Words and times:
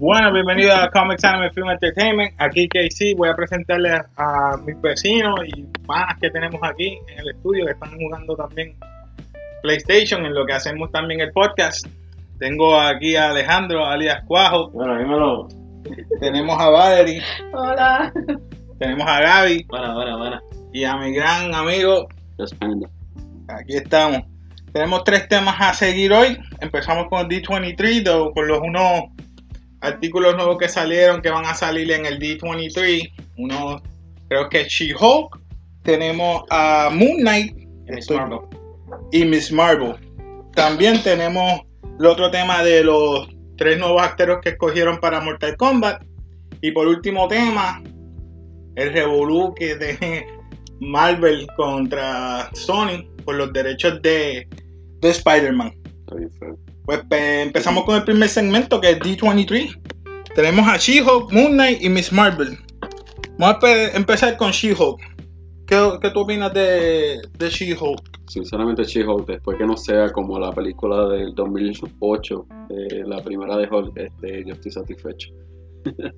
Bueno, 0.00 0.32
bienvenido 0.32 0.74
a 0.74 0.90
Comics 0.90 1.22
Anime 1.24 1.50
Film 1.50 1.68
Entertainment. 1.68 2.32
Aquí 2.38 2.66
KC, 2.68 3.14
voy 3.18 3.28
a 3.28 3.34
presentarles 3.34 4.00
a 4.16 4.56
mis 4.64 4.80
vecinos 4.80 5.38
y 5.44 5.64
panas 5.86 6.18
que 6.18 6.30
tenemos 6.30 6.58
aquí 6.62 6.98
en 7.06 7.18
el 7.18 7.28
estudio 7.36 7.66
que 7.66 7.72
están 7.72 7.94
jugando 7.98 8.34
también 8.34 8.74
PlayStation 9.62 10.24
en 10.24 10.32
lo 10.32 10.46
que 10.46 10.54
hacemos 10.54 10.90
también 10.90 11.20
el 11.20 11.30
podcast. 11.32 11.86
Tengo 12.38 12.80
aquí 12.80 13.14
a 13.14 13.28
Alejandro, 13.28 13.84
alias 13.84 14.24
Cuajo. 14.26 14.70
Bueno, 14.70 14.98
dímelo. 14.98 15.48
Tenemos 16.18 16.58
a 16.58 16.70
Valerie. 16.70 17.22
Hola. 17.52 18.10
Tenemos 18.78 19.06
a 19.06 19.20
Gaby. 19.20 19.66
Buena, 19.68 19.94
buena, 19.94 20.16
buena. 20.16 20.42
Y 20.72 20.84
a 20.84 20.96
mi 20.96 21.12
gran 21.12 21.54
amigo. 21.54 22.08
Aquí 23.48 23.76
estamos. 23.76 24.22
Tenemos 24.72 25.04
tres 25.04 25.28
temas 25.28 25.56
a 25.58 25.74
seguir 25.74 26.10
hoy. 26.14 26.38
Empezamos 26.60 27.08
con 27.10 27.28
D23, 27.28 28.32
con 28.32 28.48
los 28.48 28.60
unos 28.60 29.19
artículos 29.80 30.36
nuevos 30.36 30.58
que 30.58 30.68
salieron, 30.68 31.22
que 31.22 31.30
van 31.30 31.46
a 31.46 31.54
salir 31.54 31.90
en 31.92 32.06
el 32.06 32.18
D23. 32.18 33.12
Uno, 33.38 33.82
creo 34.28 34.48
que 34.48 34.62
es 34.62 34.68
She-Hulk. 34.68 35.40
Tenemos 35.82 36.44
a 36.50 36.90
Moon 36.92 37.18
Knight. 37.18 37.56
Y 37.88 37.92
Miss 37.92 38.10
Marvel. 38.10 38.38
Y 39.12 39.24
Miss 39.24 39.52
Marvel. 39.52 39.94
También 40.54 41.02
tenemos 41.02 41.62
el 41.98 42.06
otro 42.06 42.30
tema 42.30 42.62
de 42.62 42.84
los 42.84 43.28
tres 43.56 43.78
nuevos 43.78 44.02
actores 44.02 44.38
que 44.42 44.50
escogieron 44.50 44.98
para 45.00 45.20
Mortal 45.20 45.56
Kombat. 45.56 46.02
Y 46.60 46.72
por 46.72 46.86
último 46.86 47.28
tema, 47.28 47.82
el 48.76 48.92
revolú 48.92 49.54
que 49.54 49.76
de 49.76 50.26
Marvel 50.80 51.46
contra 51.56 52.50
Sony 52.54 53.04
por 53.24 53.36
los 53.36 53.52
derechos 53.52 54.00
de, 54.02 54.46
de 55.00 55.10
Spider-Man. 55.10 55.72
Pues 56.90 57.04
pe- 57.08 57.42
empezamos 57.42 57.84
con 57.84 57.94
el 57.94 58.02
primer 58.02 58.28
segmento 58.28 58.80
que 58.80 58.90
es 58.90 58.98
D23. 58.98 59.78
Tenemos 60.34 60.66
a 60.66 60.76
She-Hulk, 60.76 61.30
Moon 61.30 61.52
Knight 61.52 61.80
y 61.80 61.88
Miss 61.88 62.12
Marvel. 62.12 62.58
Vamos 63.38 63.54
a 63.54 63.58
pe- 63.60 63.96
empezar 63.96 64.36
con 64.36 64.50
She-Hulk. 64.50 64.98
¿Qué, 65.68 65.88
qué 66.02 66.10
tú 66.10 66.18
opinas 66.22 66.52
de, 66.52 67.20
de 67.38 67.48
She-Hulk? 67.48 68.22
Sinceramente, 68.26 68.82
She-Hulk, 68.82 69.24
después 69.24 69.56
que 69.56 69.66
no 69.66 69.76
sea 69.76 70.10
como 70.10 70.36
la 70.40 70.50
película 70.52 71.06
del 71.10 71.32
2008, 71.32 72.46
eh, 72.70 73.02
la 73.06 73.22
primera 73.22 73.56
de 73.56 73.68
Hulk, 73.70 73.96
este, 73.96 74.44
yo 74.44 74.54
estoy 74.54 74.72
satisfecho. 74.72 75.30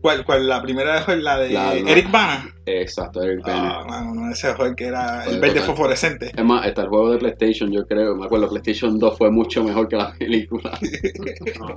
¿Cuál, 0.00 0.24
cuál? 0.24 0.48
La 0.48 0.60
primera 0.62 1.04
la 1.16 1.38
de 1.38 1.50
La- 1.50 1.74
la- 1.74 1.90
Eric 1.90 2.10
Bana. 2.10 2.54
Exacto, 2.66 3.22
Eric 3.22 3.44
Bana. 3.46 3.78
Ah, 3.80 3.84
mano, 3.88 4.14
no, 4.14 4.30
ese 4.32 4.50
Hulk 4.50 4.74
que 4.76 4.86
era 4.86 5.24
el 5.24 5.38
verde 5.40 5.60
fosforescente. 5.60 6.32
Es 6.36 6.44
más, 6.44 6.66
hasta 6.66 6.82
el 6.82 6.88
juego 6.88 7.10
de 7.12 7.18
PlayStation, 7.18 7.70
yo 7.72 7.86
creo, 7.86 8.14
me 8.16 8.26
acuerdo, 8.26 8.48
PlayStation 8.48 8.98
2 8.98 9.18
fue 9.18 9.30
mucho 9.30 9.62
mejor 9.64 9.88
que 9.88 9.96
la 9.96 10.12
película. 10.14 10.78
No. 11.58 11.74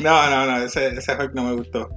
No, 0.00 0.30
no, 0.30 0.46
no, 0.46 0.64
ese, 0.64 0.88
ese 0.88 1.12
Hulk 1.14 1.32
no 1.34 1.44
me 1.44 1.54
gustó. 1.54 1.88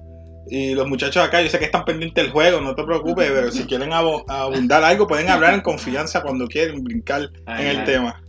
Y 0.52 0.74
los 0.74 0.88
muchachos 0.88 1.24
acá, 1.24 1.42
yo 1.42 1.50
sé 1.50 1.60
que 1.60 1.66
están 1.66 1.86
pendientes 1.86 2.24
del 2.24 2.32
juego, 2.34 2.60
no 2.60 2.74
te 2.74 2.84
preocupes, 2.84 3.30
pero 3.32 3.52
si 3.52 3.66
quieren 3.66 3.94
abundar 3.94 4.84
algo, 4.84 5.06
pueden 5.08 5.30
hablar 5.30 5.54
en 5.54 5.62
confianza 5.62 6.22
cuando 6.24 6.48
quieren 6.48 6.84
brincar 6.84 7.30
Ay, 7.46 7.64
en 7.66 7.68
el 7.72 7.78
ay. 7.80 7.86
tema. 7.86 8.24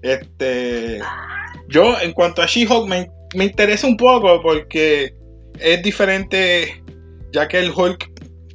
Este, 0.00 1.00
yo, 1.68 1.98
en 2.00 2.12
cuanto 2.12 2.40
a 2.40 2.46
She-Hulk, 2.46 2.88
me, 2.88 3.10
me 3.34 3.44
interesa 3.44 3.86
un 3.86 3.96
poco 3.96 4.40
porque 4.40 5.14
es 5.60 5.82
diferente, 5.82 6.82
ya 7.32 7.48
que 7.48 7.58
el 7.58 7.70
Hulk 7.74 8.10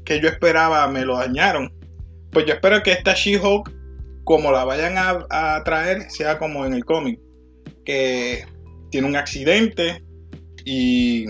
que 0.06 0.20
yo 0.22 0.28
esperaba 0.30 0.88
me 0.88 1.06
lo 1.06 1.18
dañaron. 1.18 1.72
Pues 2.32 2.46
yo 2.46 2.54
espero 2.54 2.82
que 2.84 2.92
esta 2.92 3.14
She-Hulk, 3.14 3.72
como 4.24 4.52
la 4.52 4.64
vayan 4.64 4.98
a, 4.98 5.26
a 5.30 5.64
traer, 5.64 6.10
sea 6.10 6.38
como 6.38 6.66
en 6.66 6.74
el 6.74 6.86
cómic, 6.86 7.20
que 7.86 8.46
tiene 8.90 9.08
un 9.08 9.16
accidente 9.16 10.04
y 10.66 11.26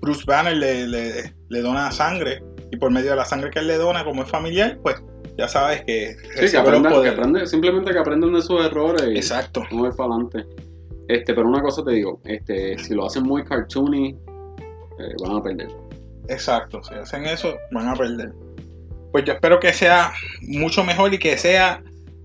Bruce 0.00 0.24
Banner 0.26 0.56
le, 0.56 0.86
le- 0.86 1.34
le 1.48 1.60
dona 1.60 1.90
sangre 1.90 2.42
y 2.72 2.76
por 2.76 2.90
medio 2.90 3.10
de 3.10 3.16
la 3.16 3.24
sangre 3.24 3.50
que 3.50 3.60
él 3.60 3.66
le 3.68 3.76
dona, 3.76 4.04
como 4.04 4.22
es 4.22 4.28
familiar, 4.30 4.78
pues 4.82 4.96
ya 5.38 5.46
sabes 5.48 5.82
que 5.84 6.16
Sí, 6.40 6.50
que 6.50 6.56
aprendan, 6.56 6.92
que 7.34 7.46
simplemente 7.46 7.92
que 7.92 7.98
aprendan 7.98 8.32
de 8.32 8.42
sus 8.42 8.64
errores 8.64 9.04
y 9.12 9.16
Exacto. 9.16 9.62
ir 9.70 9.90
para 9.96 10.10
adelante. 10.14 10.44
Este, 11.08 11.34
pero 11.34 11.48
una 11.48 11.62
cosa 11.62 11.84
te 11.84 11.92
digo, 11.92 12.20
este, 12.24 12.76
si 12.78 12.94
lo 12.94 13.06
hacen 13.06 13.22
muy 13.22 13.44
cartoony, 13.44 14.16
eh, 14.98 15.14
van 15.22 15.36
a 15.36 15.42
perder. 15.42 15.68
Exacto, 16.28 16.82
si 16.82 16.94
hacen 16.94 17.24
eso 17.26 17.56
van 17.72 17.88
a 17.88 17.94
perder. 17.94 18.32
Pues 19.12 19.24
yo 19.24 19.32
espero 19.34 19.60
que 19.60 19.72
sea 19.72 20.12
mucho 20.42 20.84
mejor 20.84 21.14
y 21.14 21.18
que 21.18 21.38
sea 21.38 21.82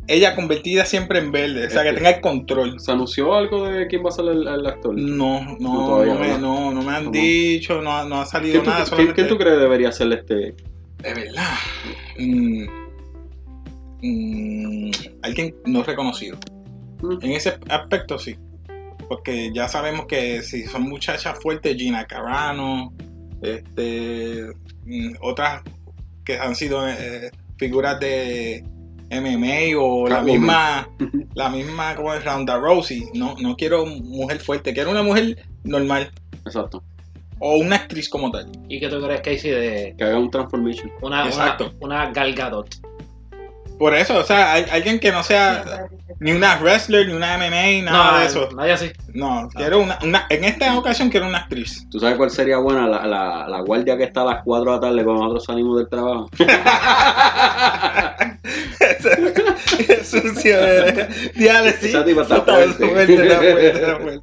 ella 0.07 0.35
convertida 0.35 0.83
siempre 0.83 1.19
en 1.19 1.31
verde, 1.31 1.67
o 1.67 1.69
sea, 1.69 1.83
que 1.83 1.93
tenga 1.93 2.09
el 2.09 2.19
control. 2.21 2.79
¿Se 2.79 2.91
anunció 2.91 3.33
algo 3.35 3.65
de 3.69 3.87
quién 3.87 4.03
va 4.03 4.09
a 4.09 4.11
ser 4.11 4.25
el, 4.25 4.47
el 4.47 4.65
actor? 4.65 4.95
No, 4.97 5.41
no, 5.41 5.57
No, 5.59 6.05
no, 6.05 6.15
me, 6.19 6.27
no. 6.29 6.37
no, 6.39 6.71
no 6.73 6.81
me 6.81 6.91
han 6.91 7.03
¿Cómo? 7.05 7.13
dicho, 7.13 7.81
no, 7.81 7.91
ha- 7.95 8.03
no 8.05 8.19
ha 8.19 8.25
salido 8.25 8.53
¿Quién 8.53 8.63
tú, 8.65 8.69
nada. 8.71 8.85
quién- 8.95 9.13
quién 9.13 9.27
tú 9.27 9.37
crees 9.37 9.59
debería 9.59 9.91
ser 9.91 10.11
este? 10.11 10.33
De 10.33 11.13
verdad. 11.13 11.53
Mm, 12.17 12.63
mm, 14.01 14.91
alguien 15.21 15.55
no 15.65 15.83
reconocido. 15.83 16.37
Mm. 17.01 17.17
En 17.21 17.31
ese 17.31 17.57
aspecto 17.69 18.17
sí. 18.19 18.35
Porque 19.11 19.51
ya 19.53 19.67
sabemos 19.67 20.05
que 20.05 20.41
si 20.41 20.63
son 20.63 20.83
muchachas 20.83 21.38
fuertes, 21.38 21.75
Gina 21.75 22.05
Carano, 22.05 22.94
este, 23.41 24.45
mm, 24.85 25.16
otras 25.19 25.63
que 26.23 26.38
han 26.39 26.55
sido 26.55 26.88
eh, 26.88 27.29
figuras 27.57 27.99
de 27.99 28.63
MMA 29.09 29.77
o 29.77 30.07
la 30.07 30.22
misma, 30.22 30.88
la 31.33 31.49
misma 31.49 31.94
como 31.97 32.13
es 32.13 32.23
Ronda 32.23 32.57
Rousey. 32.57 33.09
No, 33.13 33.35
no 33.41 33.57
quiero 33.57 33.85
mujer 33.85 34.39
fuerte, 34.39 34.73
quiero 34.73 34.91
una 34.91 35.03
mujer 35.03 35.45
normal 35.66 36.09
Exacto. 36.45 36.81
o 37.39 37.57
una 37.57 37.75
actriz 37.75 38.07
como 38.07 38.31
tal. 38.31 38.49
¿Y 38.69 38.79
qué 38.79 38.88
tú 38.88 39.01
crees, 39.01 39.19
Casey, 39.19 39.51
de 39.51 39.95
Que 39.97 40.05
haga 40.05 40.19
un 40.19 40.31
transformation. 40.31 40.89
una, 41.01 41.23
una, 41.23 41.25
Exacto. 41.25 41.73
una 41.81 42.11
Gal 42.11 42.33
Gadot? 42.33 42.75
Por 43.81 43.95
eso, 43.95 44.19
o 44.19 44.23
sea, 44.23 44.53
hay, 44.53 44.65
alguien 44.71 44.99
que 44.99 45.11
no 45.11 45.23
sea 45.23 45.87
ni 46.19 46.33
una 46.33 46.57
wrestler, 46.57 47.07
ni 47.07 47.13
una 47.13 47.35
MMA, 47.39 47.81
nada 47.91 48.19
de 48.19 48.27
eso. 48.27 48.47
Nadie 48.55 48.73
así. 48.73 48.91
No, 49.15 49.49
quiero 49.55 49.79
una, 49.79 49.97
una- 50.03 50.27
en 50.29 50.43
esta 50.43 50.77
ocasión 50.77 51.09
quiero 51.09 51.25
una 51.25 51.39
actriz. 51.39 51.89
¿Tú 51.89 51.99
sabes 51.99 52.15
cuál 52.15 52.29
sería 52.29 52.59
buena? 52.59 52.87
La, 52.87 53.07
la, 53.07 53.47
la 53.47 53.59
guardia 53.61 53.97
que 53.97 54.03
está 54.03 54.21
a 54.21 54.25
las 54.25 54.43
4 54.43 54.69
de 54.69 54.75
la 54.77 54.81
tarde 54.81 55.03
cuando 55.03 55.23
nosotros 55.23 55.45
salimos 55.45 55.79
del 55.79 55.89
trabajo. 55.89 56.29
Qué 59.87 60.03
sucio 60.03 60.59
eres. 60.59 61.33
Diale, 61.33 61.71
sí. 61.73 61.87
Esa 61.87 62.05
tipa 62.05 62.21
está 62.21 62.41
fuerte. 62.43 62.85
está 62.85 63.97
fuerte. 63.97 64.21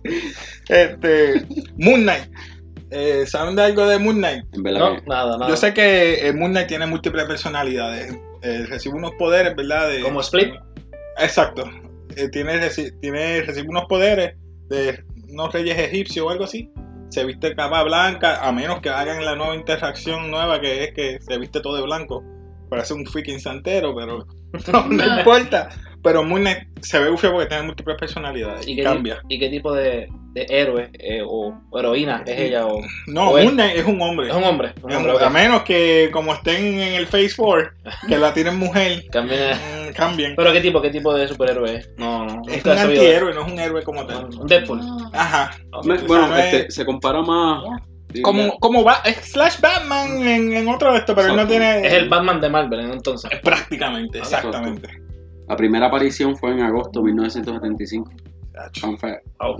Este, 0.68 1.46
Moon 1.78 2.02
Knight. 2.02 2.30
Eh, 2.92 3.24
¿Saben 3.26 3.56
de 3.56 3.62
algo 3.64 3.88
de 3.88 3.98
Moon 3.98 4.18
Knight? 4.18 4.44
En 4.54 4.62
verdad 4.62 4.78
No, 4.78 4.94
que- 4.96 5.02
nada, 5.06 5.36
nada. 5.36 5.50
Yo 5.50 5.56
sé 5.56 5.74
que 5.74 6.28
eh, 6.28 6.32
Moon 6.32 6.52
Knight 6.52 6.68
tiene 6.68 6.86
múltiples 6.86 7.24
personalidades. 7.24 8.16
Eh, 8.42 8.66
recibe 8.68 8.94
unos 8.96 9.12
poderes, 9.18 9.54
¿verdad? 9.56 9.88
De, 9.90 10.00
Como 10.02 10.20
Split. 10.20 10.54
Exacto. 11.18 11.64
Eh, 12.16 12.28
tiene, 12.30 12.54
reci- 12.60 12.92
tiene, 13.00 13.42
recibe 13.42 13.68
unos 13.68 13.84
poderes 13.86 14.36
de 14.68 15.02
unos 15.30 15.52
reyes 15.52 15.78
egipcios 15.78 16.26
o 16.26 16.30
algo 16.30 16.44
así. 16.44 16.70
Se 17.10 17.24
viste 17.24 17.54
capa 17.54 17.82
blanca, 17.84 18.46
a 18.46 18.52
menos 18.52 18.80
que 18.80 18.90
hagan 18.90 19.24
la 19.24 19.34
nueva 19.34 19.54
interacción 19.56 20.30
nueva 20.30 20.60
que 20.60 20.84
es 20.84 20.94
que 20.94 21.18
se 21.20 21.38
viste 21.38 21.60
todo 21.60 21.76
de 21.76 21.82
blanco. 21.82 22.22
Parece 22.68 22.92
un 22.94 23.06
freaking 23.06 23.40
santero, 23.40 23.94
pero 23.96 24.26
no, 24.72 24.86
no 24.88 25.18
importa. 25.18 25.70
Pero 26.02 26.22
Knight 26.22 26.58
se 26.82 26.98
ve 27.00 27.10
ufio 27.10 27.32
porque 27.32 27.46
tiene 27.46 27.64
múltiples 27.64 27.96
personalidades 27.98 28.66
¿Y 28.66 28.72
y, 28.72 28.76
qué, 28.76 28.82
cambia. 28.84 29.20
¿Y 29.28 29.38
qué 29.38 29.48
tipo 29.48 29.72
de, 29.74 30.08
de 30.32 30.46
héroe 30.48 30.90
eh, 30.94 31.22
o, 31.26 31.52
heroína 31.76 32.22
es 32.24 32.38
ella? 32.38 32.66
O, 32.66 32.80
No, 33.08 33.30
o 33.30 33.38
él. 33.38 33.44
Moon 33.44 33.54
Knight 33.56 33.76
es 33.78 33.84
un 33.86 34.00
hombre. 34.00 34.28
es 34.28 34.34
un 34.34 34.44
hombre. 34.44 34.72
Un 34.82 34.92
hombre. 34.92 35.14
A 35.24 35.28
menos 35.28 35.62
que 35.62 36.08
como 36.12 36.32
estén 36.34 36.64
en 36.78 36.94
el 36.94 37.06
Phase 37.08 37.32
4, 37.36 37.70
que 38.08 38.16
la 38.16 38.32
tienen 38.32 38.56
mujer, 38.58 39.04
Cambia- 39.12 39.54
mm, 39.56 39.92
cambien. 39.94 40.34
¿Pero 40.36 40.52
qué 40.52 40.60
tipo, 40.60 40.80
qué 40.80 40.90
tipo 40.90 41.12
de 41.14 41.26
superhéroe 41.26 41.74
es? 41.78 41.90
No, 41.96 42.26
no. 42.26 42.42
Es 42.48 42.64
un 42.64 42.78
antihéroe, 42.78 43.34
no 43.34 43.44
es 43.44 43.52
un 43.52 43.58
héroe 43.58 43.82
como 43.82 44.06
tal. 44.06 44.26
Un 44.26 44.46
Deadpool. 44.46 44.80
Ajá. 45.12 45.50
Me- 45.84 45.94
O 45.94 45.98
sea, 45.98 46.06
bueno, 46.06 46.28
no 46.28 46.36
es- 46.36 46.54
este, 46.54 46.70
se 46.70 46.84
compara 46.86 47.22
más. 47.22 47.64
como, 48.22 48.56
como 48.60 48.84
va, 48.84 49.02
es 49.04 49.16
Slash 49.32 49.60
Batman 49.60 50.26
en, 50.26 50.52
en 50.56 50.68
otro 50.68 50.92
de 50.92 50.98
esto, 51.00 51.14
pero 51.14 51.30
él 51.30 51.36
no 51.36 51.46
tiene. 51.48 51.84
Es 51.86 51.92
el 51.94 52.08
Batman 52.08 52.40
de 52.40 52.48
Marvel, 52.48 52.80
entonces. 52.92 53.28
Prácticamente, 53.42 54.18
exactamente. 54.20 54.88
La 55.48 55.56
primera 55.56 55.86
aparición 55.86 56.36
fue 56.36 56.52
en 56.52 56.60
agosto 56.60 57.00
de 57.00 57.06
1975. 57.06 58.10
Fun 58.80 58.98
fact. 58.98 59.24
Oh. 59.40 59.56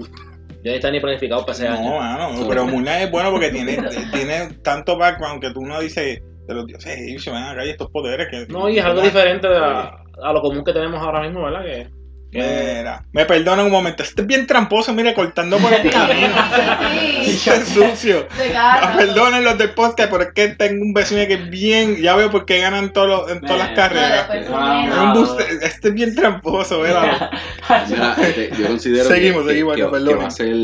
Ya 0.65 0.73
ni 0.73 0.77
está 0.77 0.91
ni 0.91 1.01
planificado 1.01 1.43
para 1.43 1.53
ese 1.53 1.69
No, 1.69 1.75
año. 1.77 1.99
mano, 1.99 2.49
pero 2.49 2.67
Moon 2.67 2.87
es 2.89 3.11
bueno 3.11 3.31
porque 3.31 3.51
tiene, 3.51 3.77
tiene 4.13 4.49
tanto 4.63 4.99
background 4.99 5.41
que 5.41 5.51
tú 5.53 5.61
no 5.61 5.81
dices 5.81 6.21
de 6.49 6.55
los 6.55 6.67
dioses 6.67 6.99
egipcios, 6.99 7.35
ven 7.35 7.45
acá 7.45 7.65
y 7.65 7.71
estos 7.71 7.91
poderes 7.91 8.27
que. 8.31 8.47
No, 8.53 8.69
y 8.69 8.79
es 8.79 8.85
algo 8.85 9.01
diferente 9.01 9.47
a, 9.47 10.03
a 10.23 10.33
lo 10.33 10.41
común 10.41 10.65
que 10.65 10.73
tenemos 10.73 11.01
ahora 11.01 11.21
mismo, 11.23 11.45
¿verdad? 11.45 11.63
Que- 11.65 11.89
Mira, 12.31 13.05
me 13.13 13.25
perdona 13.25 13.65
un 13.65 13.71
momento. 13.71 14.03
Este 14.03 14.21
es 14.21 14.27
bien 14.29 14.47
tramposo, 14.47 14.93
mire, 14.93 15.15
cortando 15.15 15.57
por 15.59 15.73
el 15.73 15.91
camino. 15.91 16.29
Sí. 17.29 17.39
Qué 17.45 17.61
sucio. 17.65 18.27
Ah, 18.57 18.95
Perdonen 18.97 19.45
los 19.45 19.59
del 19.59 19.71
podcast, 19.71 20.11
pero 20.11 20.23
es 20.25 20.33
que 20.33 20.49
tengo 20.49 20.83
un 20.83 20.93
vecino 20.95 21.27
que 21.27 21.35
es 21.35 21.51
bien. 21.51 21.97
Ya 21.97 22.17
veo 22.17 22.31
por 22.31 22.47
qué 22.47 22.61
ganan 22.61 22.93
todos 22.93 23.09
los- 23.09 23.31
en 23.31 23.41
todas 23.43 23.59
las 23.59 23.71
carreras. 23.71 24.29
No, 24.49 25.39
Es 25.39 25.63
este 25.63 25.89
es 25.89 25.95
bien 25.95 26.15
tramposo, 26.15 26.81
¿verdad? 26.81 27.31
Mira, 27.89 28.15
este, 28.23 28.51
yo 28.59 28.67
considero 28.69 29.05
Seguimos, 29.09 29.43
que, 29.45 29.49
seguimos, 29.51 29.77
que, 29.77 29.83
que 29.83 29.89
perdón. 29.89 30.19
va 30.21 30.27
a 30.27 30.31
ser 30.31 30.57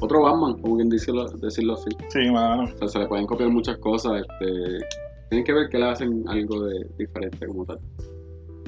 otro 0.00 0.22
Batman, 0.22 0.58
como 0.60 0.76
quien 0.76 0.88
decirlo, 0.88 1.26
decirlo 1.28 1.74
así. 1.74 1.90
Sí, 2.08 2.30
mano. 2.30 2.64
O 2.64 2.78
sea, 2.78 2.88
se 2.88 2.98
le 3.00 3.06
pueden 3.06 3.26
copiar 3.26 3.50
muchas 3.50 3.76
cosas. 3.78 4.22
Este, 4.22 4.86
tienen 5.30 5.44
que 5.44 5.52
ver 5.52 5.68
que 5.70 5.78
le 5.78 5.86
hacen 5.90 6.24
algo 6.28 6.64
de 6.64 6.86
diferente 6.98 7.46
como 7.46 7.64
tal. 7.66 7.78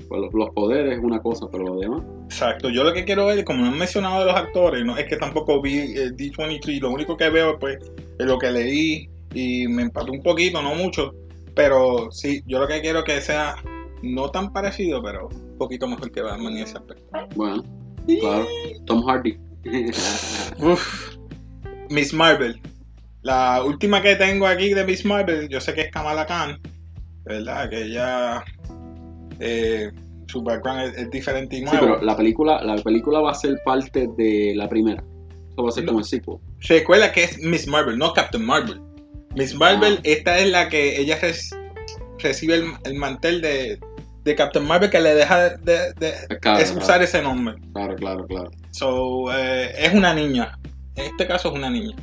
Pues 0.09 0.21
los, 0.21 0.35
los 0.35 0.51
poderes 0.51 0.99
es 0.99 1.05
una 1.05 1.21
cosa, 1.21 1.47
pero 1.51 1.65
lo 1.65 1.81
demás. 1.81 2.03
Exacto. 2.25 2.71
Yo 2.71 2.85
lo 2.85 2.93
que 2.93 3.05
quiero 3.05 3.27
ver, 3.27 3.45
como 3.45 3.63
no 3.63 3.71
han 3.71 3.79
mencionado 3.79 4.21
de 4.21 4.27
los 4.27 4.37
actores, 4.37 4.85
no 4.85 4.97
es 4.97 5.07
que 5.07 5.17
tampoco 5.17 5.61
vi 5.61 5.79
el 5.79 6.17
D23. 6.17 6.81
Lo 6.81 6.91
único 6.91 7.17
que 7.17 7.29
veo 7.31 7.59
pues, 7.59 7.79
es 8.19 8.27
lo 8.27 8.39
que 8.39 8.51
leí 8.51 9.09
y 9.35 9.67
me 9.69 9.83
empató 9.83 10.13
un 10.13 10.23
poquito, 10.23 10.63
no 10.63 10.75
mucho. 10.75 11.15
Pero 11.55 12.11
sí, 12.11 12.43
yo 12.47 12.59
lo 12.59 12.69
que 12.69 12.81
quiero 12.81 13.03
que 13.03 13.21
sea 13.21 13.57
no 14.03 14.31
tan 14.31 14.53
parecido, 14.53 15.03
pero 15.03 15.29
un 15.29 15.59
poquito 15.59 15.89
mejor 15.89 16.11
que 16.11 16.23
Batman 16.23 16.53
en 16.53 16.63
ese 16.65 16.77
aspecto. 16.77 17.05
Bueno, 17.35 17.65
claro. 18.21 18.47
Tom 18.87 19.05
Hardy. 19.07 19.39
Uf. 20.59 21.17
Miss 21.91 22.13
Marvel. 22.13 22.61
La 23.23 23.63
última 23.65 24.03
que 24.03 24.17
tengo 24.17 24.47
aquí 24.47 24.73
de 24.73 24.85
Miss 24.85 25.05
Marvel, 25.05 25.49
yo 25.49 25.61
sé 25.61 25.75
que 25.75 25.83
es 25.83 25.91
Kamala 25.91 26.27
Khan, 26.27 26.61
¿verdad? 27.25 27.69
Que 27.69 27.83
ella. 27.83 28.45
Eh, 29.41 29.91
su 30.29 30.43
background 30.43 30.83
es, 30.83 30.97
es 30.99 31.11
diferente 31.11 31.57
y 31.57 31.61
Sí, 31.61 31.67
pero 31.81 32.01
la 32.03 32.17
película, 32.17 32.63
la 32.63 32.77
película 32.83 33.21
va 33.21 33.31
a 33.31 33.35
ser 33.35 33.59
parte 33.65 34.09
de 34.17 34.55
la 34.57 34.69
primera. 34.69 35.03
Va 35.59 35.69
a 35.69 35.73
ser 35.73 35.85
No. 35.85 35.89
como 35.93 35.99
el 36.01 36.05
sequel. 36.05 36.35
Recuerda 36.69 37.13
que 37.13 37.25
es 37.25 37.39
Miss 37.39 37.67
Marvel, 37.67 37.97
no 37.99 38.13
Captain 38.13 38.45
Marvel. 38.45 38.81
Miss 39.35 39.55
Marvel, 39.55 39.95
Ah. 39.99 40.01
esta 40.05 40.39
es 40.39 40.51
la 40.51 40.69
que 40.69 41.01
ella 41.01 41.19
res- 41.21 41.55
recibe 42.19 42.57
el, 42.57 42.65
el 42.85 42.95
mantel 42.95 43.41
de, 43.41 43.79
de 44.25 44.35
Captain 44.35 44.67
Marvel 44.67 44.91
que 44.91 45.01
le 45.01 45.15
deja 45.15 45.51
de, 45.57 45.93
de- 45.95 46.39
Claro, 46.41 46.59
es 46.61 46.71
claro, 46.73 46.85
usar 46.85 47.03
ese 47.03 47.23
nombre. 47.23 47.55
claro, 47.73 47.95
claro, 47.97 48.27
claro. 48.27 48.51
So, 48.73 49.33
eh, 49.35 49.73
es 49.79 49.95
una 49.95 50.13
niña. 50.15 50.59
En 50.97 51.07
este 51.07 51.27
caso 51.27 51.49
es 51.51 51.55
una 51.55 51.71
niña. 51.71 51.95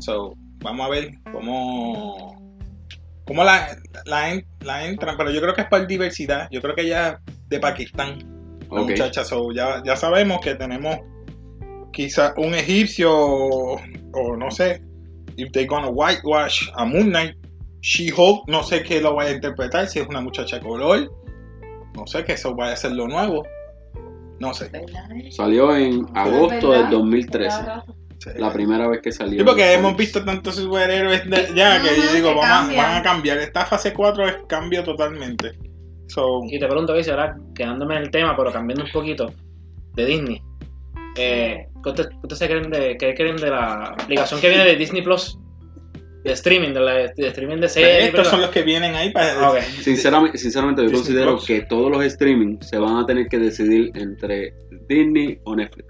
So, 0.00 0.34
vamos 0.58 0.86
a 0.86 0.90
ver 0.90 1.10
cómo, 1.32 2.36
cómo 3.26 3.44
la, 3.44 3.76
la, 4.06 4.32
en- 4.32 4.46
la 4.60 4.86
entran. 4.86 5.16
Pero 5.16 5.30
yo 5.30 5.40
creo 5.40 5.54
que 5.54 5.62
es 5.62 5.68
por 5.68 5.86
diversidad. 5.86 6.48
Yo 6.50 6.60
creo 6.62 6.74
que 6.74 6.82
ella 6.82 7.20
es 7.26 7.48
de 7.48 7.60
Pakistán, 7.60 8.18
la 8.70 8.80
Ok. 8.82 8.90
muchacha. 8.90 9.24
So, 9.24 9.52
ya, 9.52 9.82
ya 9.84 9.96
sabemos 9.96 10.40
que 10.40 10.54
tenemos 10.54 10.96
quizá 11.92 12.34
un 12.36 12.54
egipcio 12.54 13.10
o, 13.14 13.80
o 14.12 14.36
no 14.36 14.50
sé. 14.50 14.82
If 15.36 15.52
they're 15.52 15.66
gonna 15.68 15.88
whitewash 15.88 16.68
a 16.74 16.84
Moon 16.84 17.10
Knight, 17.10 17.36
She-Hulk, 17.82 18.48
no 18.48 18.62
sé 18.62 18.82
qué 18.82 19.00
lo 19.00 19.14
vaya 19.14 19.30
a 19.30 19.34
interpretar. 19.34 19.86
Si 19.86 19.98
es 19.98 20.06
una 20.08 20.20
muchacha 20.20 20.58
color. 20.60 21.10
No 21.94 22.06
sé 22.06 22.24
que 22.24 22.32
eso 22.32 22.54
vaya 22.54 22.72
a 22.72 22.76
ser 22.76 22.92
lo 22.92 23.06
nuevo. 23.08 23.46
No 24.38 24.52
sé. 24.52 24.70
Salió 25.30 25.74
en 25.74 26.06
agosto 26.14 26.72
del 26.72 26.82
¿Verdad? 26.82 26.90
2013. 26.90 27.56
Sí. 28.18 28.30
La 28.38 28.52
primera 28.52 28.88
vez 28.88 29.00
que 29.02 29.12
salió. 29.12 29.38
Sí, 29.40 29.44
porque 29.44 29.74
hemos 29.74 29.96
visto 29.96 30.24
tantos 30.24 30.56
superhéroes 30.56 31.28
de- 31.28 31.52
ya 31.54 31.80
que 31.82 31.88
yo 31.96 32.12
digo, 32.14 32.34
van 32.34 32.44
a, 32.50 32.54
cambian. 32.60 32.84
van 32.86 32.96
a 32.96 33.02
cambiar. 33.02 33.38
Esta 33.38 33.66
fase 33.66 33.92
4 33.92 34.26
es 34.28 34.36
cambio 34.48 34.82
totalmente. 34.84 35.52
So, 36.08 36.40
Y 36.48 36.58
te 36.58 36.66
pregunto, 36.66 36.94
dice, 36.94 37.10
ahora 37.10 37.36
quedándome 37.54 37.96
en 37.96 38.02
el 38.04 38.10
tema, 38.10 38.34
pero 38.36 38.52
cambiando 38.52 38.84
un 38.84 38.90
poquito, 38.90 39.32
de 39.94 40.04
Disney. 40.06 40.42
Eh, 41.16 41.66
¿qué, 41.82 41.88
ustedes, 41.90 42.08
qué 42.10 42.16
ustedes 42.22 42.38
se 42.38 42.48
creen 42.48 42.70
de, 42.70 42.96
qué 42.98 43.14
creen 43.14 43.36
de 43.36 43.50
la 43.50 43.84
aplicación 43.86 44.40
que 44.40 44.48
viene 44.48 44.64
de 44.64 44.76
Disney 44.76 45.02
Plus? 45.02 45.38
De 46.24 46.32
streaming, 46.32 46.72
de, 46.74 46.80
la, 46.80 46.92
de 46.94 47.12
streaming 47.28 47.58
de 47.58 47.68
series. 47.68 47.96
estos 48.06 48.12
¿verdad? 48.18 48.30
son 48.30 48.40
los 48.40 48.50
que 48.50 48.62
vienen 48.62 48.94
ahí 48.96 49.10
para. 49.10 49.48
Ah. 49.48 49.60
Sinceramente, 49.80 50.38
sinceramente 50.38 50.82
yo 50.82 50.88
Disney 50.88 51.02
considero 51.02 51.32
Plus. 51.36 51.46
que 51.46 51.60
todos 51.62 51.90
los 51.90 52.04
streaming 52.04 52.58
se 52.62 52.78
van 52.78 52.96
a 52.96 53.06
tener 53.06 53.28
que 53.28 53.38
decidir 53.38 53.90
entre 53.94 54.52
Disney 54.88 55.38
o 55.44 55.54
Netflix. 55.54 55.86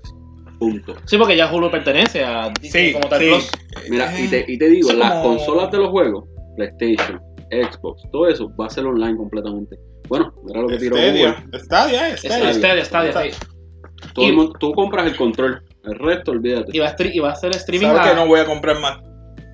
Punto. 0.59 0.95
Sí, 1.05 1.19
porque 1.19 1.37
ya 1.37 1.53
Hulu 1.53 1.71
pertenece 1.71 2.25
a 2.25 2.49
Disney 2.61 2.87
Sí, 2.89 2.93
como 2.95 3.09
tal 3.09 3.21
sí. 3.21 3.27
Plus. 3.29 3.51
Mira, 3.91 4.13
y 4.19 4.25
Eh, 4.25 4.29
te, 4.29 4.53
y 4.53 4.59
te 4.59 4.69
digo, 4.71 4.91
sí, 4.91 4.97
las 4.97 5.13
como- 5.13 5.37
consolas 5.37 5.71
de 5.71 5.79
los 5.79 5.89
juegos, 5.91 6.25
PlayStation, 6.57 7.21
Xbox, 7.51 8.03
todo 8.11 8.27
eso 8.29 8.51
va 8.59 8.67
a 8.67 8.71
ser 8.71 8.87
online 8.87 9.17
completamente. 9.17 9.77
Bueno, 10.09 10.33
mira 10.45 10.61
lo 10.63 10.69
que 10.69 10.79
tiró 10.79 10.97
Stadia, 10.97 11.13
Google. 11.45 11.59
Stadia, 11.61 12.17
Stadia. 12.17 12.55
Stadia, 12.55 12.85
Stadia, 12.85 13.11
Stadia. 13.13 13.33
sí. 13.33 13.39
Todo 14.15 14.25
y- 14.25 14.29
el 14.29 14.35
mundo- 14.37 14.53
tú 14.59 14.73
compras 14.73 15.07
el 15.07 15.17
control, 15.17 15.63
el 15.85 15.99
resto 15.99 16.31
olvídate. 16.31 16.71
Y 16.75 16.79
va, 16.79 16.87
a 16.89 16.95
y 17.03 17.19
va 17.19 17.31
a 17.31 17.33
hacer 17.33 17.51
streaming 17.57 17.87
Sabes 17.89 18.01
a, 18.07 18.11
que 18.11 18.15
no 18.17 18.27
voy 18.27 18.41
a 18.41 18.47
comprar 18.47 18.79
más, 18.81 18.99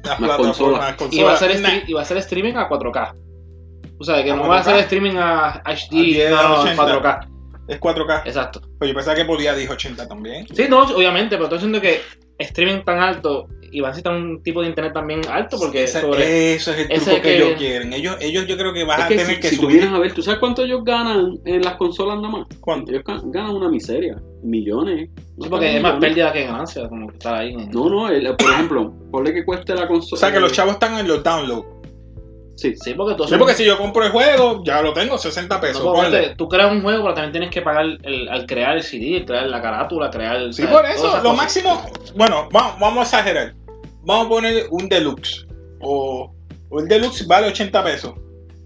las 0.04 0.20
Más 0.20 0.36
plataformas, 0.36 0.94
consolas. 0.94 1.14
y 1.14 1.22
va 1.22 1.30
a 1.30 1.34
hacer 1.34 1.50
stre- 1.52 1.84
y 1.86 1.92
va 1.92 2.00
a 2.00 2.02
hacer 2.02 2.16
streaming 2.18 2.54
a 2.54 2.68
4K. 2.68 3.14
O 3.98 4.04
sea, 4.04 4.22
que 4.24 4.30
¿A 4.32 4.36
no 4.36 4.48
va 4.48 4.56
a 4.56 4.60
hacer 4.60 4.74
4K? 4.74 4.80
streaming 4.82 5.16
a 5.16 5.62
HD, 5.64 5.98
A 5.98 6.02
10, 6.02 6.30
no, 6.30 6.48
no, 6.48 6.60
80. 6.60 6.82
4K. 6.82 7.28
Es 7.68 7.80
4K. 7.80 8.22
Exacto. 8.26 8.60
Pues 8.78 8.88
yo 8.90 8.94
pensaba 8.94 9.16
que 9.16 9.24
podía 9.24 9.52
1080 9.54 10.08
también. 10.08 10.46
Sí, 10.52 10.64
no, 10.68 10.82
obviamente, 10.82 11.36
pero 11.36 11.44
estoy 11.44 11.58
diciendo 11.58 11.80
que 11.80 12.00
streaming 12.38 12.82
tan 12.84 12.98
alto 12.98 13.46
y 13.70 13.80
va 13.80 13.88
a 13.88 13.90
necesitar 13.92 14.14
un 14.14 14.42
tipo 14.42 14.60
de 14.60 14.68
internet 14.68 14.92
también 14.92 15.20
alto 15.30 15.56
porque 15.58 15.84
Ese- 15.84 16.00
sobre... 16.00 16.54
Eso 16.54 16.72
es 16.72 16.78
el 16.80 16.90
ese 16.92 17.04
truco 17.04 17.16
que, 17.16 17.22
que- 17.22 17.36
ellos 17.36 17.52
quieren. 17.56 17.92
Ellos, 17.92 18.16
ellos 18.20 18.46
yo 18.46 18.56
creo 18.58 18.72
que 18.74 18.84
vas 18.84 18.98
Es 18.98 19.04
a 19.04 19.08
que 19.08 19.16
tener 19.16 19.34
si, 19.36 19.40
que 19.40 19.48
si 19.48 19.56
tú 19.56 19.62
subir. 19.62 19.76
vienes 19.78 19.94
a 19.94 19.98
ver, 20.00 20.12
¿tú 20.12 20.22
sabes 20.22 20.40
cuánto 20.40 20.64
ellos 20.64 20.82
ganan 20.84 21.38
en 21.44 21.62
las 21.62 21.76
consolas 21.76 22.16
nada 22.16 22.28
más? 22.30 22.46
¿Cuánto? 22.60 22.90
Ellos 22.90 23.04
ga- 23.04 23.22
ganan 23.32 23.52
una 23.52 23.68
miseria, 23.70 24.20
millones. 24.42 25.08
Sí, 25.40 25.48
porque 25.48 25.76
es 25.76 25.82
más 25.82 25.98
pérdida 26.00 26.32
que 26.32 26.44
ganancia, 26.44 26.88
como 26.88 27.06
que 27.08 27.14
estar 27.14 27.34
ahí. 27.34 27.52
en- 27.54 27.70
No, 27.70 27.88
no, 27.88 28.08
el- 28.08 28.34
por 28.36 28.50
ejemplo, 28.50 28.92
ponle 29.10 29.32
que 29.32 29.44
cueste 29.44 29.74
la 29.74 29.86
consola. 29.86 30.18
O 30.18 30.20
sea 30.20 30.32
que 30.32 30.40
los 30.40 30.52
chavos 30.52 30.74
están 30.74 30.98
en 30.98 31.06
los 31.08 31.22
downloads. 31.22 31.66
Sí, 32.54 32.74
Sí, 32.76 32.94
porque 32.94 33.14
tú, 33.16 33.24
Sí, 33.24 33.34
porque 33.38 33.54
si 33.54 33.64
yo 33.64 33.78
compro 33.78 34.04
el 34.04 34.12
juego, 34.12 34.62
ya 34.64 34.82
lo 34.82 34.92
tengo, 34.92 35.16
60 35.18 35.60
pesos. 35.60 35.82
no, 35.84 35.94
porque 35.94 36.34
tú 36.36 36.48
creas 36.48 36.70
un 36.70 36.82
juego, 36.82 37.02
pero 37.02 37.14
también 37.14 37.32
tienes 37.32 37.50
que 37.50 37.62
pagar 37.62 37.86
el, 38.02 38.28
al 38.28 38.46
crear 38.46 38.76
el 38.76 38.82
CD, 38.82 39.24
crear 39.24 39.46
la 39.46 39.60
carátula, 39.62 40.10
crear 40.10 40.36
el. 40.36 40.52
Sí, 40.52 40.62
por 40.66 40.84
eso, 40.86 41.06
lo 41.16 41.22
cosas. 41.22 41.36
máximo. 41.36 41.82
Bueno, 42.14 42.48
vamos, 42.52 42.78
vamos 42.78 42.98
a 42.98 43.02
exagerar. 43.02 43.54
Vamos 44.04 44.26
a 44.26 44.28
poner 44.28 44.66
un 44.70 44.88
deluxe. 44.88 45.46
O, 45.80 46.30
o 46.68 46.80
el 46.80 46.88
deluxe 46.88 47.26
vale 47.26 47.48
80 47.48 47.84
pesos. 47.84 48.14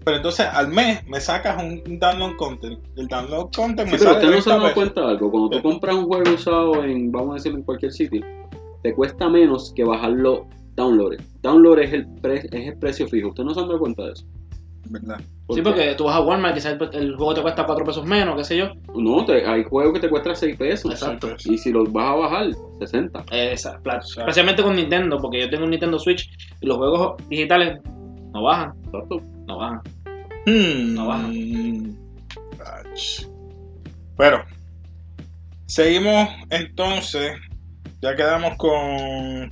Pero 0.03 0.17
entonces 0.17 0.45
al 0.51 0.69
mes 0.69 1.05
me 1.07 1.19
sacas 1.19 1.61
un, 1.61 1.81
un 1.85 1.99
download 1.99 2.35
content. 2.37 2.79
El 2.95 3.07
download 3.07 3.49
content 3.55 3.87
Sí, 3.89 3.93
me 3.93 3.97
pero 3.99 4.13
sale 4.13 4.25
usted 4.25 4.35
no 4.35 4.41
se 4.41 4.43
30 4.43 4.49
ha 4.49 4.53
dado 4.53 4.61
pesos. 4.63 4.73
cuenta 4.75 5.01
de 5.01 5.07
algo. 5.07 5.31
Cuando 5.31 5.49
tú 5.49 5.61
compras 5.61 5.95
un 5.95 6.05
juego 6.05 6.31
usado 6.33 6.83
en, 6.83 7.11
vamos 7.11 7.31
a 7.31 7.33
decirlo, 7.35 7.57
en 7.59 7.63
cualquier 7.63 7.91
sitio, 7.91 8.21
te 8.83 8.93
cuesta 8.93 9.27
menos 9.29 9.73
que 9.75 9.83
bajarlo 9.83 10.45
download. 10.77 11.17
Download 11.41 11.79
es 11.79 11.91
el, 11.93 12.07
pre- 12.21 12.47
es 12.49 12.67
el 12.67 12.77
precio 12.79 13.07
fijo. 13.07 13.29
¿Usted 13.29 13.43
no 13.43 13.53
se 13.53 13.59
ha 13.59 13.63
dado 13.63 13.79
cuenta 13.79 14.03
de 14.05 14.11
eso? 14.13 14.25
¿Verdad? 14.89 15.19
Sí, 15.53 15.61
porque 15.61 15.95
tú 15.95 16.05
vas 16.05 16.15
a 16.15 16.21
Walmart, 16.21 16.55
quizás 16.55 16.77
el, 16.79 16.89
el 16.93 17.15
juego 17.17 17.33
te 17.33 17.41
cuesta 17.41 17.65
4 17.65 17.83
pesos 17.83 18.05
menos, 18.05 18.37
qué 18.37 18.43
sé 18.45 18.55
yo. 18.57 18.69
No, 18.95 19.25
te- 19.25 19.45
hay 19.45 19.65
juegos 19.65 19.93
que 19.95 19.99
te 19.99 20.09
cuestan 20.09 20.35
6 20.37 20.55
pesos. 20.55 20.91
Exacto. 20.91 21.35
Y 21.43 21.57
si 21.57 21.71
los 21.73 21.91
vas 21.91 22.05
a 22.11 22.15
bajar, 22.15 22.47
60. 22.79 23.25
Eh, 23.31 23.51
esa- 23.51 23.77
pla- 23.79 23.95
Exacto. 23.95 24.21
especialmente 24.21 24.63
con 24.63 24.75
Nintendo, 24.77 25.17
porque 25.17 25.41
yo 25.41 25.49
tengo 25.49 25.65
un 25.65 25.71
Nintendo 25.71 25.99
Switch 25.99 26.29
y 26.61 26.65
los 26.67 26.77
juegos 26.77 27.15
digitales 27.27 27.79
no 28.33 28.43
bajan, 28.43 28.71
Exacto. 28.85 29.21
no 29.47 29.57
bajan. 29.57 29.81
Hmm. 30.45 30.93
No 30.93 31.07
baja. 31.07 31.27
Ach. 32.65 33.25
Bueno, 34.15 34.37
seguimos 35.65 36.29
entonces. 36.49 37.33
Ya 38.01 38.15
quedamos 38.15 38.55
con. 38.57 39.51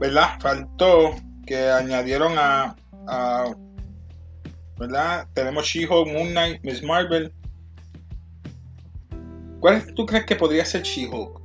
¿Verdad? 0.00 0.30
Faltó 0.40 1.14
que 1.46 1.68
añadieron 1.68 2.32
a. 2.36 2.74
a 3.06 3.54
¿Verdad? 4.78 5.28
Tenemos 5.34 5.66
She-Hulk, 5.66 6.08
Moon 6.08 6.30
Knight, 6.30 6.62
Miss 6.64 6.82
Marvel. 6.82 7.30
¿Cuál 9.60 9.76
es- 9.76 9.94
tú 9.94 10.06
crees 10.06 10.24
que 10.24 10.36
podría 10.36 10.64
ser 10.64 10.82
She-Hulk? 10.82 11.38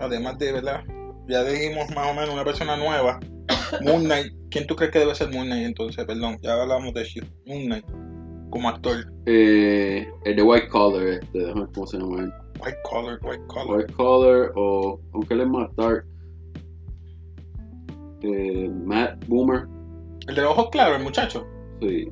Además 0.00 0.38
de, 0.38 0.52
¿verdad? 0.52 0.82
Ya 1.28 1.44
dijimos 1.44 1.88
más 1.94 2.08
o 2.10 2.14
menos 2.14 2.30
una 2.30 2.44
persona 2.44 2.76
nueva. 2.76 3.20
Moon 3.82 4.04
Knight. 4.04 4.32
¿Quién 4.50 4.66
tú 4.66 4.74
crees 4.74 4.90
que 4.90 4.98
debe 4.98 5.14
ser 5.14 5.30
Moon 5.30 5.46
Knight 5.46 5.66
entonces? 5.66 6.04
Perdón, 6.04 6.36
ya 6.42 6.60
hablamos 6.60 6.92
de 6.94 7.04
She 7.04 7.20
Moon 7.46 7.66
Knight 7.66 7.84
como 8.50 8.68
actor. 8.68 9.12
Eh, 9.26 10.08
el 10.24 10.34
de 10.36 10.42
White 10.42 10.68
Collar, 10.68 11.06
este, 11.06 11.38
déjame 11.38 11.66
cómo 11.72 11.86
se 11.86 11.98
llama. 11.98 12.34
White 12.58 12.78
collar, 12.82 13.18
white 13.22 13.42
collar. 13.46 13.76
White 13.76 13.92
Collar 13.94 14.52
o, 14.56 15.00
aunque 15.14 15.34
él 15.34 15.42
es 15.42 15.46
más 15.46 15.68
dark, 15.76 16.04
eh, 18.22 18.70
Matt 18.84 19.24
Boomer. 19.26 19.66
El 20.28 20.34
de 20.34 20.42
los 20.42 20.50
ojos 20.52 20.68
claros, 20.70 20.98
el 20.98 21.04
muchacho. 21.04 21.46
Sí, 21.80 22.08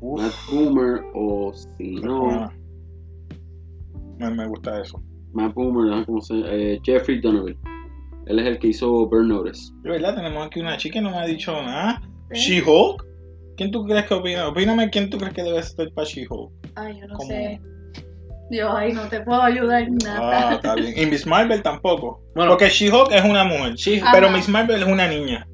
Uf. 0.00 0.20
Matt 0.20 0.32
Boomer 0.50 1.00
o 1.14 1.52
si 1.54 1.94
no, 1.96 2.30
Ah. 2.30 2.52
Me, 4.18 4.30
me 4.30 4.46
gusta 4.48 4.80
eso. 4.80 5.02
Matt 5.32 5.54
Boomer, 5.54 5.84
déjame 5.86 6.06
cómo 6.06 6.20
se 6.20 6.34
eh, 6.46 6.80
Jeffrey 6.84 7.20
Donovan. 7.20 7.56
Él 8.26 8.38
es 8.38 8.46
el 8.46 8.58
que 8.58 8.68
hizo 8.68 9.06
Burn 9.08 9.28
Notice. 9.28 9.72
De 9.82 9.90
verdad, 9.90 10.14
tenemos 10.14 10.46
aquí 10.46 10.60
una 10.60 10.76
chica 10.76 10.94
que 10.94 11.00
no 11.00 11.10
me 11.10 11.16
ha 11.16 11.26
dicho 11.26 11.52
nada. 11.62 12.00
¿Eh? 12.30 12.34
She-Hulk. 12.36 13.04
¿Quién 13.56 13.70
tú 13.72 13.84
crees 13.84 14.06
que 14.06 14.14
opina? 14.14 14.46
Opíname 14.48 14.88
quién 14.90 15.10
tú 15.10 15.18
crees 15.18 15.34
que 15.34 15.42
debe 15.42 15.60
ser 15.62 15.92
para 15.92 16.06
She-Hulk. 16.06 16.52
Ay, 16.76 17.00
yo 17.00 17.06
no 17.08 17.14
¿Cómo? 17.16 17.28
sé. 17.28 17.60
Yo 18.50 18.70
ahí 18.76 18.92
no 18.92 19.08
te 19.08 19.20
puedo 19.22 19.42
ayudar 19.42 19.82
Ah, 20.06 20.20
nada. 20.20 20.54
está 20.54 20.74
bien. 20.76 20.92
Y 20.96 21.06
Miss 21.06 21.26
Marvel 21.26 21.62
tampoco. 21.62 22.22
Bueno. 22.36 22.50
Porque 22.52 22.68
She-Hulk 22.68 23.10
es 23.12 23.24
una 23.24 23.44
mujer. 23.44 23.74
Ah. 24.04 24.10
Pero. 24.12 24.30
Miss 24.30 24.48
Marvel 24.48 24.82
es 24.82 24.88
una 24.88 25.08
niña. 25.08 25.46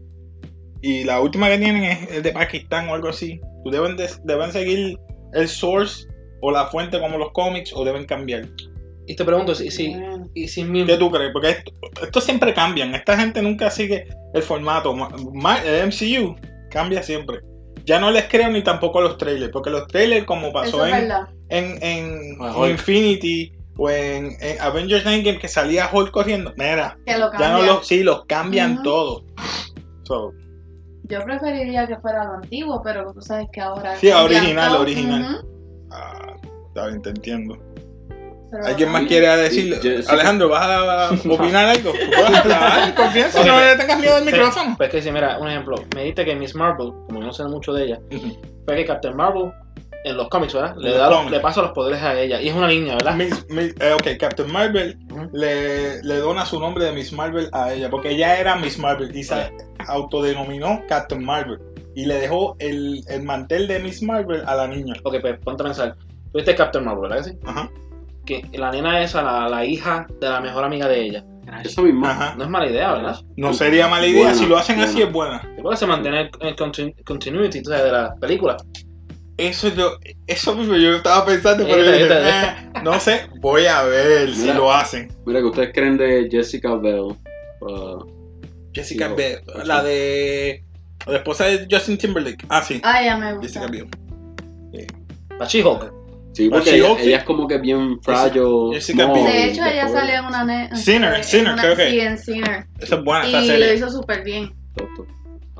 Y 0.82 1.04
la 1.04 1.20
última 1.20 1.48
que 1.48 1.58
tienen 1.58 1.84
es, 1.84 2.10
es 2.10 2.22
de 2.22 2.32
Pakistán 2.32 2.88
o 2.88 2.94
algo 2.94 3.08
así. 3.08 3.40
Tú 3.64 3.70
deben, 3.70 3.96
de- 3.96 4.08
deben 4.24 4.52
seguir 4.52 4.96
el 5.32 5.48
source 5.48 6.06
o 6.40 6.50
la 6.50 6.66
fuente 6.66 7.00
como 7.00 7.18
los 7.18 7.32
cómics 7.32 7.72
o 7.74 7.84
deben 7.84 8.04
cambiar. 8.06 8.46
Y 9.06 9.16
te 9.16 9.24
pregunto, 9.24 9.54
si, 9.54 9.70
si, 9.70 9.88
Bueno. 9.94 10.28
y 10.34 10.46
si 10.48 10.62
¿Qué 10.84 10.96
tú 10.98 11.10
crees? 11.10 11.30
Porque 11.32 11.50
esto, 11.50 11.72
esto 12.02 12.20
siempre 12.20 12.52
cambian. 12.54 12.94
Esta 12.94 13.16
gente 13.18 13.40
nunca 13.42 13.70
sigue 13.70 14.06
el 14.34 14.42
formato. 14.42 14.94
Ma- 14.94 15.10
ma- 15.32 15.62
El 15.64 15.86
MCU 15.88 16.36
cambia 16.70 17.02
siempre. 17.02 17.40
Ya 17.86 17.98
no 17.98 18.10
les 18.10 18.26
creo 18.26 18.50
ni 18.50 18.62
tampoco 18.62 19.00
los 19.00 19.16
trailers. 19.16 19.50
Porque 19.50 19.70
los 19.70 19.88
trailers, 19.88 20.26
como 20.26 20.52
pasó 20.52 20.84
es 20.86 20.92
en, 21.48 21.82
en. 21.82 22.36
Infinity 22.70 23.50
o 23.78 23.88
en, 23.90 24.36
en 24.40 24.60
Avengers 24.60 25.06
Endgame, 25.06 25.38
que 25.38 25.48
salía 25.48 25.88
Hulk 25.92 26.10
corriendo, 26.10 26.52
mira, 26.56 26.98
ya 27.06 27.18
no 27.52 27.62
los, 27.62 27.86
sí, 27.86 28.02
los 28.02 28.24
cambian 28.26 28.74
Ujú. 28.74 28.82
todo. 28.82 29.24
So, 30.02 30.32
Yo 31.08 31.24
preferiría 31.24 31.86
que 31.86 31.96
fuera 31.96 32.24
lo 32.24 32.34
antiguo, 32.34 32.82
pero 32.82 33.12
tú 33.12 33.22
sabes 33.22 33.48
que 33.52 33.60
ahora. 33.60 33.96
Sí, 33.96 34.10
original, 34.10 34.72
todo. 34.72 34.82
original. 34.82 35.44
Ah, 35.90 36.36
está 36.66 36.86
bien, 36.86 37.02
te 37.02 37.10
entiendo. 37.10 37.58
pero 38.50 38.66
¿Alguien 38.66 38.90
más 38.90 39.04
quiere 39.04 39.26
decir? 39.38 39.78
Sí. 39.80 39.94
Alejandro, 40.06 40.50
¿vas 40.50 40.68
a 40.68 41.10
opinar 41.30 41.68
algo? 41.68 41.92
Puedes 41.92 42.92
confianza, 42.94 43.44
no 43.44 43.58
le 43.58 43.76
tengas 43.76 43.98
miedo 43.98 44.16
al 44.16 44.24
micrófono. 44.24 44.74
Pues 44.76 44.90
que 44.90 45.00
si, 45.00 45.10
mira, 45.10 45.38
un 45.38 45.48
ejemplo, 45.48 45.76
me 45.94 46.02
dijiste 46.02 46.26
que 46.26 46.34
Miss 46.34 46.54
Marvel, 46.54 46.92
como 47.06 47.20
yo 47.20 47.26
no 47.26 47.32
sé 47.32 47.44
mucho 47.44 47.72
de 47.72 47.84
ella, 47.84 48.00
fue 48.66 48.76
que 48.76 48.84
Captain 48.84 49.16
Marvel, 49.16 49.50
en 50.04 50.16
los 50.16 50.28
cómics, 50.28 50.54
¿verdad? 50.54 50.74
Le, 50.78 50.92
da 50.92 51.10
los- 51.10 51.30
le 51.30 51.40
pasa 51.40 51.60
los 51.62 51.72
poderes 51.72 52.00
a 52.02 52.18
ella. 52.18 52.40
Y 52.40 52.48
es 52.48 52.54
una 52.54 52.68
niña, 52.68 52.94
¿verdad? 52.94 53.14
Miss- 53.16 53.46
Miss- 53.48 53.74
eh, 53.80 53.92
ok, 53.94 54.18
Captain 54.18 54.50
Marvel 54.52 54.96
le, 55.32 56.02
le 56.02 56.16
dona 56.18 56.46
su 56.46 56.58
nombre 56.60 56.84
de 56.84 56.92
Miss 56.92 57.12
Marvel 57.12 57.48
a 57.52 57.72
ella, 57.72 57.90
porque 57.90 58.10
ella 58.10 58.38
era 58.38 58.56
Miss 58.56 58.78
Marvel 58.78 59.14
y 59.14 59.24
se 59.24 59.50
autodenominó 59.86 60.82
Captain 60.88 61.24
Marvel. 61.24 61.58
Y 61.94 62.04
le 62.06 62.14
dejó 62.14 62.54
el, 62.60 63.02
el 63.08 63.22
mantel 63.24 63.66
de 63.66 63.80
Miss 63.80 64.02
Marvel 64.02 64.42
a 64.46 64.54
la 64.54 64.68
niña. 64.68 64.94
Ok, 65.02 65.16
pues 65.20 65.38
ponte 65.40 65.62
a 65.62 65.66
pensar. 65.66 65.94
Tú 65.96 66.38
viste 66.38 66.54
Captain 66.54 66.84
Marvel, 66.84 67.02
¿verdad 67.10 67.24
que 67.24 67.30
sí? 67.32 67.38
Ajá. 67.44 67.70
Que 68.24 68.44
la 68.52 68.70
nena 68.70 69.02
esa, 69.02 69.22
la, 69.22 69.48
la 69.48 69.64
hija 69.64 70.06
de 70.20 70.28
la 70.28 70.40
mejor 70.40 70.62
amiga 70.64 70.86
de 70.86 71.00
ella. 71.02 71.24
Esa 71.64 71.80
misma. 71.82 72.10
Ajá. 72.10 72.34
No 72.36 72.44
es 72.44 72.50
mala 72.50 72.66
idea, 72.70 72.92
¿verdad? 72.92 73.18
No 73.36 73.52
sería 73.54 73.88
mala 73.88 74.06
idea. 74.06 74.24
Buena, 74.24 74.34
si 74.38 74.46
lo 74.46 74.58
hacen 74.58 74.80
así 74.80 75.00
es 75.02 75.10
buena. 75.10 75.42
Se 75.74 75.86
mantiene 75.86 76.20
el, 76.20 76.30
el 76.40 76.54
continu- 76.56 76.94
continuity 77.04 77.60
de 77.62 77.90
la 77.90 78.14
película. 78.16 78.56
Eso 79.38 79.68
yo, 79.68 79.96
eso 80.26 80.54
mismo 80.56 80.74
yo 80.76 80.96
estaba 80.96 81.24
pensando, 81.24 81.64
pero 81.64 81.78
Esta, 81.82 81.90
yo 81.92 81.92
dije, 82.04 82.14
esta, 82.14 82.48
"Eh, 82.50 82.70
no 82.82 82.98
sé, 82.98 83.26
voy 83.40 83.66
a 83.66 83.84
ver 83.84 84.34
si 84.34 84.52
lo 84.52 84.72
hacen. 84.72 85.08
Mira, 85.24 85.38
que 85.40 85.46
ustedes 85.46 85.70
creen 85.72 85.96
de 85.96 86.28
Jessica 86.30 86.74
Bell. 86.74 87.16
Uh, 87.60 88.04
Jessica 88.74 89.08
Sí, 89.16 89.22
sí. 89.22 89.52
la 89.64 89.82
de 89.84 90.64
la 91.06 91.16
esposa 91.18 91.44
de 91.46 91.66
Justin 91.70 91.96
Timberlake. 91.98 92.44
Ah, 92.48 92.62
sí. 92.62 92.80
Ah, 92.84 93.02
ya 93.02 93.16
me 93.16 93.32
gusta. 93.34 93.46
Jessica 93.60 93.66
Biel. 93.68 93.88
La 95.38 95.46
She-Hulk. 95.46 95.92
sí, 96.32 96.48
porque 96.48 96.74
ella, 96.76 96.96
sí. 96.98 97.12
es 97.12 97.22
como 97.24 97.46
que 97.46 97.58
bien 97.58 98.00
frágil. 98.02 98.42
Jessica 98.72 99.12
Biel. 99.12 99.24
De 99.24 99.44
hecho, 99.50 99.64
ella 99.64 99.88
salió 99.88 100.14
en 100.16 100.24
una. 100.24 100.44
ne- 100.44 100.76
Sinner, 100.76 101.22
Sinner, 101.24 101.54
creo 101.56 101.76
que. 101.76 101.90
Sí, 101.90 102.00
en 102.00 102.18
Sinner. 102.18 102.66
Esa 102.80 102.96
es 102.96 103.04
buena, 103.04 103.28
esa 103.28 103.54
Y 103.56 103.58
lo 103.60 103.72
hizo 103.72 103.88
súper 103.90 104.24
bien. 104.24 104.52
Toto. 104.76 105.06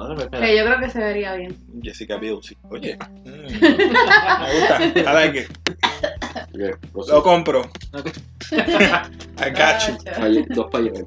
Pues, 0.07 0.21
espera. 0.21 0.47
Que 0.47 0.57
yo 0.57 0.65
creo 0.65 0.79
que 0.81 0.91
se 0.91 0.99
vería 1.01 1.35
bien. 1.35 1.57
Jessica 1.83 2.17
Biel, 2.19 2.39
sí. 2.43 2.57
Oye. 2.71 2.97
mm, 3.25 3.31
me 3.31 4.61
gusta. 4.61 4.85
I 4.97 5.03
like 5.03 5.39
it. 5.41 6.77
Pues 6.93 7.09
Lo 7.09 7.23
compro. 7.23 7.63
I 8.53 9.51
got 9.51 9.89
you. 9.89 10.47
Dos 10.55 10.67
para 10.71 10.85
llegar. 10.85 11.05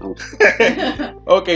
Ok. 1.26 1.48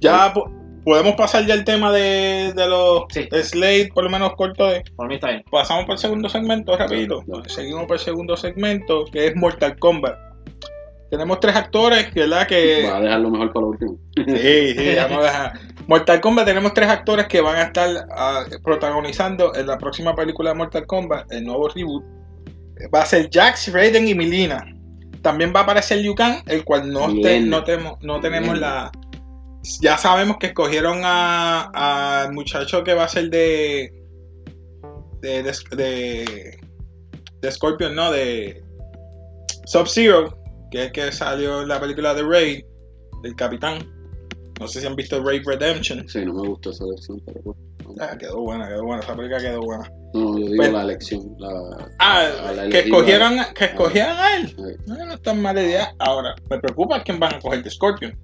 Ya 0.00 0.32
po- 0.32 0.50
podemos 0.84 1.14
pasar 1.14 1.46
ya 1.46 1.54
el 1.54 1.64
tema 1.64 1.90
de, 1.92 2.52
de 2.54 2.68
los 2.68 3.04
Sí. 3.10 3.28
Slade, 3.42 3.90
por 3.94 4.04
lo 4.04 4.10
menos 4.10 4.34
corto 4.36 4.66
de. 4.66 4.84
Por 4.96 5.08
mí 5.08 5.14
está 5.16 5.28
bien. 5.28 5.44
Pasamos 5.50 5.84
por 5.86 5.94
el 5.94 5.98
segundo 5.98 6.28
segmento, 6.28 6.76
rapidito. 6.76 7.24
No, 7.26 7.38
no. 7.38 7.44
Seguimos 7.48 7.86
por 7.86 7.96
el 7.96 8.00
segundo 8.00 8.36
segmento, 8.36 9.04
que 9.06 9.28
es 9.28 9.36
Mortal 9.36 9.78
Kombat. 9.78 10.16
Tenemos 11.10 11.40
tres 11.40 11.56
actores, 11.56 12.12
¿verdad? 12.12 12.46
Que... 12.46 12.86
Va 12.86 12.98
a 12.98 13.00
dejarlo 13.00 13.30
mejor 13.30 13.52
para 13.52 13.62
lo 13.62 13.68
último. 13.70 13.98
Sí, 14.14 14.74
sí, 14.76 14.94
vamos 14.96 15.18
a 15.18 15.22
dejar. 15.22 15.52
Mortal 15.86 16.20
Kombat 16.20 16.44
tenemos 16.46 16.74
tres 16.74 16.88
actores 16.90 17.26
que 17.28 17.40
van 17.40 17.56
a 17.56 17.62
estar 17.62 17.88
ah, 18.14 18.44
protagonizando 18.62 19.54
en 19.54 19.66
la 19.66 19.78
próxima 19.78 20.14
película 20.14 20.50
de 20.50 20.56
Mortal 20.56 20.86
Kombat, 20.86 21.32
el 21.32 21.44
nuevo 21.46 21.68
reboot. 21.68 22.04
Va 22.94 23.02
a 23.02 23.06
ser 23.06 23.30
Jax, 23.32 23.72
Raiden 23.72 24.06
y 24.06 24.14
Milina. 24.14 24.64
También 25.22 25.52
va 25.56 25.60
a 25.60 25.62
aparecer 25.62 25.98
Liu 25.98 26.14
Kang, 26.14 26.42
el 26.46 26.62
cual 26.64 26.92
no, 26.92 27.06
te- 27.22 27.40
no, 27.40 27.64
temo- 27.64 27.98
no 28.02 28.20
tenemos 28.20 28.50
Bien. 28.50 28.60
la... 28.60 28.92
Ya 29.80 29.96
sabemos 29.98 30.36
que 30.38 30.48
escogieron 30.48 31.00
a- 31.04 32.22
al 32.22 32.32
muchacho 32.34 32.84
que 32.84 32.92
va 32.94 33.04
a 33.04 33.08
ser 33.08 33.30
de... 33.30 33.94
De, 35.22 35.42
de, 35.42 35.52
de, 35.76 36.60
de 37.40 37.50
Scorpion, 37.50 37.94
no, 37.96 38.12
de 38.12 38.62
Sub-Zero, 39.64 40.37
que 40.70 40.84
es 40.84 40.92
que 40.92 41.12
salió 41.12 41.62
en 41.62 41.68
la 41.68 41.80
película 41.80 42.14
de 42.14 42.22
Raid, 42.22 42.64
el 43.24 43.34
capitán. 43.36 43.78
No 44.60 44.66
sé 44.66 44.80
si 44.80 44.86
han 44.86 44.96
visto 44.96 45.22
Raid 45.22 45.42
Redemption. 45.46 46.08
Sí, 46.08 46.24
no 46.24 46.34
me 46.34 46.48
gustó 46.48 46.70
esa 46.70 46.84
elección, 46.84 47.20
pero 47.24 47.40
bueno. 47.44 47.60
Ah, 48.00 48.16
quedó 48.18 48.40
buena, 48.40 48.68
quedó 48.68 48.84
buena, 48.84 49.02
esa 49.02 49.16
película 49.16 49.40
quedó 49.40 49.60
buena. 49.62 49.90
No, 50.14 50.38
yo 50.38 50.44
digo 50.46 50.56
Pues- 50.56 50.72
la 50.72 50.82
elección. 50.82 51.34
La, 51.38 51.48
Ah, 51.98 52.26
a 52.48 52.52
la 52.52 52.68
que 52.68 52.80
escogieron, 52.80 53.36
que 53.54 53.64
escogieran 53.66 54.16
a 54.18 54.36
él. 54.36 54.76
No, 54.86 54.94
no 55.06 55.14
es 55.14 55.22
tan 55.22 55.40
mala 55.40 55.62
idea. 55.62 55.94
Ahora, 55.98 56.34
me 56.50 56.58
preocupa 56.58 57.02
quién 57.02 57.18
van 57.20 57.34
a 57.36 57.40
coger 57.40 57.62
de 57.62 57.70
Scorpion. 57.70 58.18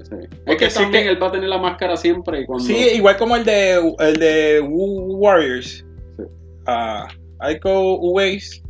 Ese- 0.00 0.14
Es 0.22 0.28
Porque 0.46 0.56
que 0.64 0.70
sí 0.70 0.78
también 0.82 1.04
que- 1.04 1.10
él 1.10 1.22
va 1.22 1.28
a 1.28 1.32
tener 1.32 1.48
la 1.48 1.58
máscara 1.58 1.96
siempre 1.96 2.40
y 2.40 2.46
cuando... 2.46 2.64
Sí, 2.64 2.74
igual 2.94 3.16
como 3.16 3.36
el 3.36 3.44
de 3.44 3.94
el 3.98 4.16
de 4.16 4.60
Wu 4.60 5.16
Warriors. 5.18 5.84
Sí. 6.16 6.22
Ah, 6.66 7.06
Aiko 7.40 7.96
Uwais. 7.98 8.62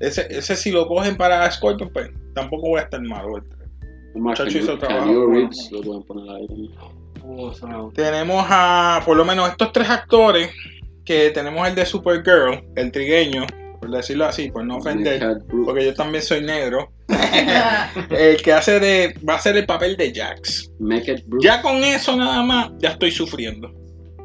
Ese, 0.00 0.26
ese 0.30 0.56
si 0.56 0.70
lo 0.70 0.86
cogen 0.86 1.16
para 1.16 1.50
Scorpion, 1.50 1.90
pues 1.92 2.10
tampoco 2.34 2.68
voy 2.68 2.80
a 2.80 2.84
estar 2.84 3.00
malo. 3.02 3.38
Es 3.38 4.20
más, 4.20 4.36
Chacho 4.38 4.58
hizo 4.58 4.76
Keanu- 4.76 4.80
trabajo. 4.80 5.26
Reeves 5.26 5.70
lo 5.72 6.00
poner 6.04 6.36
ahí. 6.36 6.70
Gusta. 7.22 7.68
Tenemos 7.94 8.44
a 8.48 9.00
por 9.04 9.16
lo 9.16 9.24
menos 9.24 9.48
estos 9.50 9.72
tres 9.72 9.88
actores. 9.88 10.50
Que 11.04 11.28
tenemos 11.30 11.68
el 11.68 11.74
de 11.74 11.84
Supergirl, 11.84 12.64
el 12.76 12.90
trigueño, 12.90 13.44
por 13.78 13.90
decirlo 13.90 14.24
así, 14.24 14.50
por 14.50 14.64
no 14.64 14.78
ofender. 14.78 15.36
Porque 15.66 15.84
yo 15.84 15.92
también 15.92 16.24
soy 16.24 16.40
negro. 16.40 16.90
El 18.10 18.40
que 18.42 18.52
hace 18.54 18.80
de. 18.80 19.14
va 19.28 19.34
a 19.34 19.38
ser 19.38 19.54
el 19.58 19.66
papel 19.66 19.98
de 19.98 20.14
Jax. 20.14 20.70
Make 20.78 21.12
it 21.12 21.26
Brooke. 21.26 21.44
Ya 21.44 21.60
con 21.60 21.84
eso 21.84 22.16
nada 22.16 22.42
más, 22.42 22.70
ya 22.78 22.90
estoy 22.92 23.10
sufriendo. 23.10 23.70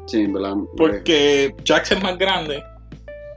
Sí, 0.06 0.22
en 0.22 0.32
verdad. 0.32 0.54
Porque 0.78 1.54
Jax 1.66 1.92
es 1.92 2.02
más 2.02 2.16
grande. 2.16 2.62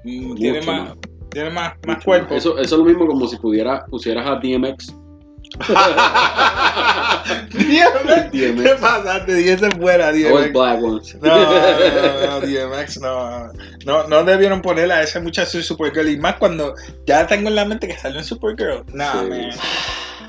mm, 0.05 0.35
tiene 0.35 0.61
más. 0.61 0.93
Tiene 1.33 1.49
más, 1.49 1.73
más 1.85 1.97
Mucho 1.97 2.05
cuerpo. 2.05 2.35
Eso, 2.35 2.57
eso 2.57 2.75
es 2.75 2.79
lo 2.79 2.85
mismo 2.85 3.05
como 3.07 3.27
si 3.27 3.35
pudiera, 3.37 3.85
pusieras 3.87 4.25
a 4.27 4.35
DMX. 4.35 4.93
DMX. 7.51 8.31
DMX. 8.31 8.61
¿Qué 8.63 8.75
pasa? 8.79 9.25
Te 9.25 9.35
dije 9.35 9.57
fuera, 9.71 10.07
O 10.07 10.11
el 10.11 10.23
DMX. 10.23 10.51
Black 10.53 10.83
Ones. 10.83 11.17
No, 11.21 11.35
no, 11.37 12.27
no, 12.27 12.41
DMX 12.41 13.01
no. 13.01 13.51
No, 13.85 14.07
no 14.07 14.23
debieron 14.23 14.61
ponerle 14.61 14.93
a 14.93 15.03
ese 15.03 15.19
muchacho 15.19 15.57
de 15.57 15.63
Supergirl. 15.63 16.09
Y 16.09 16.17
más 16.17 16.35
cuando 16.35 16.73
ya 17.05 17.25
tengo 17.27 17.49
en 17.49 17.55
la 17.55 17.65
mente 17.65 17.87
que 17.87 17.97
salió 17.97 18.19
en 18.19 18.25
Supergirl. 18.25 18.83
No, 18.93 19.11
Sí. 19.23 19.29
man. 19.29 19.49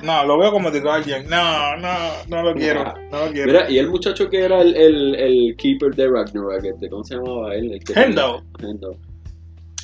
No, 0.03 0.25
lo 0.27 0.39
veo 0.39 0.53
como 0.53 0.71
The 0.71 0.81
Guardian. 0.81 1.27
No, 1.31 1.77
no, 1.79 1.95
no 2.29 2.43
lo 2.43 2.55
quiero. 2.55 2.93
No 3.11 3.25
lo 3.27 3.33
quiero. 3.33 3.47
Mira, 3.53 3.71
y 3.71 3.79
el 3.79 3.89
muchacho 3.89 4.29
que 4.29 4.45
era 4.45 4.61
el, 4.61 4.77
el, 4.77 5.15
el 5.15 5.57
keeper 5.57 5.95
de 5.95 6.09
Ragnarok, 6.09 6.63
este, 6.63 6.91
¿cómo 6.91 7.03
se 7.05 7.15
llamaba 7.15 7.55
él? 7.55 7.73
El 7.73 7.83
que 7.85 7.95
Hendo. 7.99 8.43
Hendo. 8.61 8.99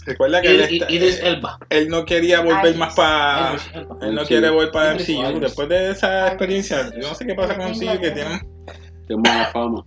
Recuerda 0.07 0.41
que 0.41 0.49
él, 0.49 0.67
Y- 0.71 0.75
está- 0.79 0.91
y- 0.91 0.97
Idris 0.97 1.21
Elba. 1.23 1.59
él 1.69 1.89
no 1.89 2.05
quería 2.05 2.41
volver 2.41 2.65
Idris. 2.67 2.77
más 2.79 2.95
para. 2.95 3.57
Él 4.03 4.15
no 4.15 4.25
quiere 4.25 4.49
volver 4.51 4.71
para 4.73 4.95
MCU. 4.95 5.41
Después 5.41 5.69
de 5.69 5.91
esa 5.91 6.29
experiencia, 6.29 6.91
yo 7.01 7.09
no 7.09 7.15
sé 7.15 7.27
qué 7.27 7.35
pasa 7.35 7.57
con 7.57 7.67
MCU 7.67 8.01
que 8.01 8.11
tienen. 8.11 8.41
Tiene 9.07 9.23
mala 9.23 9.47
fama. 9.53 9.85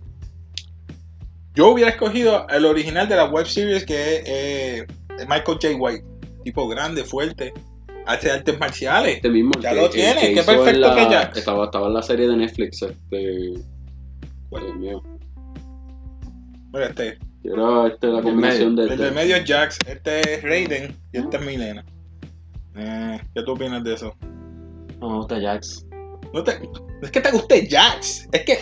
Yo 1.54 1.68
hubiera 1.68 1.90
escogido 1.90 2.46
el 2.48 2.64
original 2.64 3.08
de 3.08 3.16
la 3.16 3.26
web 3.26 3.46
series 3.46 3.84
que 3.86 4.16
es 4.16 4.22
eh, 4.26 4.86
Michael 5.28 5.58
J. 5.60 5.68
White. 5.78 6.04
Tipo 6.44 6.68
grande, 6.68 7.04
fuerte. 7.04 7.52
Hace 8.06 8.30
artes 8.30 8.58
marciales. 8.58 9.16
Este 9.16 9.30
mismo. 9.30 9.52
Ya 9.60 9.70
que- 9.70 9.76
lo 9.76 9.88
tiene, 9.90 10.20
que 10.20 10.34
qué 10.34 10.42
perfecto 10.42 10.80
la- 10.80 10.94
que 10.94 11.04
Jax. 11.06 11.38
Estaba, 11.38 11.64
estaba 11.66 11.86
en 11.88 11.94
la 11.94 12.02
serie 12.02 12.28
de 12.28 12.36
Netflix. 12.36 12.82
Este. 12.82 13.16
Dios 14.50 14.76
mío. 14.76 15.02
Mira, 16.72 16.86
este. 16.86 17.18
Era 17.44 17.86
este, 17.88 18.06
la 18.08 18.22
combinación 18.22 18.74
de. 18.76 18.84
El 18.84 18.96
del 18.98 19.12
medio 19.12 19.36
es 19.36 19.44
Jax, 19.46 19.78
este 19.86 20.34
es 20.34 20.42
Raiden 20.42 20.96
y 21.12 21.18
este 21.18 21.36
es 21.36 21.44
Milena. 21.44 21.84
Eh, 22.76 23.20
¿Qué 23.34 23.42
tú 23.42 23.52
opinas 23.52 23.84
de 23.84 23.94
eso? 23.94 24.14
No 25.00 25.10
me 25.10 25.16
gusta 25.18 25.40
Jax. 25.40 25.84
No 26.32 26.42
te, 26.42 26.58
es 27.02 27.10
que 27.10 27.20
te 27.20 27.30
guste 27.30 27.68
Jax. 27.70 28.28
Es 28.32 28.44
que. 28.44 28.58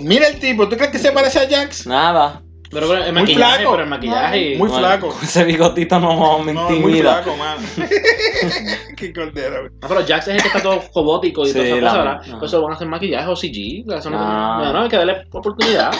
Mira 0.00 0.28
el 0.28 0.38
tipo, 0.38 0.68
¿tú 0.68 0.76
crees 0.76 0.90
que 0.92 0.98
se 0.98 1.12
parece 1.12 1.40
a 1.40 1.48
Jax? 1.48 1.86
Nada. 1.86 2.40
Pero, 2.70 2.88
pero 2.88 3.04
el 3.04 3.12
Muy 3.12 3.20
maquillaje, 3.22 3.56
flaco. 3.56 3.70
pero 3.72 3.82
el 3.82 3.88
maquillaje. 3.90 4.56
Muy 4.56 4.68
No, 4.70 4.78
flaco. 4.78 5.14
Ese 5.22 5.44
bigotito 5.44 6.00
no 6.00 6.38
me 6.38 6.54
No, 6.54 6.70
muy 6.70 7.00
flaco, 7.00 7.36
man. 7.36 7.58
Qué 8.96 9.12
cordero. 9.12 9.60
güey. 9.62 9.72
No, 9.82 9.88
pero 9.88 10.06
Jax 10.06 10.28
es 10.28 10.36
el 10.36 10.40
que 10.42 10.48
está 10.48 10.62
todo 10.62 10.80
robótico 10.94 11.42
y 11.46 11.50
Sí, 11.50 11.60
ajá. 11.84 12.20
Pues 12.38 12.50
eso 12.50 12.62
van 12.62 12.72
a 12.72 12.76
hacer 12.76 12.88
maquillaje 12.88 13.28
o 13.28 13.36
CG. 13.36 13.84
Eso 13.94 14.08
no, 14.08 14.16
No. 14.18 14.64
no, 14.64 14.72
no, 14.72 14.82
hay 14.84 14.88
que 14.88 14.96
darle 14.96 15.26
oportunidad. 15.32 15.92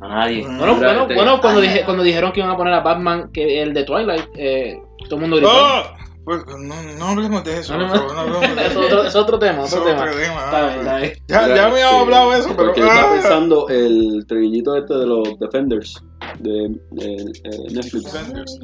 A 0.00 0.08
nadie. 0.08 0.42
Bueno, 0.42 0.74
Mira, 0.74 0.88
bueno, 0.88 1.02
este- 1.02 1.14
bueno 1.14 1.40
cuando, 1.40 1.60
dije, 1.60 1.80
no. 1.80 1.84
cuando 1.86 2.02
dijeron 2.02 2.32
que 2.32 2.40
iban 2.40 2.52
a 2.52 2.56
poner 2.56 2.74
a 2.74 2.80
Batman, 2.80 3.30
que 3.32 3.62
el 3.62 3.72
de 3.74 3.84
Twilight, 3.84 4.26
eh, 4.36 4.78
todo 5.04 5.14
el 5.16 5.20
mundo 5.22 5.36
gritó. 5.36 5.50
¡Oh! 5.52 5.82
Pues, 6.24 6.42
no, 6.58 6.82
no 6.98 7.06
hablemos 7.06 7.44
de 7.44 7.58
eso. 7.60 7.78
No 7.78 7.86
por 7.86 7.96
hablemos- 7.98 8.12
favor, 8.12 8.28
no 8.30 8.36
hablemos 8.38 8.56
de 8.56 8.62
Es 8.66 8.70
eso. 8.72 8.80
otro, 8.80 9.04
es 9.04 9.14
otro 9.14 9.38
tema, 9.38 9.64
Es 9.64 9.72
otro 9.72 9.82
otro 9.92 9.94
tema. 10.10 10.10
tema, 10.20 10.44
Está 10.44 10.66
bien, 10.66 10.78
está 10.80 10.96
bien. 10.98 11.12
Ya, 11.28 11.40
ya 11.42 11.54
me 11.54 11.60
habíamos 11.62 11.90
Sí, 11.94 12.00
hablado 12.02 12.30
de 12.32 12.38
eso, 12.38 12.48
pero. 12.48 12.56
Porque 12.66 12.80
estaba 12.80 13.00
ah, 13.00 13.12
pensando 13.12 13.68
el 13.68 14.24
trillito 14.26 14.76
este 14.76 14.94
de 14.94 15.06
los 15.06 15.38
Defenders 15.38 16.02
de, 16.40 16.76
de- 16.90 17.34
Netflix. 17.72 18.04
Defenders. 18.12 18.58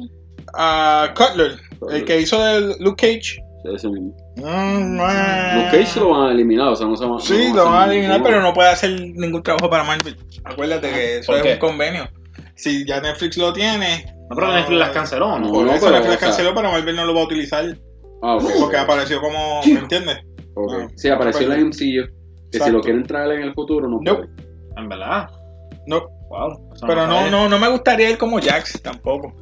ah, 0.55 1.13
Cutler, 1.15 1.57
el 1.89 2.05
que 2.05 2.19
hizo 2.21 2.37
de 2.43 2.75
Luke 2.79 2.97
Cage. 3.07 3.42
Ese 3.63 3.87
mismo. 3.89 4.13
Mm, 4.37 4.97
Los 4.97 5.71
Cage 5.71 5.99
lo 5.99 6.09
van 6.09 6.29
a 6.29 6.31
eliminar, 6.33 6.67
o 6.69 6.75
sea, 6.75 6.85
no 6.87 6.97
se 6.97 7.05
van 7.05 7.19
Sí, 7.21 7.47
no 7.49 7.55
lo 7.63 7.65
van 7.65 7.89
a 7.89 7.93
eliminar, 7.93 8.21
pero 8.21 8.41
no 8.41 8.53
puede 8.53 8.69
hacer 8.69 8.91
ningún 8.99 9.41
trabajo 9.41 9.69
para 9.69 9.83
Marvel. 9.85 10.17
Acuérdate 10.43 10.89
que 10.89 11.17
eso 11.19 11.27
¿Por 11.31 11.37
es 11.37 11.43
qué? 11.43 11.53
un 11.53 11.59
convenio. 11.59 12.09
Si 12.55 12.85
ya 12.85 12.99
Netflix 12.99 13.37
lo 13.37 13.53
tiene. 13.53 14.05
No, 14.29 14.35
pero 14.35 14.51
Netflix 14.53 14.79
las 14.79 14.89
canceló, 14.89 15.39
¿no? 15.39 15.47
No, 15.47 15.51
Por 15.53 15.65
no, 15.65 15.73
eso 15.73 15.85
pero, 15.85 15.97
Netflix 15.99 16.19
sea- 16.19 16.27
canceló, 16.29 16.53
pero 16.53 16.71
Marvel 16.71 16.95
no 16.95 17.05
lo 17.05 17.13
va 17.15 17.21
a 17.21 17.25
utilizar. 17.25 17.65
Ah, 18.21 18.35
ok. 18.35 18.43
Porque 18.59 18.77
apareció 18.77 19.21
como. 19.21 19.61
¿Me 19.65 19.79
entiendes? 19.79 20.17
Ok. 20.55 20.71
Ah, 20.81 20.87
Sí, 20.95 21.09
apareció 21.09 21.43
en 21.43 21.49
la 21.49 21.57
MCU. 21.57 22.07
Que 22.51 22.59
si 22.59 22.69
lo 22.69 22.81
quieren 22.81 23.03
traer 23.03 23.31
en 23.39 23.43
el 23.43 23.53
futuro, 23.53 23.87
no 23.87 23.99
Nope. 24.01 24.27
puede. 24.27 24.47
En 24.77 24.89
verdad. 24.89 25.29
No. 25.87 26.01
Wow. 26.29 26.69
Pero 26.85 27.07
no, 27.07 27.29
no, 27.29 27.47
no 27.49 27.59
me 27.59 27.67
gustaría 27.69 28.09
ir 28.09 28.17
como 28.17 28.39
Jax 28.41 28.81
tampoco. 28.81 29.33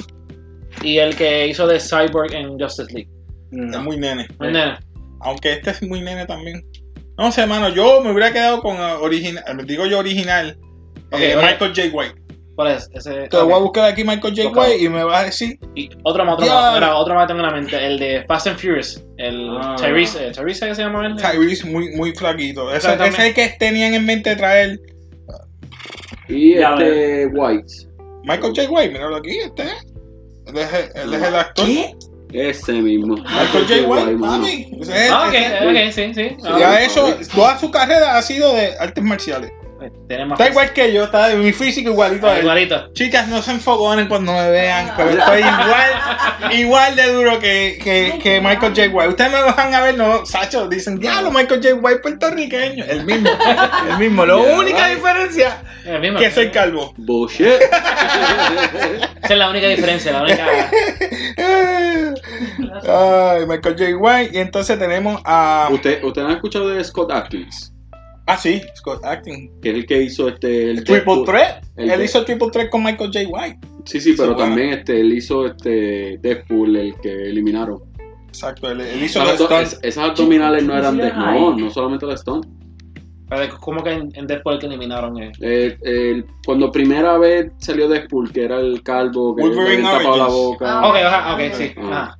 Y 0.83 0.97
el 0.97 1.15
que 1.15 1.47
hizo 1.47 1.67
de 1.67 1.79
Cyborg 1.79 2.33
en 2.33 2.59
Justice 2.59 2.91
League. 2.93 3.09
Es 3.51 3.79
muy 3.79 3.97
nene. 3.97 4.27
Muy 4.39 4.51
nene. 4.51 4.77
Aunque 5.21 5.53
este 5.53 5.71
es 5.71 5.81
muy 5.83 6.01
nene 6.01 6.25
también. 6.25 6.65
No 7.17 7.31
sé, 7.31 7.45
mano, 7.45 7.69
yo 7.69 8.01
me 8.01 8.11
hubiera 8.11 8.31
quedado 8.33 8.61
con 8.61 8.79
original, 8.79 9.43
digo 9.65 9.85
yo 9.85 9.99
original, 9.99 10.57
eh. 11.11 11.35
Michael 11.35 11.73
J. 11.75 11.81
White. 11.93 12.15
¿Cuál 12.55 12.75
es? 12.75 12.89
Ese. 12.93 13.27
Te 13.29 13.37
voy 13.37 13.53
a 13.53 13.57
buscar 13.57 13.85
aquí 13.91 14.03
Michael 14.03 14.33
J. 14.35 14.49
White 14.49 14.83
y 14.83 14.89
me 14.89 15.03
vas 15.03 15.21
a 15.21 15.25
decir 15.25 15.57
Y 15.75 15.89
otro 16.03 16.25
más, 16.25 16.35
otro 16.35 16.45
Ya. 16.47 16.79
más. 16.79 16.91
Otro 16.95 17.15
más 17.15 17.27
tengo 17.27 17.39
en 17.41 17.45
la 17.45 17.51
mente. 17.53 17.85
El 17.85 17.97
de 17.99 18.25
Fast 18.27 18.47
and 18.47 18.57
Furious. 18.59 19.03
El 19.17 19.57
Ah. 19.59 19.75
Tyrese. 19.77 20.27
eh, 20.27 20.31
¿Tyrese 20.31 20.67
qué 20.67 20.75
se 20.75 20.81
llama 20.81 21.05
él? 21.05 21.15
Tyrese 21.15 21.65
muy, 21.67 21.95
muy 21.95 22.11
flaquito. 22.13 22.73
Ese, 22.73 22.93
es 22.93 23.19
el 23.19 23.33
que 23.33 23.55
tenían 23.59 23.93
en 23.93 24.05
mente 24.05 24.35
traer 24.35 24.79
Y 26.27 26.55
Ya, 26.55 26.73
este 26.73 27.27
White. 27.27 27.73
Michael 28.23 28.53
J. 28.55 28.69
White, 28.69 28.89
míralo 28.93 29.15
aquí, 29.17 29.37
este 29.37 29.63
es. 29.63 29.85
Él 30.47 30.57
es, 30.57 30.73
el- 30.73 31.01
él 31.03 31.13
es 31.13 31.23
el 31.23 31.35
actor. 31.35 31.65
Ese 32.33 32.73
mismo. 32.73 33.15
Michael 33.17 33.65
J. 33.67 33.87
White, 33.87 34.15
mami. 34.15 34.67
Ese 34.81 35.05
es- 35.07 35.11
Ah, 35.11 35.27
ok, 35.27 35.33
ese- 35.33 35.67
ok, 35.67 35.91
sí, 35.91 36.13
sí. 36.13 36.35
Y 36.39 36.61
Ah, 36.63 36.69
a 36.71 36.81
eso, 36.81 37.17
toda 37.33 37.57
su 37.59 37.69
carrera 37.71 38.17
ha 38.17 38.21
sido 38.21 38.53
de 38.53 38.73
artes 38.79 39.03
marciales. 39.03 39.51
Está 39.81 40.47
igual 40.49 40.73
que 40.73 40.93
yo, 40.93 41.05
está 41.05 41.29
de 41.29 41.35
mi 41.37 41.51
físico 41.53 41.89
igualito 41.89 42.27
a 42.27 42.35
él. 42.35 42.41
Igualito. 42.43 42.93
Chicas, 42.93 43.27
no 43.27 43.41
se 43.41 43.51
enfogonen 43.51 44.07
cuando 44.07 44.31
me 44.33 44.51
vean, 44.51 44.91
pero 44.95 45.09
estoy 45.11 45.39
igual, 45.39 46.51
igual 46.51 46.95
de 46.95 47.13
duro 47.13 47.39
que, 47.39 47.79
que, 47.83 48.19
que 48.21 48.39
Michael 48.41 48.73
J. 48.75 48.87
White. 48.89 49.09
Ustedes 49.09 49.31
me 49.31 49.41
van 49.41 49.73
a 49.73 49.81
ver, 49.81 49.97
no, 49.97 50.25
Sacho, 50.25 50.67
dicen, 50.67 50.99
diablo, 50.99 51.31
Michael 51.31 51.61
J. 51.63 51.75
White 51.75 51.99
puertorriqueño. 51.99 52.85
El 52.85 53.05
mismo, 53.05 53.29
el 53.89 53.97
mismo. 53.97 54.25
La 54.25 54.35
Yeah, 54.35 54.57
única 54.57 54.87
right. 54.87 54.95
diferencia 54.97 55.61
El 55.85 55.99
mismo. 56.01 56.19
que 56.19 56.31
soy 56.31 56.51
calvo. 56.51 56.93
Bullshit. 56.97 57.47
Esa 59.23 59.33
es 59.33 59.37
la 59.37 59.49
única 59.49 59.67
diferencia, 59.67 60.11
la 60.11 60.23
única. 60.23 60.45
Ay, 62.87 63.45
Michael 63.47 63.75
J. 63.77 63.97
White. 63.97 64.31
Y 64.37 64.39
entonces 64.39 64.77
tenemos 64.77 65.21
a. 65.25 65.69
¿Usted, 65.71 66.03
¿Usted 66.03 66.21
no 66.23 66.29
ha 66.29 66.33
escuchado 66.33 66.69
de 66.69 66.83
Scott 66.83 67.11
Atkins? 67.11 67.70
Ah, 68.33 68.37
sí, 68.37 68.61
Scott 68.75 69.03
Acting. 69.03 69.51
Que 69.61 69.69
es 69.71 69.75
el 69.75 69.85
que 69.85 70.03
hizo 70.03 70.27
este. 70.29 70.71
El 70.71 70.77
Triple 70.83 70.95
Deadpool. 70.95 71.25
Threat. 71.25 71.63
El 71.77 71.89
Él 71.91 71.99
de- 71.99 72.05
hizo 72.05 72.23
Triple 72.25 72.49
Threat 72.51 72.69
con 72.69 72.83
Michael 72.83 73.11
J. 73.13 73.27
White. 73.29 73.59
Sí, 73.85 73.99
sí, 73.99 74.13
pero 74.15 74.29
Sí, 74.29 74.33
bueno. 74.35 74.37
también 74.49 74.69
este, 74.69 74.99
él 75.01 75.13
hizo 75.13 75.45
este 75.47 76.17
Deadpool, 76.21 76.75
el 76.75 76.95
que 77.01 77.11
eliminaron. 77.11 77.79
Exacto, 78.27 78.71
él, 78.71 78.81
él 78.81 79.03
hizo 79.03 79.19
los 79.23 79.33
stunts. 79.35 79.73
es- 79.73 79.79
esas 79.81 80.09
abdominales 80.11 80.63
no 80.63 80.77
eran 80.77 80.97
de. 80.97 81.11
No, 81.11 81.55
no 81.57 81.69
solamente 81.69 82.05
los 82.05 82.21
stunt. 82.21 82.45
Pero, 83.29 83.57
¿Cómo 83.61 83.81
que 83.83 83.91
en, 83.91 84.09
en 84.15 84.27
Deadpool 84.27 84.59
que 84.59 84.65
eliminaron? 84.67 85.17
Eh? 85.21 85.31
Eh, 85.39 85.77
el- 85.83 86.25
cuando 86.45 86.71
primera 86.71 87.17
vez 87.17 87.51
salió 87.59 87.87
Deadpool, 87.87 88.31
que 88.31 88.43
era 88.43 88.59
el 88.59 88.83
calvo 88.83 89.35
que 89.35 89.43
le 89.45 89.81
tapado 89.81 90.17
la 90.17 90.27
boca, 90.27 90.79
Ah. 90.81 90.89
Ok, 90.89 90.95
ajá, 90.97 91.35
ok, 91.35 91.41
sí. 91.53 91.71
Ah. 91.77 92.15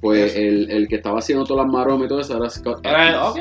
Pues 0.00 0.34
el, 0.36 0.70
el 0.70 0.88
que 0.88 0.96
estaba 0.96 1.18
haciendo 1.18 1.44
todas 1.44 1.64
las 1.64 1.72
maromas 1.72 2.04
y 2.06 2.08
todo 2.08 2.20
eso 2.20 2.36
era 2.36 2.50
Scott 2.50 2.80
Era, 2.86 3.28
ok. 3.30 3.38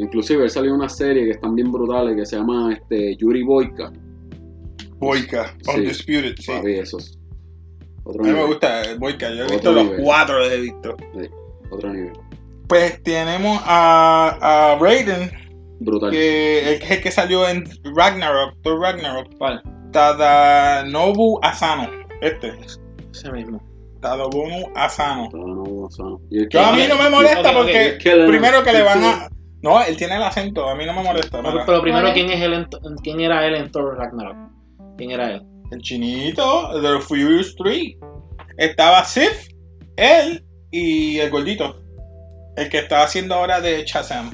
Inclusive 0.00 0.44
él 0.44 0.50
salió 0.50 0.70
en 0.70 0.76
una 0.76 0.88
serie 0.88 1.24
que 1.24 1.30
están 1.32 1.54
bien 1.54 1.70
brutales 1.70 2.16
que 2.16 2.24
se 2.26 2.36
llama 2.36 2.72
este, 2.72 3.16
Yuri 3.16 3.42
Boyka. 3.42 3.92
Boyka, 4.98 5.54
Sí. 5.62 5.70
Undisputed, 5.80 6.34
sí. 6.38 6.52
Papi, 6.52 6.72
esos. 6.74 7.18
Otro 8.04 8.22
A 8.22 8.26
mí 8.26 8.30
me 8.30 8.34
nivel. 8.36 8.46
gusta 8.52 8.82
el 8.82 8.98
Boyka, 8.98 9.28
yo 9.30 9.34
he 9.42 9.42
Otro 9.44 9.54
visto 9.54 9.72
los 9.72 9.90
cuatro, 10.02 10.38
los 10.38 10.52
he 10.52 10.60
visto. 10.60 10.96
Otro 11.70 11.92
nivel. 11.92 12.12
Pues 12.68 13.02
tenemos 13.02 13.60
a, 13.64 14.72
a 14.72 14.78
Raiden, 14.78 15.30
Brutal. 15.80 16.10
que 16.10 16.76
el, 16.76 16.82
el 16.82 17.00
que 17.02 17.10
salió 17.10 17.48
en 17.48 17.64
Ragnarok, 17.96 18.54
Thor 18.62 18.80
Ragnarok, 18.80 19.28
¿Cuál? 19.38 19.62
Tadanobu 19.92 21.38
Asano. 21.42 21.88
Este, 22.20 22.52
Ese 23.12 23.32
mismo. 23.32 23.60
Tadanobu 24.00 24.70
Asano. 24.76 25.28
No, 25.32 25.46
no, 25.46 25.54
no, 25.64 25.88
no. 25.98 26.20
Y 26.30 26.38
el 26.40 26.48
Yo 26.48 26.60
a 26.64 26.72
mí 26.72 26.82
no 26.88 26.96
me 26.96 27.10
molesta 27.10 27.52
porque 27.52 27.98
primero 28.02 28.62
que 28.62 28.72
le 28.72 28.82
van 28.82 29.04
a... 29.04 29.28
No, 29.62 29.82
él 29.82 29.96
tiene 29.96 30.16
el 30.16 30.22
acento, 30.22 30.68
a 30.68 30.74
mí 30.74 30.86
no 30.86 30.94
me 30.94 31.02
molesta. 31.02 31.38
Pero, 31.38 31.52
mira. 31.52 31.66
pero 31.66 31.82
primero. 31.82 32.12
¿quién, 32.12 32.30
es 32.30 32.40
él 32.40 32.54
en, 32.54 32.66
¿quién 33.02 33.20
era 33.20 33.46
él 33.46 33.54
en 33.54 33.70
Thor 33.70 33.96
Ragnarok? 33.96 34.36
¿Quién 34.96 35.10
era 35.10 35.32
él? 35.32 35.42
El 35.70 35.80
chinito 35.82 36.80
de 36.80 37.00
Furious 37.00 37.54
3. 37.56 37.96
Estaba 38.56 39.04
Sif, 39.04 39.48
él 39.96 40.44
y 40.70 41.18
el 41.18 41.30
gordito. 41.30 41.82
El 42.56 42.68
que 42.68 42.78
está 42.78 43.02
haciendo 43.02 43.34
ahora 43.34 43.60
de 43.60 43.84
Shazam. 43.84 44.30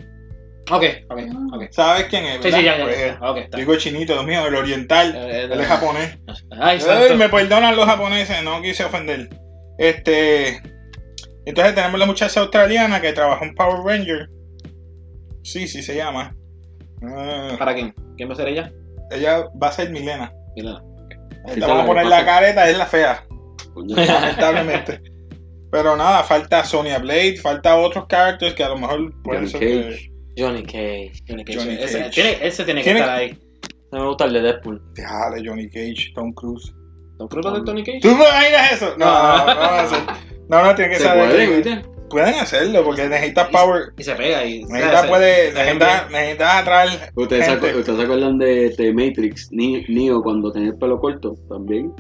Ok, 0.71 0.83
ok, 1.09 1.21
ok. 1.53 1.65
¿Sabes 1.71 2.07
quién 2.07 2.25
es? 2.25 2.37
Sí, 2.37 2.43
verdad? 2.43 2.59
sí, 2.59 2.65
ya, 2.65 2.79
ya. 2.79 2.85
Pues, 2.85 3.51
ya. 3.51 3.57
Digo 3.57 3.77
chinito, 3.77 4.15
Dios 4.15 4.27
mío, 4.27 4.47
el 4.47 4.55
oriental. 4.55 5.15
Eh, 5.15 5.43
eh, 5.43 5.49
Él 5.51 5.61
es 5.61 5.67
japonés. 5.67 6.19
Ay, 6.59 6.81
Ay, 6.89 7.17
me 7.17 7.29
perdonan 7.29 7.77
los 7.77 7.87
japoneses, 7.87 8.43
no 8.43 8.61
quise 8.63 8.85
ofender. 8.85 9.29
Este. 9.79 10.61
Entonces 11.45 11.75
tenemos 11.75 12.01
la 12.01 12.07
muchacha 12.07 12.41
australiana 12.41 13.01
que 13.01 13.13
trabajó 13.13 13.45
en 13.45 13.55
Power 13.55 13.85
Ranger. 13.85 14.29
Sí, 15.47 15.69
sí 15.69 15.83
se 15.83 15.95
llama. 15.95 16.35
Ah, 17.03 17.55
¿Para 17.59 17.75
quién? 17.75 17.95
¿Quién 18.17 18.29
va 18.29 18.33
a 18.33 18.37
ser 18.37 18.49
ella? 18.49 18.73
ella 19.13 19.45
va 19.63 19.69
a 19.69 19.73
ser 19.73 19.91
Milena. 19.91 20.33
Milena. 20.57 20.83
Le 21.55 21.61
vamos 21.65 21.85
a 21.85 21.87
poner 21.87 22.07
la 22.07 22.25
careta, 22.25 22.69
es 22.69 22.77
la 22.77 22.87
fea, 22.87 23.25
lamentablemente. 23.77 25.01
Pero 25.71 25.97
nada, 25.97 26.23
falta 26.25 26.65
Sonya 26.65 26.99
Blade, 26.99 27.37
falta 27.37 27.77
otros 27.77 28.07
characters 28.09 28.55
que 28.55 28.65
a 28.65 28.69
lo 28.71 28.79
mejor 28.79 29.13
pueden 29.23 29.47
Johnny 29.47 29.51
ser 29.51 29.61
Cage. 29.61 30.11
que- 30.35 30.43
Johnny 30.43 30.63
Cage. 30.65 31.13
Johnny 31.29 31.45
Cage. 31.45 31.59
Johnny 31.59 31.75
Ese, 31.81 31.99
Cage. 31.99 32.11
tiene, 32.11 32.39
ese 32.47 32.65
tiene 32.65 32.81
que 32.81 32.85
Tiene- 32.85 33.01
estar 33.01 33.17
ahí. 33.17 33.39
No 33.93 34.01
me 34.01 34.07
gusta 34.09 34.25
el 34.25 34.33
de 34.33 34.41
Deadpool. 34.43 34.83
Déjale, 34.95 35.43
Johnny 35.49 35.69
Cage, 35.71 36.13
Tom 36.15 36.33
Cruise. 36.33 36.73
¿Tom 37.19 37.29
Cruise 37.29 37.53
de 37.55 37.63
Tony 37.63 37.85
Cage? 37.85 38.01
¿Tú 38.03 38.09
me 38.09 38.15
imaginas 38.29 38.73
eso? 38.73 38.95
No, 38.99 39.07
no, 39.07 39.37
no, 39.47 39.55
no, 39.55 39.61
va 39.61 39.81
a 39.83 39.87
ser. 39.87 39.99
no, 40.49 40.65
no, 40.65 40.75
tiene 40.75 40.91
que 40.91 40.97
Se 40.99 41.05
ser. 41.05 41.15
puede, 41.17 41.47
¿viste? 41.47 41.83
Pueden 42.09 42.35
hacerlo 42.35 42.85
porque 42.85 43.09
necesitas 43.09 43.49
power. 43.49 43.93
Y 43.99 44.03
se 44.05 44.15
pega 44.15 44.45
y... 44.45 44.65
Necesitas, 44.65 45.07
puede, 45.07 45.53
necesitas, 45.53 46.11
necesitas 46.11 46.55
atraer. 46.55 47.13
¿Ustedes 47.15 47.45
se, 47.45 47.51
gente. 47.53 47.77
ustedes 47.77 47.99
se 47.99 48.05
acuerdan 48.05 48.39
de, 48.39 48.71
de 48.71 48.93
Matrix, 48.93 49.49
Neo, 49.51 50.23
cuando 50.23 50.53
tenía 50.53 50.69
el 50.71 50.77
pelo 50.79 51.01
corto? 51.01 51.35
También. 51.49 51.93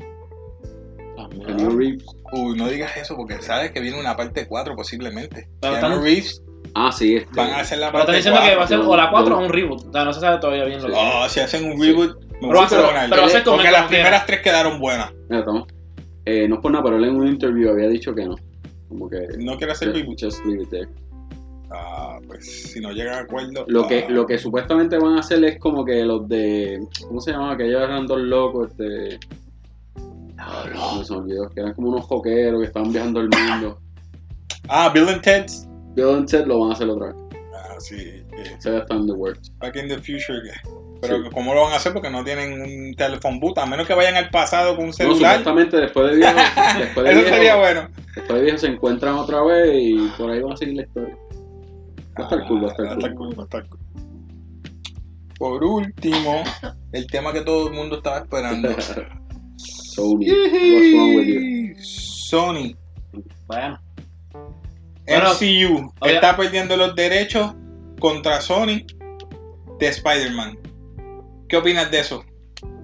Ah. 1.18 1.28
Keanu 1.44 1.76
Reeves. 1.76 2.04
Uy, 2.32 2.56
no 2.56 2.68
digas 2.68 2.96
eso 2.96 3.16
porque 3.16 3.40
sabes 3.40 3.70
que 3.72 3.80
viene 3.80 3.98
una 3.98 4.16
parte 4.16 4.46
4 4.46 4.76
posiblemente. 4.76 5.48
Pero 5.60 5.74
Keanu 5.74 5.86
están- 5.88 6.04
Reeves 6.04 6.42
Ah, 6.74 6.92
sí, 6.92 7.16
este. 7.16 7.30
van 7.34 7.50
a 7.50 7.60
hacer 7.60 7.78
la 7.78 7.90
Pero 7.92 8.02
están 8.02 8.06
parte 8.06 8.16
diciendo 8.16 8.40
que 8.42 8.56
va 8.56 8.64
a 8.64 8.68
ser 8.68 8.78
o 8.80 8.96
la 8.96 9.10
4 9.10 9.36
o 9.36 9.40
un 9.40 9.48
reboot. 9.48 9.86
O 9.88 9.92
sea, 9.92 10.04
no 10.04 10.12
se 10.12 10.20
sabe 10.20 10.38
todavía 10.38 10.64
bien 10.64 10.82
lo 10.82 10.88
que 10.88 10.94
Oh, 10.96 11.28
si 11.28 11.40
hacen 11.40 11.64
un 11.64 11.80
reboot, 11.80 12.20
me 12.40 12.48
Pero 12.48 12.60
gusta 12.60 12.82
Ronald. 12.82 13.10
pero 13.10 13.22
va 13.22 13.28
a 13.28 13.30
ser 13.30 13.44
como 13.44 13.56
Porque 13.56 13.70
las 13.70 13.86
primeras 13.86 14.26
tres 14.26 14.40
quedaron 14.40 14.78
buenas. 14.78 15.10
Eh, 16.26 16.48
no 16.48 16.56
es 16.56 16.60
por 16.60 16.72
nada, 16.72 16.82
pero 16.84 16.96
él 16.96 17.04
en 17.04 17.16
un 17.16 17.28
interview 17.28 17.70
había 17.70 17.88
dicho 17.88 18.14
que 18.14 18.24
no. 18.26 18.34
Como 18.88 19.08
que. 19.08 19.26
No 19.38 19.56
quiero 19.56 19.72
hacer 19.72 19.92
just, 19.92 20.20
just 20.22 20.44
leave 20.44 20.62
it 20.62 20.70
there. 20.70 20.88
Ah, 21.70 22.18
pues 22.26 22.70
si 22.72 22.80
no 22.80 22.92
llegan 22.92 23.14
a 23.14 23.18
acuerdo. 23.20 23.64
Lo 23.66 23.86
que, 23.88 24.04
ah, 24.04 24.10
lo 24.10 24.24
que 24.26 24.38
supuestamente 24.38 24.98
van 24.98 25.16
a 25.16 25.20
hacer 25.20 25.42
es 25.44 25.58
como 25.58 25.84
que 25.84 26.04
los 26.04 26.28
de. 26.28 26.80
¿Cómo 27.08 27.20
se 27.20 27.32
llamaba? 27.32 27.56
Que 27.56 27.66
ellos 27.66 27.82
eran 27.82 28.06
dos 28.06 28.20
locos, 28.20 28.70
este. 28.70 29.18
Ay, 30.38 30.70
no 30.74 31.02
se 31.04 31.12
me 31.14 31.18
olvidó, 31.20 31.48
que 31.50 31.60
eran 31.60 31.74
como 31.74 31.88
unos 31.88 32.04
joqueros 32.04 32.60
que 32.60 32.66
estaban 32.66 32.92
viajando 32.92 33.20
el 33.20 33.28
mundo. 33.30 33.78
Ah, 34.68 34.90
Bill 34.92 35.08
and 35.08 35.22
Ted's. 35.22 35.66
Bill 35.94 36.10
and 36.10 36.28
Ted 36.28 36.46
lo 36.46 36.60
van 36.60 36.70
a 36.70 36.74
hacer 36.74 36.88
otra 36.88 37.08
vez. 37.08 37.16
Ah, 37.54 37.74
sí. 37.80 37.96
eh, 37.96 38.56
Se 38.58 38.76
hasta 38.76 38.94
en 38.94 39.06
the 39.06 39.12
works. 39.12 39.50
Back 39.58 39.76
in 39.76 39.88
the 39.88 39.96
future. 39.96 40.40
que- 40.42 40.85
Pero 41.00 41.22
Sí. 41.24 41.30
¿cómo 41.32 41.54
lo 41.54 41.62
van 41.62 41.72
a 41.72 41.76
hacer? 41.76 41.92
Porque 41.92 42.10
no 42.10 42.24
tienen 42.24 42.60
un 42.62 42.94
telephone 42.94 43.38
boot, 43.40 43.58
a 43.58 43.66
menos 43.66 43.86
que 43.86 43.94
vayan 43.94 44.14
al 44.16 44.30
pasado 44.30 44.74
con 44.76 44.84
un 44.84 44.90
No, 44.90 44.92
celular. 44.94 45.38
supuestamente 45.38 45.76
después 45.76 46.10
de 46.10 46.16
viejo, 46.16 46.32
después 46.78 47.04
de 47.04 47.10
Eso 47.12 47.20
viejo, 47.20 47.34
sería 47.36 47.56
bueno. 47.56 47.88
después 48.14 48.38
de 48.38 48.42
viejo 48.42 48.58
se 48.58 48.66
encuentran 48.68 49.14
otra 49.14 49.42
vez 49.42 49.74
y 49.74 50.08
por 50.16 50.30
ahí 50.30 50.40
van 50.40 50.52
a 50.52 50.56
seguir 50.56 50.76
la 50.76 50.82
historia. 50.82 51.16
Va 52.18 52.20
a 52.20 52.22
estar 52.22 52.48
cool, 52.48 52.64
va 52.64 52.68
a 52.68 52.70
estar 52.70 52.86
Ah, 52.86 52.94
cool. 53.00 53.14
cool, 53.14 53.38
va 53.38 53.42
a 53.42 53.44
estar 53.44 53.68
cool. 53.68 53.80
Por 55.38 55.62
último, 55.64 56.42
el 56.92 57.06
tema 57.08 57.32
que 57.32 57.42
todo 57.42 57.68
el 57.68 57.74
mundo 57.74 57.96
estaba 57.98 58.18
esperando. 58.20 58.70
Sony, 59.56 60.26
what's 60.28 60.92
wrong 60.94 61.14
with 61.16 61.26
you? 61.26 61.74
Sony. 61.82 62.74
Bueno, 63.46 63.78
MCU 65.06 65.92
está 66.06 66.36
perdiendo 66.36 66.76
los 66.76 66.94
derechos 66.96 67.54
contra 68.00 68.40
Sony 68.40 68.82
de 69.78 69.88
Spider-Man. 69.88 70.58
¿Qué 71.48 71.56
opinas 71.56 71.90
de 71.90 72.00
eso? 72.00 72.24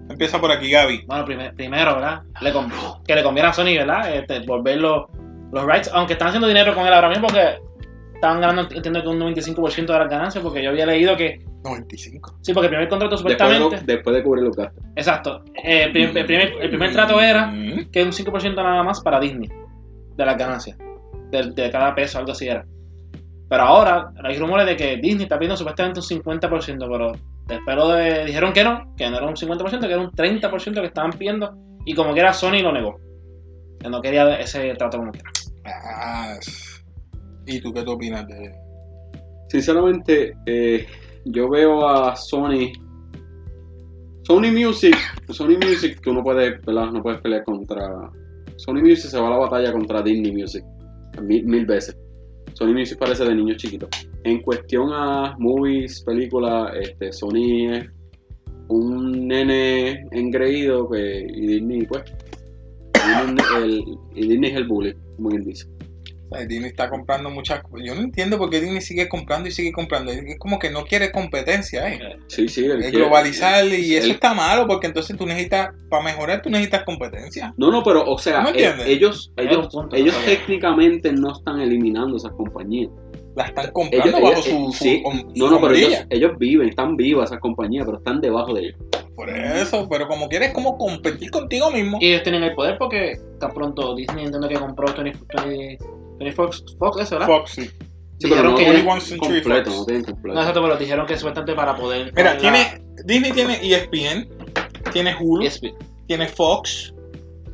Empieza 0.08 0.40
por 0.40 0.50
aquí, 0.52 0.70
Gaby. 0.70 1.04
Bueno, 1.06 1.24
primer- 1.24 1.54
primero, 1.54 1.94
¿verdad? 1.94 2.22
Le 2.40 2.52
que 3.06 3.14
le 3.14 3.22
conviene 3.22 3.48
a 3.48 3.52
Sony, 3.52 3.76
¿verdad? 3.76 4.14
Este, 4.14 4.40
volver 4.40 4.78
los, 4.78 5.06
los 5.52 5.64
rights, 5.64 5.90
aunque 5.92 6.14
están 6.14 6.28
haciendo 6.28 6.48
dinero 6.48 6.74
con 6.74 6.86
él 6.86 6.92
ahora 6.92 7.08
mismo 7.08 7.26
porque 7.28 7.56
están 8.14 8.40
ganando, 8.40 8.74
entiendo 8.74 9.02
que 9.02 9.08
un 9.08 9.18
95% 9.18 9.86
de 9.86 9.98
las 9.98 10.08
ganancias, 10.08 10.42
porque 10.44 10.62
yo 10.62 10.70
había 10.70 10.86
leído 10.86 11.16
que, 11.16 11.40
95. 11.64 12.38
sí, 12.42 12.52
porque 12.52 12.66
el 12.66 12.70
primer 12.70 12.88
contrato 12.88 13.16
Después 13.16 13.36
de, 13.38 13.44
supuestamente, 13.44 13.92
después 13.92 14.16
de 14.16 14.22
cubrir 14.22 14.44
los 14.44 14.56
gastos. 14.56 14.84
exacto, 14.96 15.42
eh, 15.64 15.84
el, 15.84 15.92
prim- 15.92 16.16
el 16.16 16.26
primer, 16.26 16.52
el 16.60 16.68
primer 16.68 16.92
trato 16.92 17.20
era 17.20 17.46
Mm. 17.46 17.90
que 17.90 18.02
un 18.02 18.12
5% 18.12 18.54
nada 18.56 18.82
más 18.82 19.00
para 19.00 19.18
Disney 19.18 19.48
de 20.16 20.26
las 20.26 20.36
ganancias, 20.36 20.76
de, 21.30 21.50
de 21.52 21.70
cada 21.70 21.94
peso, 21.94 22.18
algo 22.18 22.32
así 22.32 22.46
era. 22.48 22.64
Pero 23.48 23.62
ahora 23.62 24.12
hay 24.22 24.38
rumores 24.38 24.66
de 24.66 24.76
que 24.76 24.96
Disney 24.96 25.24
está 25.24 25.38
pidiendo 25.38 25.56
supuestamente 25.56 26.00
un 26.00 26.06
50%, 26.06 26.88
pero 26.90 27.12
espero 27.56 27.88
de, 27.88 28.24
dijeron 28.24 28.52
que 28.52 28.64
no, 28.64 28.94
que 28.96 29.08
no 29.10 29.16
era 29.16 29.26
un 29.26 29.34
50%, 29.34 29.80
que 29.80 29.86
era 29.86 30.00
un 30.00 30.10
30% 30.10 30.74
que 30.74 30.86
estaban 30.86 31.12
pidiendo, 31.12 31.54
y 31.84 31.94
como 31.94 32.14
que 32.14 32.20
era 32.20 32.32
Sony 32.32 32.60
lo 32.62 32.72
negó. 32.72 32.98
Que 33.78 33.88
no 33.88 34.00
quería 34.00 34.36
ese 34.36 34.74
trato 34.74 34.98
como 34.98 35.12
quiera. 35.12 35.30
Ah, 35.64 36.34
¿Y 37.46 37.60
tú 37.60 37.72
qué 37.72 37.82
te 37.82 37.90
opinas 37.90 38.26
de 38.28 38.52
Sinceramente, 39.48 40.34
eh, 40.46 40.86
yo 41.24 41.48
veo 41.50 41.86
a 41.86 42.16
Sony. 42.16 42.72
Sony 44.22 44.50
Music. 44.52 44.96
Sony 45.28 45.58
Music, 45.62 46.00
tú 46.02 46.14
no 46.14 46.22
puedes, 46.22 46.64
¿verdad? 46.64 46.90
No 46.90 47.02
puedes 47.02 47.20
pelear 47.20 47.44
contra. 47.44 48.10
Sony 48.56 48.80
Music 48.80 49.10
se 49.10 49.20
va 49.20 49.28
a 49.28 49.30
la 49.30 49.38
batalla 49.38 49.72
contra 49.72 50.02
Disney 50.02 50.32
Music. 50.32 50.64
Mil, 51.20 51.44
mil 51.44 51.66
veces. 51.66 51.96
Sony 52.54 52.72
Music 52.72 52.98
parece 52.98 53.24
de 53.24 53.34
niños 53.34 53.56
chiquitos. 53.56 53.90
En 54.24 54.40
cuestión 54.42 54.90
a 54.92 55.34
movies, 55.38 56.02
películas, 56.02 56.72
este, 56.80 57.12
Sony 57.12 57.82
un 58.68 59.28
nene 59.28 60.06
engreído 60.12 60.88
que, 60.88 61.26
y 61.28 61.46
Disney, 61.46 61.86
pues. 61.86 62.04
Disney 62.94 63.36
es 63.38 63.62
el, 63.62 63.98
y 64.14 64.28
Disney 64.28 64.50
es 64.50 64.56
el 64.56 64.66
bully, 64.66 64.94
como 65.16 65.28
quien 65.30 65.44
dice. 65.44 65.66
Disney 66.46 66.70
está 66.70 66.88
comprando 66.90 67.30
muchas 67.30 67.62
cosas. 67.62 67.86
Yo 67.86 67.94
no 67.94 68.00
entiendo 68.02 68.38
por 68.38 68.50
qué 68.50 68.60
Disney 68.60 68.80
sigue 68.80 69.08
comprando 69.08 69.48
y 69.48 69.52
sigue 69.52 69.72
comprando. 69.72 70.10
Es 70.12 70.38
como 70.38 70.58
que 70.58 70.70
no 70.70 70.84
quiere 70.84 71.12
competencia, 71.12 71.88
¿eh? 71.92 72.16
Sí, 72.28 72.48
sí. 72.48 72.64
Es 72.66 72.72
quiere- 72.76 72.90
globalizar 72.90 73.64
y 73.66 73.96
eso 73.96 74.10
está 74.10 74.34
malo 74.34 74.66
porque 74.66 74.86
entonces 74.86 75.16
tú 75.16 75.26
necesitas, 75.26 75.70
para 75.88 76.02
mejorar, 76.04 76.42
tú 76.42 76.50
necesitas 76.50 76.84
competencia. 76.84 77.54
No, 77.56 77.70
no, 77.70 77.82
pero, 77.82 78.04
o 78.10 78.18
sea, 78.18 78.42
¿No 78.42 78.50
eh, 78.50 78.74
ellos, 78.86 79.32
ellos, 79.36 79.68
punto, 79.68 79.94
ellos 79.96 80.14
¿no? 80.18 80.24
técnicamente 80.24 81.12
no 81.12 81.32
están 81.32 81.60
eliminando 81.60 82.16
esas 82.16 82.32
compañías. 82.32 82.90
La 83.34 83.44
están 83.44 83.64
Ellos, 83.64 83.72
comprando 83.72 84.20
bajo 84.20 84.32
ellos- 84.32 84.44
su, 84.44 84.50
eh, 84.50 84.72
su 84.72 84.84
sí, 84.84 85.02
no, 85.36 85.50
no, 85.50 85.60
pero 85.60 85.74
ellos, 86.10 86.38
viven, 86.38 86.68
están 86.68 86.96
vivas 86.96 87.30
esas 87.30 87.40
compañías, 87.40 87.86
pero 87.86 87.96
están 87.98 88.20
debajo 88.20 88.52
de 88.54 88.60
ellos. 88.68 88.76
Por 89.14 89.28
eso, 89.30 89.88
pero 89.90 90.08
como 90.08 90.28
quieres 90.28 90.52
como 90.52 90.76
competir 90.78 91.30
contigo 91.30 91.70
mismo. 91.70 91.98
Y 92.00 92.08
ellos 92.08 92.22
tienen 92.22 92.42
el 92.42 92.54
poder 92.54 92.76
porque 92.78 93.18
tan 93.38 93.52
pronto 93.52 93.94
Disney 93.94 94.24
entiendo 94.24 94.48
que 94.48 94.54
compró 94.56 94.86
20, 94.94 95.18
20, 95.34 95.78
20 96.22 96.32
Fox, 96.36 96.64
Fox, 96.78 97.00
eso, 97.02 97.14
¿verdad? 97.18 97.26
Fox, 97.26 97.50
sí. 97.52 97.62
Sí, 97.62 98.28
Dijeron 98.28 98.38
pero 98.38 98.50
no 98.50 98.56
que- 98.56 98.64
tienen 98.64 98.86
21 98.86 99.00
Century 99.00 99.42
completo, 99.42 99.70
Fox. 99.70 99.78
no 99.80 99.84
tienen 99.86 100.02
No, 100.02 100.12
completo. 100.12 100.38
exacto, 100.40 100.62
pero 100.62 100.76
dijeron 100.76 101.06
que 101.06 101.16
supuestamente 101.16 101.54
para 101.54 101.76
poder. 101.76 102.12
Mira, 102.16 102.38
tiene, 102.38 102.82
Disney 103.04 103.32
tiene 103.32 103.54
E 103.62 103.74
ESPN, 103.74 104.28
tiene 104.92 105.16
Hulu, 105.18 105.44
ESPN. 105.44 105.74
tiene 106.06 106.28
Fox, 106.28 106.94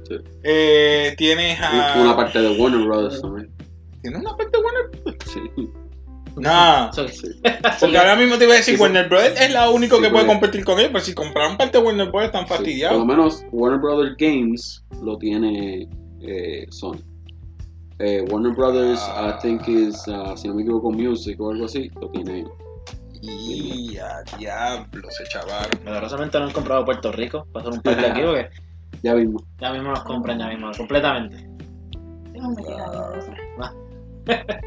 Sí. 0.08 0.14
eh, 0.42 1.14
tienes 1.16 1.58
a... 1.60 1.94
Una 2.00 2.16
parte 2.16 2.40
de 2.40 2.58
Warner 2.58 2.84
Brothers 2.86 3.20
también. 3.22 3.50
¿Tiene 4.02 4.18
una 4.18 4.36
parte? 4.36 4.58
Sí. 5.26 5.40
No. 6.36 6.92
So, 6.92 7.08
Sí. 7.08 7.28
Porque 7.80 7.98
ahora 7.98 8.14
mismo 8.16 8.36
te 8.38 8.44
iba 8.44 8.54
a 8.54 8.56
decir, 8.58 8.74
Sí, 8.74 8.76
sí. 8.76 8.82
Warner 8.82 9.08
Brothers 9.08 9.40
es 9.40 9.52
la 9.52 9.70
única 9.70 9.96
Sí, 9.96 10.02
que 10.02 10.10
puede 10.10 10.26
competir 10.26 10.64
con 10.64 10.78
él, 10.78 10.86
pero 10.92 11.00
si 11.04 11.14
compraron 11.14 11.56
parte 11.56 11.78
de 11.78 11.84
Warner 11.84 12.10
Brothers 12.10 12.26
están 12.34 12.42
Sí, 12.42 12.48
Por 12.48 12.58
lo 12.58 12.64
fastidiados. 12.64 13.06
menos 13.06 13.44
Warner 13.52 13.80
Brothers 13.80 14.16
Games 14.18 14.84
lo 15.02 15.16
tiene 15.18 15.88
eh, 16.20 16.66
Sony. 16.70 16.98
Eh, 18.00 18.24
Warner 18.30 18.52
Brothers, 18.54 19.00
Ah. 19.14 19.34
I 19.36 19.40
think 19.42 19.66
is, 19.68 20.06
uh, 20.06 20.36
si 20.36 20.46
no 20.48 20.54
me 20.54 20.62
equivoco, 20.62 20.90
Music 20.92 21.40
o 21.40 21.50
algo 21.50 21.64
así, 21.64 21.90
lo 22.00 22.08
tiene. 22.10 22.44
Y 23.20 23.98
a 23.98 24.22
diablo, 24.38 25.10
se 25.10 25.24
chavaron. 25.24 25.70
Milagrosamente 25.84 26.38
no 26.38 26.44
han 26.46 26.52
comprado 26.52 26.84
Puerto 26.84 27.10
Rico 27.10 27.44
para 27.52 27.64
hacer 27.68 27.74
un 27.78 27.82
par 27.82 27.96
de 27.96 28.06
aquí 28.06 28.20
porque 28.22 28.48
Ya 29.02 29.14
mismo. 29.14 29.40
ya 29.60 29.72
mismo 29.72 29.90
los 29.90 30.02
compran, 30.04 30.38
ya 30.38 30.46
mismo, 30.48 30.70
completamente. 30.76 31.48
Ah. 33.60 33.72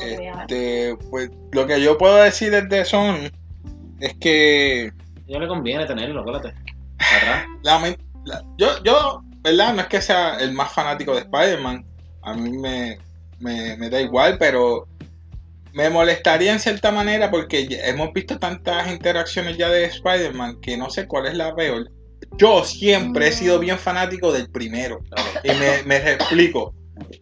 Este, 0.00 0.96
pues 1.10 1.30
lo 1.52 1.66
que 1.66 1.78
yo 1.82 1.98
puedo 1.98 2.16
decir 2.16 2.50
desde 2.50 2.82
Sony 2.86 3.28
es 4.00 4.14
que 4.14 4.90
Ya 5.26 5.38
le 5.38 5.46
conviene 5.46 5.84
tenerlo, 5.84 6.20
acuérdate. 6.22 6.48
Atrás. 6.98 7.44
la- 7.62 7.96
la- 8.24 8.42
yo, 8.56 8.68
yo, 8.84 9.22
¿verdad? 9.42 9.74
No 9.74 9.80
es 9.82 9.88
que 9.88 10.00
sea 10.00 10.38
el 10.38 10.52
más 10.54 10.72
fanático 10.72 11.12
de 11.12 11.20
Spider-Man. 11.20 11.84
A 12.22 12.34
mí 12.34 12.56
me, 12.56 12.98
me, 13.40 13.76
me 13.76 13.90
da 13.90 14.00
igual, 14.00 14.36
pero 14.38 14.86
me 15.72 15.88
molestaría 15.90 16.52
en 16.52 16.60
cierta 16.60 16.90
manera 16.90 17.30
porque 17.30 17.66
hemos 17.84 18.12
visto 18.12 18.38
tantas 18.38 18.90
interacciones 18.90 19.56
ya 19.56 19.68
de 19.70 19.84
Spider-Man 19.84 20.60
que 20.60 20.76
no 20.76 20.90
sé 20.90 21.06
cuál 21.06 21.26
es 21.26 21.34
la 21.34 21.54
peor. 21.54 21.90
Yo 22.38 22.64
siempre 22.64 23.28
he 23.28 23.32
sido 23.32 23.58
bien 23.58 23.78
fanático 23.78 24.32
del 24.32 24.50
primero. 24.50 25.00
Y 25.42 25.48
me, 25.48 25.82
me 25.84 25.96
explico. 25.96 26.74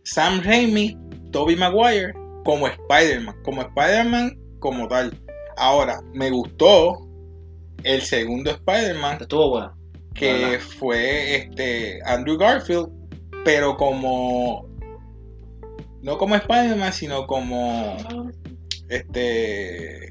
Sam 0.04 0.42
Raimi, 0.42 0.96
Tobey 1.32 1.56
Maguire, 1.56 2.12
como 2.44 2.66
Spider-Man. 2.68 3.36
Como 3.42 3.62
Spider-Man 3.62 4.38
como 4.58 4.88
tal. 4.88 5.16
Ahora, 5.56 6.00
me 6.12 6.30
gustó 6.30 7.06
el 7.82 8.02
segundo 8.02 8.50
Spider-Man 8.50 9.18
Estuvo 9.20 9.50
bueno. 9.50 9.74
que 10.14 10.58
fue 10.58 11.36
este 11.36 12.00
Andrew 12.04 12.36
Garfield, 12.36 12.88
pero 13.44 13.76
como 13.76 14.69
no 16.02 16.18
como 16.18 16.34
Spider-Man, 16.36 16.92
sino 16.92 17.26
como 17.26 17.96
este 18.88 20.08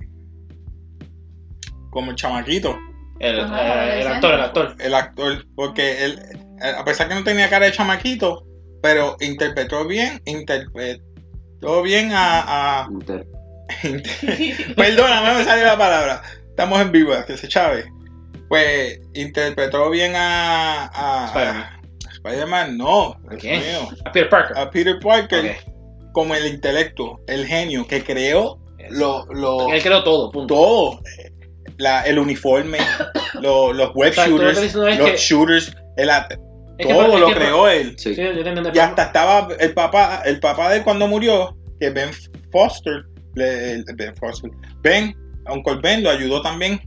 como 1.89 2.12
el 2.12 2.15
chamaquito, 2.17 2.78
El, 3.19 3.39
Ajá, 3.39 3.88
eh, 3.97 4.02
el 4.02 4.08
actor, 4.08 4.34
el 4.34 4.41
actor. 4.41 4.75
el 4.80 4.93
actor, 4.93 5.45
porque 5.56 6.06
él 6.06 6.19
a 6.62 6.84
pesar 6.86 7.08
que 7.08 7.15
no 7.15 7.23
tenía 7.23 7.49
cara 7.49 7.65
de 7.65 7.71
chamaquito, 7.71 8.45
pero 8.82 9.15
interpretó 9.21 9.86
bien, 9.88 10.21
interpretó 10.25 11.82
bien 11.84 12.12
a, 12.13 12.82
a 12.84 12.88
Inter- 12.91 13.25
Perdóname, 14.75 15.34
me 15.39 15.43
salió 15.43 15.65
la 15.65 15.78
palabra. 15.78 16.21
Estamos 16.49 16.82
en 16.82 16.91
vivo, 16.91 17.13
que 17.28 17.38
se 17.38 17.47
chave. 17.47 17.86
Pues 18.47 18.99
interpretó 19.13 19.89
bien 19.91 20.13
a. 20.15 20.86
a 20.88 21.25
Spider-Man. 21.28 21.63
a 21.63 22.12
Spider-Man, 22.13 22.78
no. 22.78 23.15
Mío. 23.43 23.89
A 24.06 24.12
Peter 24.12 24.30
Parker. 24.30 24.58
A 24.58 24.69
Peter 24.71 24.99
Parker 24.99 25.45
Ok. 25.52 25.69
Como 26.20 26.36
el 26.36 26.46
intelecto, 26.48 27.20
el 27.28 27.46
genio 27.46 27.88
que 27.88 28.04
creó 28.04 28.60
lo, 28.90 29.26
lo- 29.28 29.72
Él 29.72 29.82
creó 29.82 30.04
todo, 30.04 30.32
punto. 30.32 30.54
todo. 30.54 31.00
La- 31.78 32.02
el 32.04 32.20
uniforme, 32.20 32.78
lo- 33.42 33.72
los 33.74 33.94
web 33.94 34.14
lo 34.18 34.24
shooters, 34.26 34.58
es 34.60 34.76
los 34.76 35.10
que- 35.12 35.18
shooters, 35.18 35.76
el 35.98 36.10
que- 36.78 36.86
todo 36.86 37.18
lo 37.18 37.28
que- 37.28 37.34
creó 37.36 37.68
él. 37.70 37.96
Sí. 37.98 38.16
Sí. 38.16 38.22
Y 38.74 38.80
hasta 38.80 39.04
estaba 39.04 39.48
el 39.60 39.74
papá, 39.74 40.22
el 40.26 40.40
papá 40.40 40.70
de 40.72 40.78
él 40.78 40.84
cuando 40.84 41.08
murió, 41.08 41.56
que 41.80 41.90
Ben 41.90 42.10
Foster, 42.52 43.04
Ben 43.36 44.16
Foster, 44.20 44.52
Ben, 44.82 45.16
Uncle 45.50 45.76
Ben 45.82 46.04
lo 46.04 46.10
ayudó 46.10 46.42
también 46.42 46.82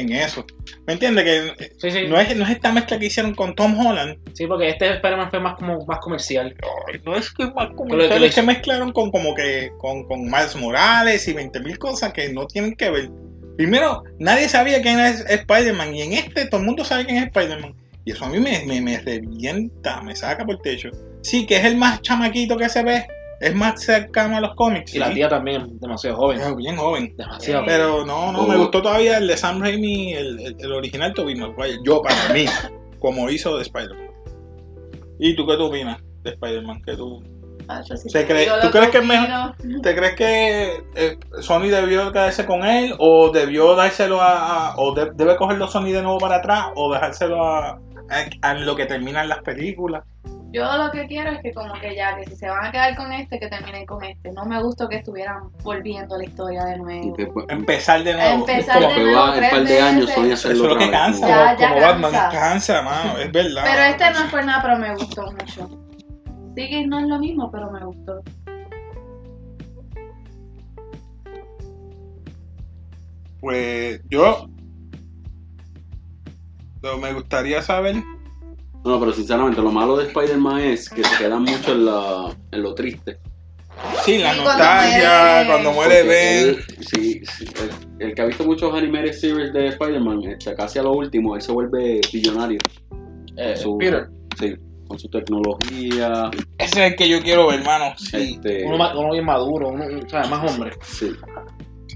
en 0.00 0.12
eso. 0.12 0.44
¿Me 0.86 0.94
entiendes? 0.94 1.24
Que 1.24 1.68
Sí, 1.78 1.90
sí. 1.90 2.06
no 2.08 2.18
es, 2.20 2.34
no 2.36 2.44
es 2.44 2.50
esta 2.50 2.72
mezcla 2.72 2.98
que 2.98 3.06
hicieron 3.06 3.34
con 3.34 3.54
Tom 3.54 3.78
Holland. 3.78 4.18
Sí, 4.34 4.46
porque 4.46 4.68
este 4.70 4.88
Spider-Man 4.94 5.30
fue 5.30 5.40
más 5.40 5.56
como 5.56 5.84
más 5.86 5.98
comercial. 6.00 6.54
Ay, 6.88 7.00
no 7.04 7.16
es 7.16 7.30
que 7.30 7.44
es 7.44 7.54
más 7.54 7.68
Pero 7.76 7.96
lo 7.96 8.08
que 8.08 8.26
hizo- 8.26 8.34
que 8.40 8.42
mezclaron 8.46 8.92
con 8.92 9.10
como 9.10 9.34
que 9.34 9.70
con, 9.78 10.04
con 10.04 10.22
Miles 10.24 10.56
Morales 10.56 11.26
y 11.28 11.34
20.000 11.34 11.78
cosas 11.78 12.12
que 12.12 12.28
no 12.32 12.46
tienen 12.46 12.74
que 12.74 12.90
ver. 12.90 13.10
Primero, 13.56 14.04
nadie 14.18 14.48
sabía 14.48 14.80
quién 14.82 15.00
es 15.00 15.24
Spider-Man 15.28 15.94
y 15.94 16.02
en 16.02 16.12
este 16.12 16.46
todo 16.46 16.60
el 16.60 16.66
mundo 16.66 16.84
sabe 16.84 17.04
quién 17.06 17.18
es 17.18 17.24
Spider-Man. 17.26 17.74
Y 18.04 18.12
eso 18.12 18.24
a 18.24 18.28
mí 18.30 18.38
me, 18.38 18.64
me, 18.66 18.80
me 18.80 18.98
revienta, 19.00 20.00
me 20.02 20.16
saca 20.16 20.44
por 20.44 20.54
el 20.56 20.62
techo. 20.62 20.90
Sí, 21.22 21.44
que 21.44 21.56
es 21.56 21.64
el 21.64 21.76
más 21.76 22.00
chamaquito 22.02 22.56
que 22.56 22.68
se 22.68 22.82
ve, 22.82 23.06
es 23.40 23.54
más 23.54 23.80
cercano 23.82 24.36
a 24.36 24.40
los 24.40 24.54
cómics. 24.54 24.94
Y 24.94 24.98
la 24.98 25.12
tía 25.12 25.28
también 25.28 25.62
es 25.62 25.80
demasiado 25.80 26.16
joven. 26.16 26.40
Es 26.40 26.56
bien 26.56 26.76
joven. 26.76 27.14
Demasiado. 27.16 27.64
Pero 27.66 28.04
no, 28.06 28.32
no, 28.32 28.40
Oh. 28.40 28.46
me 28.48 28.56
gustó 28.56 28.82
todavía 28.82 29.18
el 29.18 29.26
de 29.28 29.36
Sam 29.36 29.60
Raimi, 29.60 30.14
el, 30.14 30.40
el, 30.40 30.56
el 30.58 30.72
original 30.72 31.12
Tobey 31.14 31.34
Maguire. 31.36 31.78
Yo, 31.84 32.02
para 32.02 32.32
mí, 32.34 32.46
como 32.98 33.30
hizo 33.30 33.56
de 33.56 33.62
Spider-Man. 33.62 34.08
¿Y 35.20 35.34
tú 35.36 35.46
qué 35.46 35.56
tú 35.56 35.64
opinas 35.66 35.98
de 36.22 36.30
Spider-Man? 36.30 36.82
¿Qué 36.84 36.96
tú, 36.96 37.22
Ah, 37.70 37.82
yo 37.86 37.96
sí 37.98 38.08
te 38.10 38.20
¿tú 38.62 38.70
crees 38.70 38.88
que 38.88 38.96
es 38.98 39.04
opino. 39.04 39.54
¿Te 39.82 39.94
crees 39.94 40.14
que 40.14 40.82
eh, 40.94 41.18
Sony 41.40 41.64
debió 41.68 42.10
quedarse 42.12 42.46
con 42.46 42.64
él 42.64 42.94
o 42.98 43.30
debió 43.30 43.74
dárselo 43.74 44.22
a, 44.22 44.68
a- 44.70 44.76
o 44.78 44.94
de- 44.94 45.10
debe 45.14 45.36
cogerlo 45.36 45.68
Sony 45.68 45.90
de 45.92 46.00
nuevo 46.00 46.16
para 46.16 46.36
atrás 46.36 46.68
o 46.76 46.90
dejárselo 46.90 47.44
a, 47.44 47.72
a- 47.72 47.80
a 48.40 48.54
lo 48.54 48.74
que 48.74 48.86
terminan 48.86 49.28
las 49.28 49.42
películas? 49.42 50.02
Yo 50.50 50.64
lo 50.78 50.90
que 50.90 51.06
quiero 51.06 51.30
es 51.30 51.40
que 51.42 51.52
como 51.52 51.74
que 51.74 51.94
ya, 51.94 52.16
que 52.16 52.24
si 52.24 52.34
se 52.36 52.48
van 52.48 52.64
a 52.64 52.72
quedar 52.72 52.96
con 52.96 53.12
este, 53.12 53.38
que 53.38 53.48
terminen 53.48 53.84
con 53.84 54.02
este. 54.02 54.32
No 54.32 54.46
me 54.46 54.62
gustó 54.62 54.88
que 54.88 54.96
estuvieran 54.96 55.50
volviendo 55.62 56.16
la 56.16 56.24
historia 56.24 56.64
de 56.64 56.76
Y 56.76 56.78
nuevo. 56.78 57.14
después, 57.18 57.46
Empezar 57.50 58.02
de 58.02 58.14
nuevo. 58.14 58.34
Empezar 58.48 58.80
de 58.80 58.86
como- 58.86 58.98
nuevo. 58.98 59.16
va 59.18 59.34
un 59.34 59.40
par 59.50 59.64
de 59.64 59.80
años. 59.80 60.10
Sony 60.10 60.24
eso 60.24 60.32
hacerlo 60.34 60.64
es 60.64 60.70
lo 60.72 60.78
que 60.78 60.84
vez, 60.86 60.90
cansa, 60.92 61.20
como- 61.20 61.30
Ya, 61.36 61.56
ya 61.58 61.68
como 61.68 61.80
Batman 61.82 62.12
cansa. 62.12 62.30
cansa, 62.40 62.82
mano, 62.82 63.18
es 63.18 63.30
verdad. 63.32 63.62
Pero 63.64 63.82
este 63.82 64.10
no 64.10 64.24
es 64.24 64.30
por 64.30 64.44
nada, 64.46 64.62
pero 64.62 64.78
me 64.78 64.94
gustó 64.94 65.32
mucho. 65.32 65.68
Sí 66.56 66.68
que 66.68 66.86
no 66.86 66.98
es 66.98 67.06
lo 67.08 67.18
mismo, 67.18 67.50
pero 67.50 67.70
me 67.70 67.84
gustó. 67.84 68.22
Pues 73.40 74.00
yo 74.10 74.48
lo- 76.82 76.98
me 76.98 77.12
gustaría 77.12 77.62
saber. 77.62 77.96
No, 78.88 78.98
pero 78.98 79.12
sinceramente 79.12 79.60
lo 79.60 79.70
malo 79.70 79.96
de 79.98 80.06
Spider-Man 80.06 80.60
es 80.60 80.88
que 80.88 81.04
se 81.04 81.16
quedan 81.18 81.42
mucho 81.42 81.72
en, 81.72 81.84
la, 81.84 82.34
en 82.52 82.62
lo 82.62 82.74
triste. 82.74 83.18
Sí, 84.04 84.18
la 84.18 84.32
Sí, 84.32 84.40
nostalgia, 84.40 85.10
muere- 85.44 85.46
cuando 85.46 85.72
muere 85.72 86.02
Ben. 86.04 86.56
sí, 86.80 87.20
sí, 87.24 87.44
el, 88.00 88.06
el 88.08 88.14
que 88.14 88.22
ha 88.22 88.24
visto 88.24 88.44
muchos 88.44 88.74
animated 88.74 89.12
series 89.12 89.52
de 89.52 89.66
Spider-Man, 89.68 90.22
este, 90.24 90.54
casi 90.54 90.78
a 90.78 90.82
lo 90.84 90.92
último, 90.92 91.36
él 91.36 91.42
se 91.42 91.52
vuelve 91.52 92.00
billonario. 92.12 92.58
Eh, 93.36 93.56
Su- 93.56 93.76
Peter. 93.78 94.08
Sí, 94.38 94.54
con 94.88 94.98
su 94.98 95.08
tecnología. 95.10 96.30
Ese 96.56 96.86
es 96.86 96.90
el 96.92 96.96
que 96.96 97.08
yo 97.08 97.20
quiero 97.20 97.46
ver, 97.48 97.60
hermano. 97.60 97.94
Sí. 97.98 98.34
Este, 98.42 98.64
Uno, 98.66 98.78
más- 98.78 98.94
uno 98.96 99.12
bien 99.12 99.24
maduro, 99.26 99.68
uno, 99.68 99.84
o 99.84 100.08
sea, 100.08 100.24
más 100.24 100.50
hombre. 100.50 100.72
sí. 100.82 101.12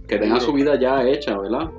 Que 0.06 0.18
tenga 0.18 0.38
su 0.40 0.52
vida 0.52 0.78
ya 0.78 1.02
hecha, 1.08 1.38
¿verdad? 1.38 1.70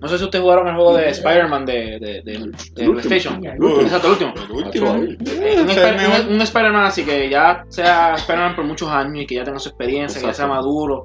No 0.00 0.08
sé 0.08 0.18
si 0.18 0.24
ustedes 0.24 0.42
jugaron 0.42 0.68
el 0.68 0.74
juego 0.74 0.96
de 0.96 1.08
Spider-Man 1.10 1.66
de, 1.66 1.98
de, 1.98 2.22
de. 2.22 2.52
PlayStation. 2.92 3.44
Exacto, 3.44 4.06
el 4.08 4.12
último. 4.12 4.34
El 4.48 4.64
último. 4.64 4.92
Un, 4.92 5.18
Spider- 5.20 6.42
Spider-Man 6.42 6.84
así 6.86 7.04
que 7.04 7.28
ya 7.28 7.64
sea 7.68 8.14
Spider-Man 8.14 8.56
por 8.56 8.64
muchos 8.64 8.88
años 8.88 9.22
y 9.22 9.26
que 9.26 9.34
ya 9.36 9.44
tenga 9.44 9.58
su 9.58 9.68
experiencia, 9.70 10.20
que 10.20 10.26
ya 10.26 10.34
sea 10.34 10.46
maduro. 10.46 11.04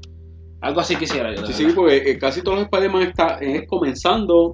Algo 0.62 0.80
así 0.80 0.96
quisiera 0.96 1.34
yo. 1.36 1.46
Sí, 1.46 1.54
sí, 1.54 1.68
porque 1.76 1.98
eh, 1.98 2.18
casi 2.18 2.42
todos 2.42 2.60
los 2.60 2.66
Spider-Man 2.68 3.02
está, 3.04 3.38
es 3.42 3.68
comenzando 3.68 4.54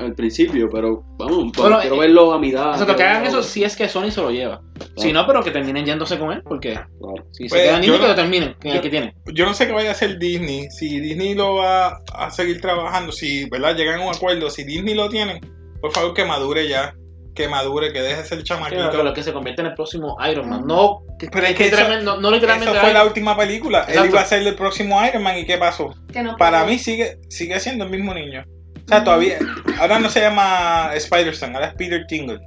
al 0.00 0.14
principio, 0.14 0.68
pero 0.70 1.02
vamos, 1.18 1.52
Bueno, 1.56 1.78
quiero 1.80 1.96
eh, 1.96 1.98
verlo 2.00 2.32
a 2.32 2.38
mitad. 2.38 2.70
O 2.80 2.84
sea, 2.86 2.96
que 2.96 3.02
hagan 3.02 3.26
eso 3.26 3.42
si 3.42 3.64
es 3.64 3.76
que 3.76 3.88
Sony 3.88 4.10
se 4.10 4.20
lo 4.20 4.30
lleva. 4.30 4.60
Si 4.96 5.12
no, 5.12 5.26
pero 5.26 5.42
que 5.42 5.50
terminen 5.50 5.84
yéndose 5.84 6.18
con 6.18 6.32
él, 6.32 6.42
porque 6.42 6.72
Claro. 6.72 6.88
si 7.32 7.48
Pues, 7.48 7.60
se 7.62 7.66
quedan 7.68 7.82
yo 7.82 7.92
Disney, 7.92 7.98
que 7.98 8.02
no- 8.02 8.08
lo 8.08 8.14
terminen, 8.14 8.54
que 8.60 8.68
yo- 8.68 8.74
el 8.76 8.80
que 8.80 8.90
tiene. 8.90 9.14
Yo 9.32 9.44
no 9.46 9.54
sé 9.54 9.66
qué 9.66 9.72
vaya 9.72 9.90
a 9.90 9.92
hacer 9.92 10.18
Disney. 10.18 10.70
Si 10.70 11.00
Disney 11.00 11.34
lo 11.34 11.56
va 11.56 11.98
a 12.14 12.30
seguir 12.30 12.60
trabajando, 12.60 13.12
si 13.12 13.48
¿verdad? 13.50 13.76
llegan 13.76 14.00
a 14.00 14.06
un 14.06 14.14
acuerdo, 14.14 14.50
si 14.50 14.64
Disney 14.64 14.94
lo 14.94 15.08
tiene, 15.08 15.40
por 15.80 15.92
favor 15.92 16.14
que 16.14 16.24
madure 16.24 16.68
ya. 16.68 16.94
Que 17.34 17.48
madure, 17.48 17.92
que 17.92 18.00
deje 18.00 18.22
de 18.22 18.24
ser 18.28 18.42
chamaquito. 18.44 18.90
que 18.90 19.02
lo 19.02 19.12
que 19.12 19.24
se 19.24 19.32
convierte 19.32 19.60
en 19.60 19.66
el 19.66 19.74
próximo 19.74 20.16
Iron 20.30 20.48
Man. 20.48 20.62
No, 20.68 21.00
que, 21.18 21.26
Pero 21.26 21.46
es 21.46 21.50
que 21.52 21.56
que 21.58 21.64
eso- 21.66 21.76
literalmente- 21.78 22.04
no, 22.04 22.20
no 22.20 22.30
literalmente. 22.30 22.70
Esa 22.70 22.80
fue 22.80 22.90
Iron- 22.90 23.02
la 23.02 23.06
última 23.08 23.36
película. 23.36 23.84
Él 23.88 24.04
iba 24.08 24.20
a 24.20 24.24
ser 24.24 24.46
el 24.46 24.54
próximo 24.54 25.04
Iron 25.04 25.20
Man 25.24 25.36
y 25.38 25.44
¿qué 25.44 25.58
pasó? 25.58 25.92
Que 26.12 26.22
no 26.22 26.36
Para 26.36 26.64
mí 26.64 26.78
sigue 26.78 27.18
sigue 27.28 27.58
siendo 27.58 27.86
el 27.86 27.90
mismo 27.90 28.14
niño. 28.14 28.44
O 28.84 28.88
sea, 28.88 29.02
todavía. 29.04 29.38
Ahora 29.80 29.98
no 29.98 30.08
se 30.08 30.20
llama 30.20 30.90
Spider-Man, 30.94 31.54
ahora 31.54 31.68
es 31.68 31.74
Peter 31.74 32.04
Tingle. 32.06 32.38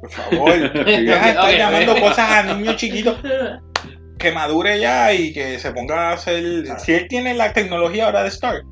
Por 0.00 0.10
favor. 0.10 0.72
Deja 0.72 0.84
de 1.24 1.28
estar 1.30 1.50
Ok, 1.50 1.56
llamando 1.58 2.00
cosas 2.00 2.30
a 2.30 2.54
niños 2.54 2.76
chiquitos. 2.76 3.16
Que 4.18 4.32
madure 4.32 4.78
ya 4.80 5.12
y 5.12 5.32
que 5.32 5.58
se 5.58 5.70
ponga 5.72 6.10
a 6.10 6.12
hacer. 6.14 6.66
Si 6.78 6.92
él 6.92 7.06
tiene 7.08 7.34
la 7.34 7.52
tecnología 7.52 8.06
ahora 8.06 8.22
de 8.22 8.28
Stark, 8.28 8.64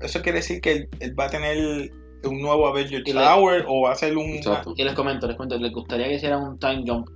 eso 0.00 0.20
quiere 0.22 0.38
decir 0.38 0.60
que 0.60 0.72
él, 0.72 0.88
él 1.00 1.18
va 1.18 1.26
a 1.26 1.30
tener 1.30 1.90
un 2.24 2.40
nuevo 2.40 2.66
Avenger 2.66 3.02
le- 3.06 3.12
Tower 3.12 3.64
o 3.68 3.82
va 3.82 3.90
a 3.90 3.92
hacer 3.92 4.16
un. 4.16 4.30
Exacto. 4.30 4.74
Y 4.76 4.84
les 4.84 4.94
comento, 4.94 5.26
les 5.26 5.36
cuento, 5.36 5.56
¿les 5.58 5.72
gustaría 5.72 6.08
que 6.08 6.14
hicieran 6.14 6.42
un 6.42 6.58
time 6.58 6.82
jump? 6.86 7.06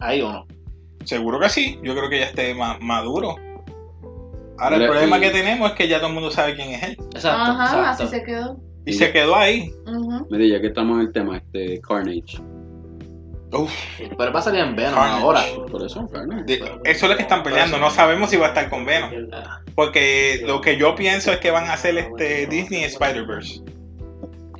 Ahí 0.00 0.20
o 0.20 0.32
no. 0.32 0.46
Seguro 1.04 1.38
que 1.40 1.48
sí. 1.48 1.78
Yo 1.82 1.94
creo 1.94 2.08
que 2.10 2.20
ya 2.20 2.26
esté 2.26 2.54
ma- 2.54 2.78
maduro. 2.80 3.36
Ahora, 4.58 4.76
el 4.76 4.82
Mira, 4.82 4.92
problema 4.92 5.18
y- 5.18 5.20
que 5.20 5.30
tenemos 5.30 5.70
es 5.70 5.76
que 5.76 5.88
ya 5.88 5.98
todo 5.98 6.08
el 6.08 6.14
mundo 6.14 6.30
sabe 6.30 6.54
quién 6.54 6.70
es 6.70 6.82
él. 6.82 6.96
Exacto. 7.14 7.52
Ajá, 7.52 7.64
exacto. 7.64 8.04
así 8.04 8.06
se 8.08 8.22
quedó. 8.24 8.56
Y 8.84 8.92
Sí. 8.92 8.98
se 8.98 9.12
quedó 9.12 9.36
ahí. 9.36 9.72
Ujú. 9.86 10.26
Mire, 10.30 10.48
ya 10.48 10.60
que 10.60 10.66
estamos 10.68 10.96
en 11.00 11.06
el 11.06 11.12
tema, 11.12 11.36
este 11.38 11.80
Carnage. 11.80 12.38
Uf, 13.52 13.70
Pero 14.16 14.32
va 14.32 14.38
a 14.38 14.42
salir 14.42 14.60
en 14.60 14.74
Venom 14.74 14.94
Carnage. 14.94 15.22
ahora. 15.22 15.42
Por 15.70 15.84
eso, 15.84 16.08
Carnage. 16.08 16.44
de- 16.44 16.56
eso 16.84 17.04
es 17.06 17.10
lo 17.10 17.16
que 17.16 17.22
están 17.22 17.42
peleando. 17.42 17.78
No 17.78 17.90
sabemos 17.90 18.30
si 18.30 18.36
va 18.36 18.46
a 18.46 18.48
estar 18.48 18.70
con 18.70 18.84
Venom. 18.86 19.10
Porque 19.74 20.42
lo 20.46 20.60
que 20.62 20.76
yo 20.78 20.94
pienso 20.94 21.30
es 21.32 21.38
que 21.38 21.50
van 21.50 21.68
a 21.68 21.74
hacer 21.74 21.96
este 21.98 22.46
Disney 22.46 22.84
Spider-Verse. 22.84 23.60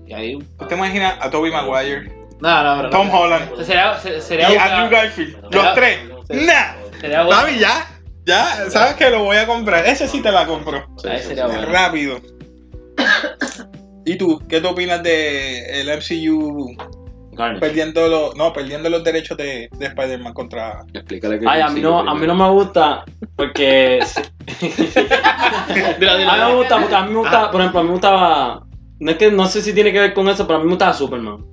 Y 0.06 0.12
ahí. 0.12 0.38
¿Tú 0.58 0.66
te 0.66 0.74
imaginas 0.74 1.14
a 1.20 1.30
Tobey 1.30 1.50
Maguire, 1.50 2.12
No, 2.40 2.62
no, 2.64 2.76
pero. 2.82 2.90
Tom 2.90 3.08
Holland 3.10 3.62
Sería, 3.64 3.94
se- 3.98 4.18
y 4.18 4.20
sería, 4.20 4.48
Andrew 4.62 4.90
Garfield? 4.90 5.36
Los 5.54 5.74
tres. 5.74 5.98
¡Nah! 6.28 6.74
sería 7.00 7.22
bueno. 7.24 7.40
Papi, 7.42 7.58
ya. 7.58 7.86
Ya, 8.24 8.70
sabes 8.70 8.94
que 8.94 9.10
lo 9.10 9.24
voy 9.24 9.36
a 9.36 9.46
comprar. 9.46 9.86
Ese 9.86 10.06
sí 10.08 10.20
te 10.22 10.30
la 10.30 10.46
compro. 10.46 10.86
Sí, 10.98 11.08
Ahí 11.08 11.18
sí, 11.18 11.28
sería 11.28 11.48
sí. 11.48 11.56
bueno. 11.56 11.72
Rápido. 11.72 12.20
¿Y 14.04 14.16
tú? 14.16 14.40
¿Qué 14.48 14.60
te 14.60 14.66
opinas 14.66 15.02
de 15.02 15.80
el 15.80 15.88
MCU 15.88 16.76
perdiendo 17.60 18.08
los, 18.08 18.36
no, 18.36 18.52
perdiendo 18.52 18.90
los 18.90 19.02
derechos 19.02 19.36
de, 19.38 19.68
de 19.78 19.86
Spider-Man 19.86 20.34
contra... 20.34 20.84
Explícale 20.92 21.40
que 21.40 21.46
Ay, 21.48 21.62
a 21.62 21.68
mí 21.68 21.80
no, 21.80 22.00
a 22.00 22.14
mí 22.14 22.26
no 22.26 22.34
me 22.34 22.48
gusta 22.50 23.04
porque 23.36 24.00
a 24.00 24.62
mí 25.68 26.48
me 26.48 26.54
gusta 26.54 26.78
porque 26.78 26.94
a 26.94 27.02
mí 27.04 27.12
me 27.12 27.18
gusta, 27.20 27.50
por 27.50 27.60
ejemplo, 27.60 27.80
a 27.80 27.82
mí 27.82 27.88
me 27.88 27.94
gustaba 27.94 28.66
no 29.02 29.10
es 29.10 29.16
que 29.16 29.32
no 29.32 29.46
sé 29.46 29.62
si 29.62 29.72
tiene 29.72 29.92
que 29.92 29.98
ver 29.98 30.14
con 30.14 30.28
eso, 30.28 30.46
pero 30.46 30.58
a 30.58 30.60
mí 30.60 30.66
me 30.66 30.72
gustaba 30.72 30.92
Superman. 30.92 31.44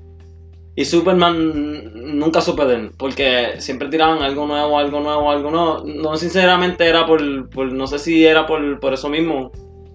Y 0.80 0.86
Superman 0.86 1.92
nunca 2.18 2.40
supe 2.40 2.64
de 2.64 2.76
él, 2.76 2.92
porque 2.98 3.56
siempre 3.60 3.90
tiraban 3.90 4.24
algo 4.24 4.48
nuevo, 4.48 4.80
algo 4.80 5.02
nuevo, 5.02 5.30
algo 5.30 5.52
nuevo. 5.52 5.84
No, 5.86 6.16
sinceramente 6.16 6.88
era 6.88 7.06
por, 7.06 7.50
por 7.50 7.70
no 7.74 7.86
sé 7.86 8.00
si 8.00 8.26
era 8.26 8.48
por, 8.48 8.80
por 8.80 8.94
eso 8.94 9.10
mismo, 9.10 9.52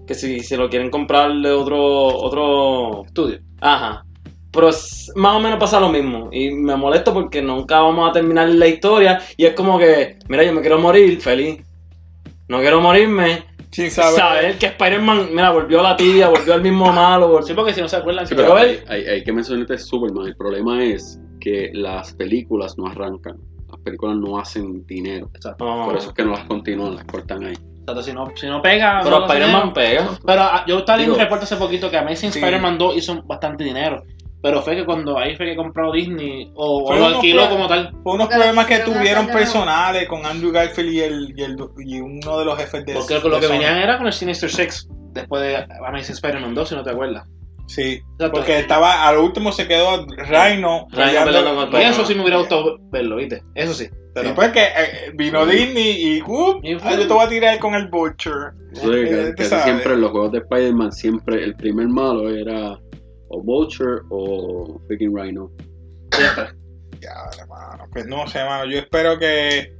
que 0.06 0.12
si, 0.12 0.40
si 0.40 0.58
lo 0.58 0.68
quieren 0.68 0.90
comprarle 0.90 1.50
otro, 1.52 1.80
otro 1.82 3.02
Estudio. 3.06 3.40
Ajá. 3.62 4.04
Pero 4.52 4.68
es- 4.68 5.10
más 5.16 5.34
o 5.36 5.40
menos 5.40 5.58
pasa 5.58 5.80
lo 5.80 5.88
mismo. 5.88 6.28
Y 6.30 6.50
me 6.50 6.76
molesto 6.76 7.14
porque 7.14 7.40
nunca 7.40 7.80
vamos 7.80 8.10
a 8.10 8.12
terminar 8.12 8.50
la 8.50 8.66
historia. 8.66 9.22
Y 9.38 9.46
es 9.46 9.54
como 9.54 9.78
que, 9.78 10.18
mira, 10.28 10.44
yo 10.44 10.52
me 10.52 10.60
quiero 10.60 10.78
morir 10.78 11.18
feliz. 11.18 11.62
No 12.48 12.60
quiero 12.60 12.82
morirme. 12.82 13.44
Sin 13.74 13.90
saber. 13.90 14.14
Saber 14.18 14.58
que 14.58 14.66
Spider-Man, 14.66 15.28
mira, 15.32 15.50
volvió 15.50 15.80
a 15.80 15.82
la 15.82 15.96
tía, 15.96 16.28
volvió 16.28 16.54
al 16.54 16.62
mismo 16.62 16.92
malo. 16.92 17.28
volvió- 17.28 17.46
Sí, 17.46 17.54
porque 17.54 17.74
si 17.74 17.80
no 17.80 17.88
se 17.88 17.96
acuerdan, 17.96 18.24
Sí, 18.26 18.30
si 18.30 18.34
pero 18.36 18.54
Pero 18.54 18.60
hay, 18.60 18.80
hay- 18.88 19.04
hay 19.06 19.24
que 19.24 19.32
mencionarte 19.32 19.78
Superman. 19.78 20.26
El 20.28 20.36
problema 20.36 20.82
es 20.84 21.20
que 21.40 21.70
las 21.74 22.14
películas 22.14 22.78
no 22.78 22.86
arrancan. 22.86 23.36
Las 23.70 23.80
películas 23.80 24.16
no 24.16 24.38
hacen 24.38 24.86
dinero. 24.86 25.28
Por 25.58 25.96
eso 25.96 26.08
es 26.10 26.14
que 26.14 26.24
no 26.24 26.30
las 26.32 26.44
continúan, 26.44 26.94
las 26.94 27.04
cortan 27.04 27.44
ahí. 27.44 27.54
Exacto, 27.80 28.02
si 28.02 28.12
no, 28.12 28.32
si 28.36 28.46
no 28.46 28.62
pega. 28.62 29.00
Pero 29.02 29.18
no 29.20 29.26
Spider-Man 29.26 29.72
pega. 29.74 30.08
Pero 30.24 30.42
ah, 30.42 30.64
yo 30.66 30.78
estaba 30.78 30.96
leyendo 30.96 31.16
un 31.16 31.20
reporte 31.20 31.44
hace 31.44 31.56
poquito 31.56 31.90
que 31.90 31.98
Amazing 31.98 32.32
Sí. 32.32 32.38
Spider-Man 32.38 32.78
2 32.78 32.96
hizo 32.96 33.22
bastante 33.24 33.64
dinero. 33.64 34.02
Pero 34.44 34.60
fue 34.60 34.76
que 34.76 34.84
cuando 34.84 35.18
ahí 35.18 35.34
fue 35.36 35.46
que 35.46 35.56
compró 35.56 35.90
Disney 35.90 36.52
o, 36.54 36.84
o 36.84 36.94
lo 36.94 37.06
alquiló 37.06 37.46
pro- 37.46 37.50
como 37.56 37.66
tal. 37.66 37.90
Fue 38.02 38.12
unos 38.12 38.28
problemas 38.28 38.66
que 38.66 38.78
tuvieron 38.80 39.26
personales 39.28 40.06
con 40.06 40.26
Andrew 40.26 40.52
Garfield 40.52 40.92
y, 40.92 41.00
el, 41.00 41.34
y, 41.34 41.42
el- 41.42 41.56
y 41.78 42.00
uno 42.02 42.38
de 42.38 42.44
los 42.44 42.58
jefes 42.58 42.84
de 42.84 42.92
Porque 42.92 43.14
lo 43.20 43.30
de 43.36 43.40
que 43.40 43.46
Sony. 43.46 43.52
venían 43.52 43.78
era 43.78 43.96
con 43.96 44.06
el 44.06 44.12
Sinister 44.12 44.50
Six 44.50 44.86
después 45.12 45.42
de 45.42 45.56
Amazing 45.86 46.12
Spider-Man 46.16 46.54
2, 46.54 46.68
si 46.68 46.74
no 46.74 46.82
te 46.84 46.90
acuerdas. 46.90 47.26
Sí, 47.66 47.92
Exacto. 48.12 48.32
porque 48.32 48.58
estaba, 48.58 49.08
al 49.08 49.16
último 49.16 49.50
se 49.50 49.66
quedó 49.66 50.04
Rhino. 50.06 50.86
peleando 50.94 51.54
con 51.56 51.70
Pero- 51.70 51.78
eso 51.90 52.04
sí 52.04 52.14
me 52.14 52.20
hubiera 52.20 52.36
gustado 52.36 52.76
verlo, 52.92 53.16
¿viste? 53.16 53.42
Eso 53.54 53.72
sí. 53.72 53.88
Pero, 54.14 54.28
Sí, 54.28 54.34
porque 54.36 54.60
eh, 54.62 55.10
vino 55.14 55.46
Disney 55.46 56.16
y, 56.18 56.20
uh, 56.22 56.60
Y 56.62 56.74
fue- 56.78 56.98
yo 56.98 57.08
te 57.08 57.12
voy 57.14 57.24
a 57.24 57.28
tirar 57.30 57.58
con 57.58 57.74
el 57.74 57.88
Butcher. 57.88 58.52
Que- 58.74 59.30
Eh, 59.38 59.44
siempre 59.64 59.94
en 59.94 60.02
los 60.02 60.10
juegos 60.10 60.32
de 60.32 60.38
Spider-Man, 60.40 60.92
siempre 60.92 61.42
el 61.42 61.56
primer 61.56 61.88
malo 61.88 62.28
era 62.28 62.78
o 63.28 63.42
Vulture 63.42 64.02
o 64.10 64.80
freaking 64.86 65.16
Rhino. 65.16 65.50
Ya, 67.00 67.10
hermano, 67.38 67.86
pues 67.92 68.06
no 68.06 68.26
sé, 68.26 68.38
hermano. 68.38 68.64
Yo 68.70 68.78
espero 68.78 69.18
que, 69.18 69.74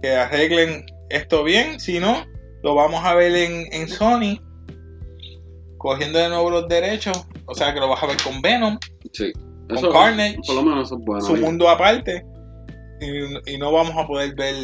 que 0.00 0.16
arreglen 0.16 0.86
esto 1.10 1.44
bien. 1.44 1.78
Si 1.78 2.00
no, 2.00 2.24
lo 2.62 2.74
vamos 2.74 3.04
a 3.04 3.14
ver 3.14 3.34
en, 3.34 3.66
en 3.70 3.86
Sony. 3.86 4.40
Cogiendo 5.76 6.18
de 6.18 6.28
nuevo 6.30 6.48
los 6.48 6.68
derechos. 6.68 7.26
O 7.46 7.54
sea 7.54 7.74
que 7.74 7.80
lo 7.80 7.88
vas 7.88 8.02
a 8.02 8.06
ver 8.06 8.16
con 8.22 8.40
Venom. 8.40 8.78
Sí. 9.12 9.30
Con 9.68 9.92
Carnage. 9.92 10.38
Por 10.46 10.54
lo 10.56 10.62
menos 10.62 10.86
eso 10.88 10.96
es 10.98 11.04
bueno. 11.04 11.20
su 11.22 11.36
mundo 11.36 11.68
aparte. 11.68 12.24
Y, 13.00 13.54
y 13.54 13.58
no 13.58 13.72
vamos 13.72 13.94
a 13.96 14.06
poder 14.06 14.34
ver 14.34 14.54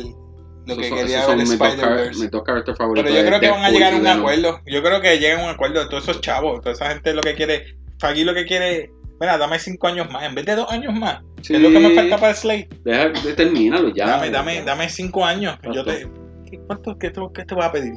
lo 0.66 0.76
que 0.76 0.88
son- 0.88 0.98
quería 0.98 1.26
ver 1.26 1.40
Spider-Verse. 1.40 2.20
Pero 2.94 3.08
yo 3.14 3.26
creo 3.26 3.40
que 3.40 3.50
van 3.50 3.64
a 3.64 3.70
llegar 3.70 3.92
a 3.92 3.96
un 3.96 4.06
acuerdo. 4.06 4.60
Yo 4.66 4.82
creo 4.82 5.00
que 5.02 5.18
llegan 5.18 5.40
a 5.40 5.44
un 5.44 5.50
acuerdo 5.50 5.80
de 5.80 5.88
todos 5.90 6.04
esos 6.08 6.20
chavos. 6.22 6.60
Toda 6.60 6.72
esa 6.72 6.88
gente 6.90 7.12
lo 7.12 7.20
que 7.20 7.34
quiere. 7.34 7.76
Aquí 8.02 8.24
lo 8.24 8.34
que 8.34 8.44
quiere. 8.44 8.90
Mira, 9.20 9.38
dame 9.38 9.58
cinco 9.58 9.86
años 9.88 10.10
más. 10.10 10.24
En 10.24 10.34
vez 10.34 10.44
de 10.44 10.54
dos 10.56 10.70
años 10.70 10.92
más. 10.94 11.22
Sí. 11.42 11.54
Es 11.54 11.60
lo 11.60 11.70
que 11.70 11.78
me 11.78 11.94
falta 11.94 12.16
para 12.16 12.30
el 12.30 12.36
Slate. 12.36 12.68
Deja, 12.84 13.08
de- 13.08 13.32
termínalo 13.34 13.88
ya. 13.94 14.06
dame, 14.06 14.30
dame, 14.30 14.62
dame 14.62 14.88
cinco 14.88 15.24
años. 15.24 15.56
Yo 15.72 15.84
te, 15.84 15.92
Exacto. 15.92 16.20
¿qué, 16.50 16.58
¿Cuánto 16.66 16.98
qué 16.98 17.10
te, 17.10 17.20
qué 17.34 17.44
te 17.44 17.54
vas 17.54 17.66
a 17.66 17.72
pedir? 17.72 17.94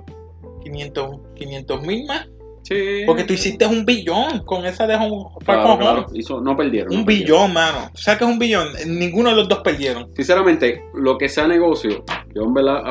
500 0.63 1.81
mil 1.83 2.05
más. 2.05 2.27
Sí. 2.63 3.03
Porque 3.05 3.23
tú 3.23 3.33
hiciste 3.33 3.65
un 3.65 3.85
billón 3.85 4.43
con 4.45 4.65
esa 4.65 4.85
de 4.85 4.93
Home 4.95 5.25
Claro, 5.43 5.63
Home. 5.73 5.77
claro. 5.83 6.05
Hizo- 6.13 6.41
no 6.41 6.55
perdieron. 6.55 6.91
Un 6.93 6.99
no 6.99 7.05
perdieron. 7.05 7.25
billón, 7.25 7.53
mano. 7.53 7.89
¿Sabes 7.95 8.19
qué 8.19 8.25
es 8.25 8.31
un 8.31 8.39
billón? 8.39 8.67
Ninguno 8.85 9.29
de 9.31 9.35
los 9.37 9.47
dos 9.49 9.59
perdieron. 9.59 10.13
Sinceramente, 10.15 10.83
lo 10.93 11.17
que 11.17 11.27
sea 11.29 11.47
negocio, 11.47 12.03
yo 12.35 12.43
en 12.43 12.53
verdad 12.53 12.81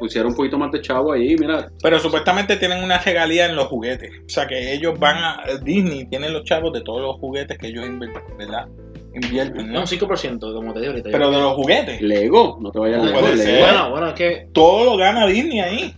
pusiera 0.00 0.26
un 0.26 0.34
poquito 0.34 0.58
más 0.58 0.72
de 0.72 0.80
chavo 0.80 1.12
ahí, 1.12 1.36
mira. 1.36 1.70
Pero 1.82 2.00
supuestamente 2.00 2.56
tienen 2.56 2.82
una 2.82 2.98
regalía 2.98 3.46
en 3.46 3.54
los 3.54 3.66
juguetes. 3.68 4.10
O 4.26 4.28
sea 4.28 4.48
que 4.48 4.72
ellos 4.72 4.98
van 4.98 5.16
a. 5.18 5.42
Disney 5.62 6.06
tiene 6.06 6.28
los 6.30 6.42
chavos 6.44 6.72
de 6.72 6.80
todos 6.80 7.00
los 7.02 7.16
juguetes 7.20 7.56
que 7.58 7.68
ellos 7.68 7.86
invierten, 7.86 8.22
¿verdad? 8.36 8.66
Invierten, 9.14 9.66
¿no? 9.68 9.72
No, 9.74 9.80
un 9.80 9.86
5%, 9.86 10.54
como 10.54 10.72
te 10.72 10.80
digo 10.80 10.92
ahorita. 10.92 11.10
Pero 11.12 11.30
de 11.30 11.38
los 11.38 11.52
juguetes. 11.54 12.00
Lego, 12.00 12.58
no 12.60 12.70
te 12.72 12.78
vayas 12.78 13.02
No 13.04 13.36
ser. 13.36 13.60
Bueno, 13.60 13.90
bueno, 13.90 14.08
es 14.08 14.14
que, 14.14 14.48
Todo 14.52 14.84
lo 14.84 14.96
gana 14.96 15.26
Disney 15.26 15.60
ahí. 15.60 15.94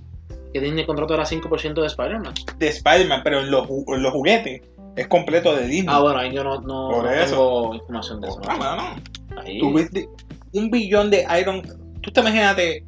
que 0.53 0.61
Disney 0.61 0.85
contrato 0.85 1.15
era 1.15 1.25
5% 1.25 1.81
de 1.81 1.87
Spider-Man. 1.87 2.35
De 2.59 2.69
Spider-Man, 2.69 3.21
pero 3.25 3.41
en 3.41 3.51
los, 3.51 3.67
ju- 3.69 3.95
en 3.95 4.03
los 4.03 4.13
juguetes 4.13 4.63
es 4.97 5.07
completo 5.09 5.55
de 5.55 5.67
Disney. 5.67 5.95
Ah, 5.95 6.01
bueno, 6.01 6.19
ahí 6.19 6.33
yo 6.35 6.43
no, 6.43 6.61
no, 6.63 6.89
Por 6.91 7.05
no 7.05 7.11
eso. 7.11 7.31
tengo 7.37 7.75
información 7.75 8.21
de 8.21 8.29
eso. 8.29 8.41
Ah, 8.47 8.57
mano. 8.57 8.83
Ahí. 9.43 9.59
Tú 9.61 9.73
viste 9.75 10.09
un 10.55 10.71
billón 10.71 11.11
de 11.11 11.27
Iron. 11.41 11.63
Tú 12.01 12.11
te 12.11 12.21
imagínate, 12.21 12.85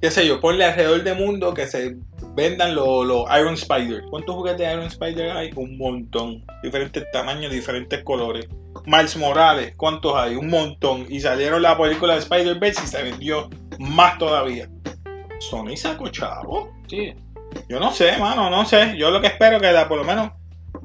qué 0.00 0.10
sé 0.10 0.26
yo, 0.26 0.40
ponle 0.40 0.64
alrededor 0.64 1.02
del 1.02 1.18
mundo 1.18 1.52
que 1.52 1.66
se 1.66 1.96
vendan 2.34 2.74
los 2.74 3.06
los 3.06 3.24
Iron 3.38 3.54
Spider. 3.54 4.02
¿Cuántos 4.10 4.34
juguetes 4.34 4.66
de 4.66 4.72
Iron 4.72 4.86
Spider 4.86 5.30
hay? 5.30 5.50
Un 5.56 5.76
montón. 5.76 6.44
Diferentes 6.62 7.04
tamaños, 7.12 7.52
diferentes 7.52 8.02
colores. 8.04 8.48
Miles 8.86 9.16
Morales, 9.16 9.74
¿cuántos 9.76 10.14
hay? 10.14 10.36
Un 10.36 10.48
montón. 10.48 11.06
Y 11.08 11.20
salieron 11.20 11.62
la 11.62 11.76
película 11.76 12.14
de 12.14 12.20
Spider-Verse 12.20 12.82
y 12.84 12.86
se 12.86 13.02
vendió 13.02 13.50
más 13.78 14.16
todavía. 14.18 14.68
Sony 15.40 15.76
sacó 15.76 16.08
chavo. 16.08 16.70
Sí. 16.88 17.14
Yo 17.68 17.80
no 17.80 17.90
sé, 17.92 18.16
mano, 18.18 18.48
no 18.48 18.64
sé. 18.64 18.96
Yo 18.96 19.10
lo 19.10 19.20
que 19.20 19.26
espero 19.26 19.60
que 19.60 19.72
la, 19.72 19.88
por 19.88 19.98
lo 19.98 20.04
menos 20.04 20.30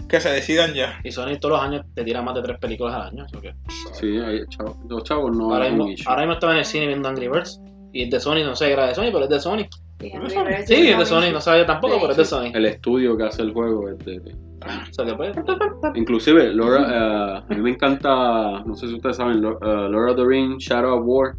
que 0.10 0.20
se 0.20 0.30
decidan 0.30 0.74
ya. 0.74 1.00
Y 1.04 1.12
Sony 1.12 1.38
todos 1.40 1.54
los 1.54 1.62
años 1.62 1.86
te 1.94 2.04
tira 2.04 2.22
más 2.22 2.36
de 2.36 2.42
tres 2.42 2.60
películas 2.60 2.96
al 2.96 3.02
año. 3.04 3.28
¿so 3.30 3.40
qué? 3.40 3.54
Sí, 3.94 4.18
ahí, 4.18 4.42
chavo. 4.50 4.78
Los 4.90 5.04
chavos 5.04 5.36
no 5.36 5.54
ahora, 5.54 5.70
mismo, 5.70 5.88
ahora 6.06 6.22
mismo 6.22 6.34
estaba 6.34 6.54
en 6.54 6.60
el 6.60 6.66
cine 6.66 6.88
viendo 6.88 7.08
Angry 7.08 7.28
Birds. 7.28 7.62
Y 7.96 8.04
es 8.04 8.10
de 8.12 8.20
Sony, 8.20 8.44
no 8.44 8.56
sé 8.58 8.74
era 8.74 8.88
de 8.88 8.94
Sony, 8.94 9.06
pero 9.12 9.24
es 9.24 9.30
de 9.30 9.40
Sony. 9.40 9.66
Sí, 10.00 10.12
es 10.90 10.98
de 11.00 11.06
Sony, 11.06 11.32
no 11.32 11.40
sabía 11.40 11.66
tampoco, 11.66 11.96
pero 12.02 12.12
es 12.12 12.18
de 12.18 12.26
Sony. 12.26 12.52
El 12.54 12.66
estudio 12.66 13.16
que 13.16 13.24
hace 13.24 13.42
el 13.42 13.54
juego 13.54 13.88
es 13.90 13.98
de- 14.00 14.20
de- 14.20 14.34
O 14.36 14.94
sea, 14.94 15.06
que 15.06 15.14
pues, 15.14 15.34
Inclusive, 15.96 16.54
Laura, 16.54 16.82
eh, 16.82 17.44
a 17.50 17.54
mí 17.56 17.62
me 17.62 17.70
encanta, 17.70 18.62
no 18.66 18.76
sé 18.76 18.88
si 18.90 18.96
ustedes 18.96 19.16
saben, 19.16 19.42
Lo- 19.42 19.58
eh, 19.62 19.90
Lord 19.90 20.10
of 20.10 20.16
the 20.18 20.26
Rings, 20.26 20.62
Shadow 20.66 20.98
of 21.00 21.04
War, 21.06 21.36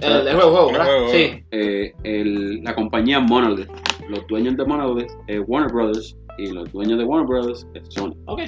el, 0.00 0.26
el 0.26 0.34
juego, 0.34 0.66
El 0.70 0.72
¿verdad? 0.72 0.86
juego, 0.86 1.08
Sí. 1.10 1.44
eh, 1.52 1.92
el- 2.02 2.64
la 2.64 2.74
compañía 2.74 3.20
Monolith, 3.20 3.70
los 4.08 4.26
dueños 4.26 4.56
de 4.56 4.64
Monolith 4.64 5.12
es 5.28 5.40
Warner 5.46 5.72
Brothers 5.72 6.16
y 6.38 6.50
los 6.50 6.72
dueños 6.72 6.98
de 6.98 7.04
Warner 7.04 7.28
Brothers 7.28 7.68
es 7.74 7.82
Sony. 7.94 8.16
Ok. 8.26 8.40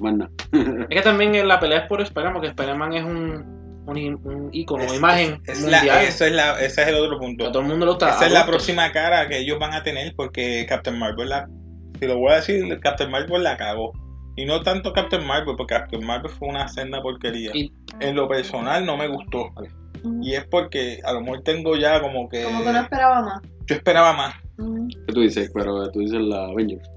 Más 0.00 0.14
nada. 0.16 0.30
Es 0.88 0.96
que 0.96 1.02
también 1.02 1.34
en 1.34 1.46
la 1.46 1.60
pelea 1.60 1.80
es 1.80 1.86
por 1.86 2.00
Spider-Man, 2.00 2.32
porque 2.32 2.48
Spider-Man 2.48 2.92
es 2.94 3.04
un, 3.04 3.55
un, 3.86 4.50
Es- 4.52 4.70
una 4.70 4.94
imagen 4.96 5.42
es 5.46 5.62
la- 5.62 5.78
mundial. 5.78 6.04
ese, 6.04 6.26
es 6.26 6.32
la- 6.32 6.60
ese 6.60 6.82
es 6.82 6.88
el 6.88 6.94
otro 6.96 7.18
punto. 7.18 7.46
a 7.46 7.52
todo 7.52 7.62
el 7.62 7.68
mundo 7.68 7.86
le 7.86 7.92
gusta. 7.92 8.10
Esa 8.10 8.26
es 8.26 8.32
la 8.32 8.46
próxima 8.46 8.90
cara 8.92 9.28
que 9.28 9.38
ellos 9.38 9.58
van 9.58 9.74
a 9.74 9.82
tener 9.82 10.14
porque 10.16 10.66
Captain 10.68 10.98
Marvel 10.98 11.28
la. 11.28 11.48
Si 11.98 12.06
lo 12.06 12.18
voy 12.18 12.32
a 12.32 12.36
decir, 12.36 12.78
Captain 12.80 13.10
Marvel 13.10 13.42
la 13.42 13.56
cagó. 13.56 13.92
Y 14.36 14.44
no 14.44 14.62
tanto 14.62 14.92
Captain 14.92 15.24
Marvel, 15.26 15.54
porque 15.56 15.74
Captain 15.74 16.04
Marvel 16.04 16.30
fue 16.30 16.48
una 16.48 16.68
senda 16.68 17.00
porquería. 17.00 17.50
Y- 17.54 17.72
En 18.00 18.14
lo 18.16 18.28
personal 18.28 18.84
no 18.84 18.96
me 18.98 19.08
gustó. 19.08 19.50
Y 20.20 20.34
es 20.34 20.44
porque 20.46 21.00
a 21.04 21.12
lo 21.14 21.22
mejor 21.22 21.42
tengo 21.42 21.74
ya 21.76 22.00
como 22.02 22.28
que. 22.28 22.42
Como 22.44 22.62
que 22.62 22.72
no 22.72 22.80
esperaba 22.80 23.22
más. 23.22 23.40
Yo 23.66 23.74
esperaba 23.74 24.12
más. 24.12 24.34
Ujú. 24.58 24.88
¿Qué 25.06 25.12
tú 25.12 25.20
dices? 25.22 25.50
Pero 25.54 25.90
tú 25.90 26.00
dices 26.00 26.20
la 26.20 26.44
Avengers. 26.48 26.88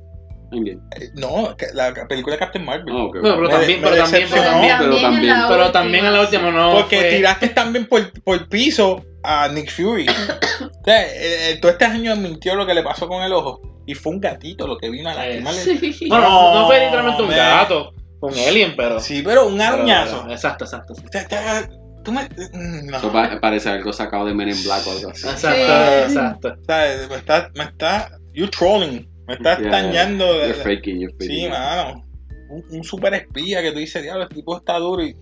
Endgame. 0.51 0.79
Eh, 0.99 1.09
No, 1.15 1.55
la 1.73 1.93
película 2.07 2.35
de 2.35 2.39
Captain 2.39 2.65
Marvel. 2.65 2.93
Ah, 2.95 3.03
ok. 3.03 3.17
Bueno, 3.21 3.35
pero 3.35 3.41
Me- 3.41 3.49
también, 3.49 3.81
me 3.81 3.87
pero 3.89 4.03
también, 4.03 4.27
pero 4.29 4.43
también, 4.43 4.75
pero 4.79 5.01
también- 5.01 5.23
en 5.33 5.41
la 5.41 5.47
pero 5.47 5.71
también 5.71 6.05
en 6.05 6.13
la 6.13 6.21
última 6.21 6.51
no. 6.51 6.73
porque 6.73 6.97
fue- 6.99 7.09
tiraste 7.11 7.49
también 7.49 7.85
por, 7.85 8.11
por 8.23 8.49
piso 8.49 9.05
a 9.23 9.47
Nick 9.49 9.69
Fury. 9.71 10.07
o 10.61 10.83
sea, 10.85 11.03
eh, 11.07 11.51
eh, 11.51 11.57
todo 11.61 11.71
este 11.71 11.85
año 11.85 12.15
mintió 12.15 12.55
lo 12.55 12.65
que 12.65 12.73
le 12.73 12.83
pasó 12.83 13.07
con 13.07 13.21
el 13.23 13.31
ojo. 13.33 13.61
Y 13.85 13.95
fue 13.95 14.13
un 14.13 14.19
gatito 14.19 14.67
lo 14.67 14.77
que 14.77 14.89
vino 14.89 15.09
a 15.09 15.15
lastimarle. 15.15 15.59
Sí. 15.93 16.07
Bueno, 16.09 16.29
No, 16.29 16.53
no 16.61 16.67
fue 16.67 16.79
literalmente 16.79 17.21
un 17.23 17.27
man. 17.29 17.37
gato 17.37 17.93
con 18.19 18.31
Alien, 18.37 18.75
pero. 18.77 18.99
Sí, 18.99 19.21
pero 19.25 19.47
un 19.47 19.57
pero- 19.57 19.73
arañazo. 19.73 20.21
pero- 20.21 20.33
Exacto, 20.33 20.65
exacto. 20.65 20.93
exacto. 20.93 21.75
Tú 22.03 22.11
me- 22.11 22.23
mm, 22.25 22.85
no. 22.85 22.97
Eso 22.97 23.11
pa- 23.11 23.39
parece 23.41 23.69
algo 23.69 23.91
sacado 23.91 24.25
de 24.25 24.33
Men 24.33 24.49
in 24.49 24.63
Black 24.63 24.85
o 24.87 24.91
algo 24.91 25.09
así. 25.09 25.27
Exacto, 25.27 25.49
Sí. 25.57 26.11
exacto. 26.13 26.47
O 26.61 26.65
sea, 26.65 27.07
me 27.09 27.15
está, 27.15 27.49
me 27.55 27.63
está, 27.65 28.11
you 28.33 28.47
trolling, 28.47 29.08
me 29.29 29.35
estás 29.35 29.59
Yeah, 29.59 29.69
dañando. 29.71 30.25
de- 30.25 30.47
You're 30.49 30.63
faking, 30.63 30.99
you're 30.99 31.13
faking. 31.13 31.29
sí, 31.29 31.47
mano. 31.49 32.03
Un, 32.49 32.65
un 32.71 32.83
super 32.83 33.13
espía 33.13 33.61
que 33.61 33.71
tú 33.71 33.79
dices, 33.79 34.01
diablo, 34.03 34.23
el 34.23 34.29
tipo 34.29 34.57
está 34.57 34.77
duro 34.79 35.03
y 35.03 35.15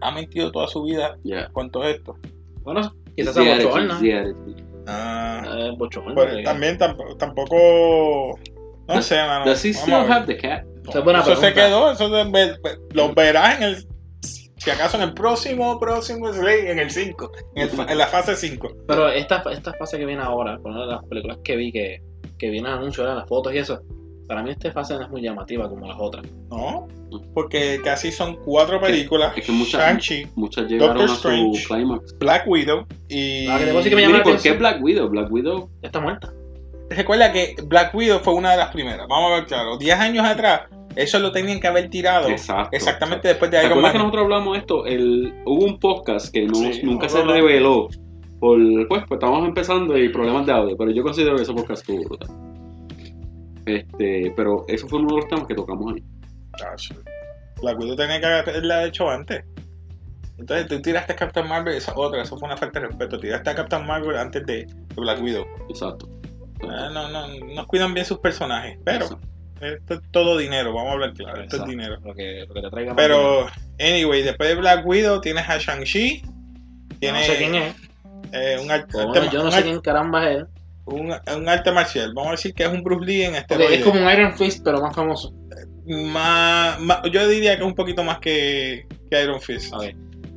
ha 0.00 0.10
mentido 0.10 0.50
toda 0.50 0.66
su 0.68 0.82
vida 0.82 1.16
Yeah. 1.22 1.48
con 1.52 1.70
todo 1.70 1.84
esto. 1.88 2.16
Bueno, 2.62 2.94
quizás 3.16 3.34
sea 3.34 3.56
bochorno. 3.64 3.98
Ah, 4.86 5.70
bochorno. 5.78 6.14
pero 6.16 6.42
también 6.42 6.76
tampoco, 6.78 7.16
tampoco, 7.16 8.38
no 8.88 8.94
Does- 8.94 9.02
sé, 9.02 9.16
mano. 9.18 9.44
Does 9.46 9.64
he 9.64 9.72
still 9.72 9.94
have 9.94 10.26
the 10.26 10.36
cat? 10.36 10.64
Buena 11.04 11.20
eso 11.20 11.36
se 11.36 11.52
quedó, 11.54 11.92
eso 11.92 12.10
ve- 12.10 12.56
lo 12.92 13.14
verás 13.14 13.58
en 13.58 13.62
el, 13.62 13.86
si 14.20 14.70
acaso 14.70 14.96
en 14.96 15.04
el 15.04 15.14
próximo, 15.14 15.78
próximo 15.78 16.32
Slay, 16.32 16.66
en 16.66 16.80
el 16.80 16.90
5, 16.90 17.30
en, 17.54 17.68
en 17.88 17.98
la 17.98 18.08
fase 18.08 18.34
5. 18.34 18.68
Pero 18.88 19.08
esta, 19.08 19.44
esta 19.52 19.72
fase 19.74 19.98
que 19.98 20.06
viene 20.06 20.22
ahora, 20.22 20.58
con 20.60 20.72
una 20.72 20.86
de 20.86 20.92
las 20.94 21.04
películas 21.04 21.38
que 21.44 21.54
vi 21.54 21.70
que, 21.70 22.02
que 22.42 22.50
viene 22.50 22.68
el 22.68 22.74
anuncio, 22.74 23.04
las 23.04 23.28
fotos 23.28 23.54
y 23.54 23.58
eso, 23.58 23.80
para 24.26 24.42
mí 24.42 24.50
esta 24.50 24.72
fase 24.72 24.94
no 24.94 25.02
es 25.02 25.08
muy 25.10 25.22
llamativa 25.22 25.68
como 25.68 25.86
las 25.86 25.96
otras. 25.96 26.26
¿No? 26.50 26.88
Porque 27.34 27.80
casi 27.84 28.10
son 28.10 28.34
cuatro 28.44 28.80
películas. 28.80 29.32
es 29.38 29.46
que 29.46 29.52
muchas- 29.52 29.80
Shang-Chi, 29.80 30.26
Muchas 30.34 30.68
llegaron 30.68 30.96
Doctor 30.96 31.04
a 31.04 31.08
su 31.20 31.28
Strange. 31.28 31.64
climax. 31.68 32.18
Black 32.18 32.48
Widow 32.48 32.84
y... 33.08 33.46
Ah, 33.46 33.58
que 33.58 33.90
que 33.90 33.94
me 33.96 34.02
llama 34.02 34.24
¿por 34.24 34.42
qué. 34.42 34.52
Black 34.54 34.82
Widow? 34.82 35.08
Black 35.08 35.30
Widow 35.30 35.70
Ya 35.82 35.86
está 35.86 36.00
muerta. 36.00 36.32
Recuerda 36.90 37.30
que 37.32 37.54
Black 37.64 37.94
Widow 37.94 38.18
fue 38.18 38.34
una 38.34 38.50
de 38.50 38.56
las 38.56 38.70
primeras. 38.72 39.06
Vamos 39.08 39.30
a 39.30 39.34
ver 39.36 39.46
claro. 39.46 39.78
10 39.78 39.96
años 40.00 40.26
atrás, 40.26 40.62
eso 40.96 41.20
lo 41.20 41.30
tenían 41.30 41.60
que 41.60 41.68
haber 41.68 41.88
tirado. 41.90 42.28
Exacto. 42.28 42.76
exactamente 42.76 43.28
después 43.28 43.52
de 43.52 43.60
¿Te 43.60 43.66
Iron 43.66 43.80
Man. 43.80 43.92
que 43.92 43.98
nosotros 43.98 44.24
hablamos 44.24 44.54
de 44.54 44.58
esto? 44.58 44.84
El, 44.84 45.32
hubo 45.46 45.64
un 45.64 45.78
podcast 45.78 46.32
que 46.34 46.44
no- 46.46 46.54
Sí, 46.56 46.80
nunca 46.82 47.06
no, 47.06 47.12
se 47.12 47.18
no, 47.20 47.24
no. 47.26 47.32
reveló. 47.34 47.88
Por, 48.42 48.58
pues, 48.88 49.04
pues 49.06 49.18
estábamos 49.18 49.46
empezando 49.46 49.96
y 49.96 50.08
problemas 50.08 50.44
de 50.46 50.52
audio, 50.52 50.76
pero 50.76 50.90
yo 50.90 51.04
considero 51.04 51.36
que 51.36 51.42
ese 51.42 51.52
podcast 51.52 51.82
estuvo 51.82 52.02
brutal. 52.02 52.28
Este, 53.66 54.32
pero 54.34 54.64
eso 54.66 54.88
fue 54.88 54.98
uno 54.98 55.10
de 55.10 55.20
los 55.20 55.28
temas 55.28 55.46
que 55.46 55.54
tocamos 55.54 55.94
ahí. 55.94 56.02
Black 57.60 57.78
Widow 57.78 57.94
tenía 57.94 58.18
que 58.18 58.26
haberla 58.26 58.84
hecho 58.84 59.08
antes. 59.08 59.44
Entonces 60.38 60.66
tú 60.66 60.82
tiraste 60.82 61.12
a 61.12 61.16
Captain 61.16 61.46
Marvel, 61.46 61.76
esa 61.76 61.92
otra, 61.94 62.20
eso 62.20 62.36
fue 62.36 62.48
una 62.48 62.56
falta 62.56 62.80
de 62.80 62.88
respeto. 62.88 63.20
Tiraste 63.20 63.50
a 63.50 63.54
Captain 63.54 63.86
Marvel 63.86 64.16
antes 64.16 64.44
de, 64.44 64.66
Black 64.96 65.22
Widow. 65.22 65.46
Exacto. 65.68 66.08
Ah, 66.68 66.90
no, 66.92 67.10
no, 67.10 67.28
no 67.28 67.66
cuidan 67.68 67.94
bien 67.94 68.04
sus 68.04 68.18
personajes. 68.18 68.76
Pero 68.82 69.04
Exacto. 69.04 69.28
esto 69.60 69.94
es 69.94 70.00
todo 70.10 70.36
dinero, 70.36 70.74
vamos 70.74 70.90
a 70.90 70.92
hablar 70.94 71.12
claro. 71.12 71.42
Esto 71.42 71.58
es 71.58 71.64
dinero. 71.66 71.96
Lo 72.04 72.12
que, 72.12 72.44
lo 72.48 72.54
que 72.54 72.60
te 72.60 72.70
traiga 72.70 72.96
Pero, 72.96 73.46
anyway, 73.78 74.24
después 74.24 74.48
de 74.48 74.56
Black 74.56 74.84
Widow 74.84 75.20
tienes 75.20 75.48
a 75.48 75.58
Shang-Chi. 75.58 76.22
no 76.24 77.22
sé 77.22 77.36
quién 77.38 77.54
es. 77.54 77.91
Eh, 78.32 78.58
un, 78.62 78.70
arte, 78.70 79.04
bueno, 79.06 79.30
yo 79.30 79.42
no 79.44 79.50
sé 79.50 79.62
quién 79.62 79.80
caramba 79.80 80.28
es 80.30 80.36
él. 80.38 80.46
un, 80.86 81.12
un 81.36 81.48
arte 81.48 81.70
marcial. 81.72 82.12
Vamos 82.14 82.28
a 82.28 82.30
decir 82.32 82.54
que 82.54 82.64
es 82.64 82.68
un 82.70 82.82
Bruce 82.82 83.04
Lee 83.06 83.22
en 83.24 83.34
este 83.36 83.54
Porque 83.56 83.74
es 83.76 83.84
como 83.84 84.00
un 84.04 84.10
Iron 84.10 84.32
Fist, 84.36 84.62
pero 84.64 84.80
más 84.80 84.94
famoso. 84.94 85.32
más, 85.86 86.78
más- 86.80 87.02
Yo 87.10 87.26
diría 87.28 87.56
que 87.56 87.62
es 87.62 87.66
un 87.66 87.74
poquito 87.74 88.02
más 88.04 88.18
que, 88.18 88.86
que 89.10 89.22
Iron 89.22 89.40
Fist. 89.40 89.74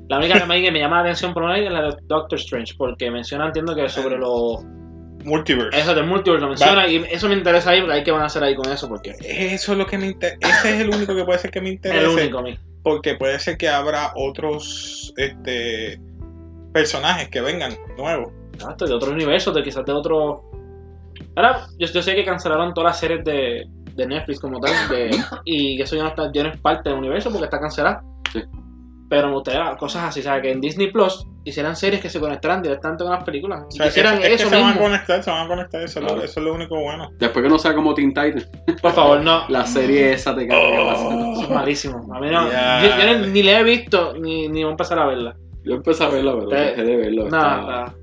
La 0.08 0.18
única 0.20 0.40
que 0.40 0.46
me, 0.46 0.62
que 0.62 0.72
me 0.72 0.80
llama 0.80 0.98
la 0.98 1.02
atención 1.04 1.34
por 1.34 1.46
ahí 1.50 1.66
es 1.66 1.72
la 1.72 1.82
de 1.82 1.96
Doctor 2.04 2.38
Strange, 2.38 2.74
porque 2.78 3.10
menciona, 3.10 3.48
entiendo 3.48 3.76
que 3.76 3.90
sobre 3.90 4.18
los. 4.18 4.64
Multiverse. 5.24 5.80
Eso 5.80 5.96
del 5.96 6.06
multiverse 6.06 6.44
lo 6.44 6.50
menciona, 6.50 6.88
y 6.88 6.98
eso 7.10 7.28
me 7.28 7.34
interesa 7.34 7.72
ahí, 7.72 7.80
porque 7.82 7.96
hay 7.96 8.04
que 8.04 8.12
van 8.12 8.22
a 8.22 8.26
hacer 8.26 8.44
ahí 8.44 8.54
con 8.54 8.72
eso, 8.72 8.88
porque 8.88 9.16
Eso 9.24 9.72
es 9.72 9.78
lo 9.80 9.88
que 9.88 9.98
me 9.98 10.06
interesa. 10.06 10.38
Ese 10.60 10.76
es 10.76 10.82
el 10.82 10.90
único 10.90 11.16
que 11.16 11.24
puede 11.26 11.40
ser 11.40 11.50
que 11.50 11.62
me 11.62 11.70
es 11.70 11.74
interese. 11.76 12.04
el 12.04 12.10
único 12.12 12.38
a 12.38 12.42
mí. 12.44 12.60
Porque 12.84 13.16
puede 13.16 13.40
ser 13.40 13.58
que 13.58 13.68
habrá 13.68 14.12
otros 14.16 15.12
este, 15.18 16.00
personajes 16.76 17.30
que 17.30 17.40
vengan 17.42 17.72
nuevos. 17.98 18.34
Exacto, 18.54 18.86
de 18.86 18.94
otro 18.94 19.12
universo, 19.12 19.52
de 19.54 19.64
quizás 19.64 19.86
de 19.86 19.94
otro. 19.94 20.44
Ahora, 21.38 21.68
yo, 21.80 21.88
yo 21.88 22.02
sé 22.02 22.14
que 22.16 22.26
cancelaron 22.26 22.74
todas 22.74 22.90
las 22.92 23.00
series 23.00 23.24
de, 23.24 23.66
de 23.96 24.06
Netflix 24.08 24.40
como 24.42 24.60
tal, 24.60 24.74
de- 24.90 25.10
y 25.46 25.82
eso 25.82 25.96
ya 25.96 26.04
no, 26.04 26.10
está, 26.10 26.30
ya 26.34 26.44
no 26.44 26.50
es 26.50 26.60
parte 26.60 26.90
del 26.90 27.00
universo 27.00 27.30
porque 27.30 27.46
está 27.46 27.60
cancelada. 27.60 28.04
Sí. 28.32 28.44
Pero 29.10 29.28
me 29.28 29.34
gustaría 29.36 29.76
cosas 29.78 30.04
así, 30.06 30.20
o 30.20 30.24
sea, 30.24 30.42
que 30.42 30.52
en 30.52 30.60
Disney 30.60 30.92
Plus 30.92 31.26
hicieran 31.46 31.76
series 31.76 32.02
que 32.02 32.10
se 32.10 32.20
conectaran 32.20 32.64
directamente 32.64 33.04
con 33.04 33.14
las 33.14 33.24
películas. 33.24 33.62
O 33.64 33.68
Y 33.70 33.78
sea, 33.78 33.88
hicieran 33.88 34.16
es, 34.16 34.20
es 34.22 34.28
que 34.28 34.34
eso 34.36 34.50
se 34.50 34.56
van 34.62 34.76
a 34.76 34.80
conectar, 34.80 35.24
se 35.24 35.30
van 35.32 35.46
a 35.46 35.48
conectar. 35.48 35.82
Eso, 35.82 36.00
es 36.00 36.06
lo- 36.06 36.18
eso 36.24 36.40
es 36.40 36.46
lo 36.46 36.54
único 36.56 36.76
bueno. 36.82 37.10
Después 37.20 37.44
que 37.44 37.50
no 37.50 37.60
sea 37.60 37.74
como 37.76 37.94
Teen 37.94 38.10
Titans, 38.14 38.50
Por 38.82 38.92
favor, 38.94 39.22
no. 39.22 39.46
la 39.50 39.66
serie 39.66 40.12
esa 40.14 40.36
te 40.36 40.48
cae 40.48 40.72
que 40.72 40.84
pasa. 40.86 41.08
Eso 41.32 41.42
es 41.44 41.50
malísimo. 41.52 42.16
A 42.16 42.20
mí 42.20 42.30
no. 42.30 42.48
Yo, 42.48 42.98
yo 43.14 43.20
ni, 43.20 43.28
ni 43.32 43.44
la 43.44 43.60
he 43.60 43.64
visto, 43.64 44.14
ni, 44.20 44.48
ni 44.48 44.64
voy 44.64 44.70
a 44.70 44.72
empezar 44.72 44.98
a 45.00 45.06
verla. 45.06 45.36
Yo 45.66 45.74
empecé 45.76 46.04
a 46.04 46.10
verla, 46.10 46.34
pero 46.36 46.48
Te- 46.50 46.56
dejé 46.56 46.84
de. 46.84 47.26
Nada, 47.30 47.56
estaba- 47.58 47.72
nada. 47.72 47.96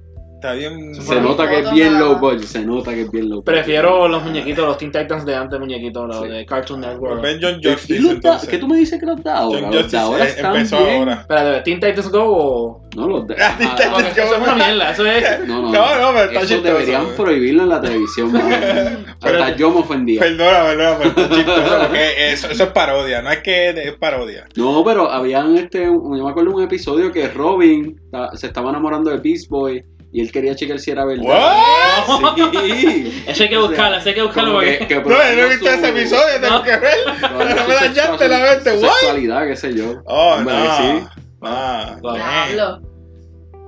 Está 0.42 0.52
bien. 0.54 0.94
Se 0.94 1.20
nota 1.20 1.48
que 1.48 1.60
es 1.60 1.70
bien 1.72 1.98
low 1.98 2.18
budget, 2.18 2.42
se 2.46 2.64
nota 2.64 2.92
que 2.92 3.02
es 3.02 3.10
bien 3.10 3.28
low 3.28 3.42
budget. 3.42 3.54
Prefiero 3.54 4.08
los 4.08 4.22
muñequitos, 4.24 4.66
los 4.66 4.76
Teen 4.78 4.90
Titans 4.90 5.24
de 5.24 5.34
antes, 5.36 5.58
muñequitos, 5.60 6.08
los 6.08 6.22
Sí. 6.22 6.28
de 6.28 6.44
Cartoon 6.46 6.80
Network. 6.80 7.20
Pues 7.20 7.22
ven 7.22 7.38
John 7.42 7.60
¿Y 7.62 7.72
Justice 7.72 8.00
los 8.00 8.08
da- 8.10 8.14
entonces. 8.16 8.48
¿Qué 8.48 8.58
tú 8.58 8.68
me 8.68 8.76
dices 8.76 8.98
que 9.00 9.06
los 9.06 9.22
da 9.22 9.38
ahora? 9.38 9.60
John 9.62 9.74
Los 9.74 9.90
de 9.90 9.98
ahora 9.98 10.24
eh, 10.24 10.28
están 10.28 10.56
empezó 10.56 10.84
bien. 10.84 10.98
ahora. 10.98 11.12
Espera, 11.14 11.44
¿de 11.44 11.60
Teen 11.62 11.80
Titans 11.80 12.10
Go 12.10 12.24
o...? 12.24 12.82
No, 12.94 13.08
los 13.08 13.26
de... 13.26 13.36
Ah, 13.40 13.54
Teen 13.56 13.70
ah, 13.72 14.00
eso 14.00 14.34
es 14.34 14.38
una 14.42 14.54
mierda, 14.54 14.90
eso 14.90 15.06
es... 15.06 15.24
No, 15.46 15.62
no, 15.62 15.72
No, 15.72 15.98
no, 15.98 16.08
pero 16.12 16.24
está 16.24 16.38
Eso 16.40 16.40
chistoso. 16.48 16.62
deberían 16.62 17.06
prohibirlo 17.16 17.62
en 17.62 17.68
la 17.70 17.80
televisión, 17.80 18.32
Hasta 19.22 19.56
yo 19.56 19.70
me 19.70 19.80
ofendía. 19.80 20.20
Perdona, 20.20 20.64
perdona, 20.64 20.98
pero 20.98 21.10
está 21.10 21.34
chistoso 21.36 21.78
porque 21.80 22.32
eso, 22.32 22.48
eso 22.50 22.64
es 22.64 22.70
parodia, 22.70 23.22
no 23.22 23.30
es 23.30 23.38
que 23.38 23.70
es 23.70 23.92
parodia. 23.96 24.46
No, 24.56 24.82
pero 24.84 25.10
habían 25.10 25.56
este, 25.56 25.88
un- 25.88 26.16
yo 26.18 26.24
me 26.24 26.30
acuerdo 26.30 26.50
de 26.50 26.56
un 26.56 26.62
episodio 26.64 27.10
que 27.12 27.28
Robin 27.28 27.98
se 28.34 28.46
estaba 28.48 28.70
enamorando 28.70 29.10
de 29.10 29.18
Beast 29.18 29.48
Boy 29.48 29.82
y 30.12 30.20
él 30.20 30.30
quería 30.30 30.54
chequear 30.54 30.78
si 30.78 30.90
era 30.90 31.04
verdad. 31.04 31.24
¿What? 31.24 32.36
Sí. 32.64 33.24
Eso 33.26 33.42
hay 33.44 33.48
que 33.48 33.58
buscarlo, 33.58 33.96
eso 33.96 34.08
hay 34.10 34.14
que 34.14 34.22
buscarlo 34.22 34.60
que- 34.60 34.66
porque... 34.78 34.86
que 34.86 34.94
No, 34.96 35.02
yo 35.02 35.08
no 35.10 35.22
he 35.42 35.48
visto 35.48 35.66
su- 35.66 35.72
ese 35.72 35.88
episodio, 35.88 36.40
tengo 36.40 36.58
No. 36.58 36.62
que 36.62 36.76
ver. 36.76 36.96
No 37.22 37.38
su 37.62 37.68
me 37.68 37.74
dañaste 37.74 38.28
la 38.28 38.38
mente, 38.38 38.72
what? 38.72 38.92
sexualidad, 38.92 39.46
qué 39.46 39.56
sé 39.56 39.74
yo. 39.74 40.02
Oh, 40.06 40.34
Hombre, 40.36 40.54
no. 40.54 40.76
sí. 40.76 41.06
Ah, 41.42 41.96
Wow. 42.02 42.14
Diablo. 42.14 42.80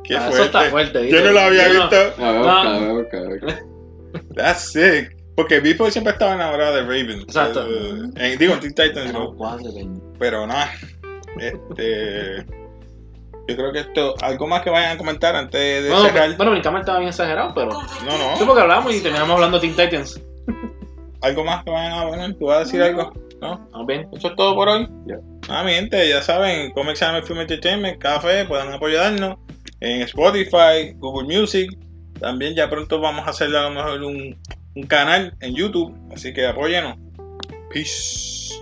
qué 0.04 0.16
Ah, 0.16 0.20
fuerte. 0.20 0.34
Eso 0.36 0.44
está 0.44 0.60
fuerte. 0.70 1.08
Yo 1.10 1.24
no 1.24 1.30
lo 1.32 1.40
había 1.40 1.66
Yo 1.68 1.74
no- 1.74 1.80
visto. 1.88 1.96
A 2.22 2.30
ver, 2.32 2.38
busca, 2.40 2.60
a 2.74 2.78
ver, 2.78 2.92
busca, 2.92 3.16
a 3.18 3.22
ver. 3.22 3.64
That's 4.36 4.72
sick. 4.72 5.16
Porque 5.36 5.58
Boy 5.60 5.90
siempre 5.90 6.12
estaba 6.12 6.34
enamorado 6.34 6.76
de 6.76 6.82
Raven. 6.82 7.20
Exacto. 7.22 7.66
Eh, 7.68 8.10
en- 8.16 8.38
digo, 8.38 8.54
en 8.54 8.60
Teen 8.60 8.74
Titans 8.74 9.12
No. 9.12 9.34
Pero 10.18 10.46
nada. 10.46 10.70
Este. 11.40 12.44
Yo 13.46 13.56
creo 13.56 13.72
que 13.72 13.80
esto. 13.80 14.14
¿Algo 14.22 14.46
más 14.46 14.62
que 14.62 14.70
vayan 14.70 14.92
a 14.92 14.98
comentar 14.98 15.36
antes 15.36 15.82
de 15.84 15.90
Bueno, 15.90 16.06
cerrar? 16.06 16.36
bueno, 16.36 16.52
Blinkhammer 16.52 16.80
estaba 16.80 16.98
bien 16.98 17.10
exagerado, 17.10 17.52
pero... 17.54 17.70
No, 17.72 18.18
no. 18.18 18.36
Sí, 18.36 18.44
porque 18.46 18.62
hablamos 18.62 18.94
y 18.94 19.00
terminamos 19.00 19.34
hablando 19.34 19.58
de 19.60 19.68
Teen 19.68 19.76
Titans. 19.88 20.20
¿Algo 21.20 21.44
más 21.44 21.64
que 21.64 21.70
vayan 21.70 21.92
a 21.92 22.08
poner? 22.08 22.34
¿Tú 22.38 22.46
vas 22.46 22.56
a 22.56 22.60
decir 22.60 22.82
algo? 22.82 23.12
¿No? 23.40 23.68
Vamos 23.72 23.86
bien. 23.86 24.08
Eso 24.12 24.28
es 24.28 24.36
todo 24.36 24.54
por 24.54 24.68
hoy. 24.68 24.88
Ya. 25.06 25.16
Ah, 25.48 25.62
mi 25.62 25.72
gente, 25.72 26.08
ya 26.08 26.22
saben, 26.22 26.70
Comics 26.72 27.02
Anime 27.02 27.26
Film 27.26 27.40
Entertainment, 27.40 27.98
Café, 27.98 28.44
pueden 28.46 28.72
apoyarnos 28.72 29.36
en 29.80 30.00
Spotify, 30.02 30.92
Google 30.96 31.26
Music. 31.38 31.70
También 32.20 32.54
ya 32.54 32.70
pronto 32.70 33.00
vamos 33.00 33.26
a 33.26 33.30
hacer 33.30 33.54
a 33.54 33.62
lo 33.62 33.70
mejor 33.70 34.02
un, 34.02 34.38
un 34.74 34.82
canal 34.84 35.34
en 35.40 35.54
YouTube, 35.54 35.94
así 36.14 36.32
que 36.32 36.46
apóyenos. 36.46 36.96
Peace. 37.70 38.54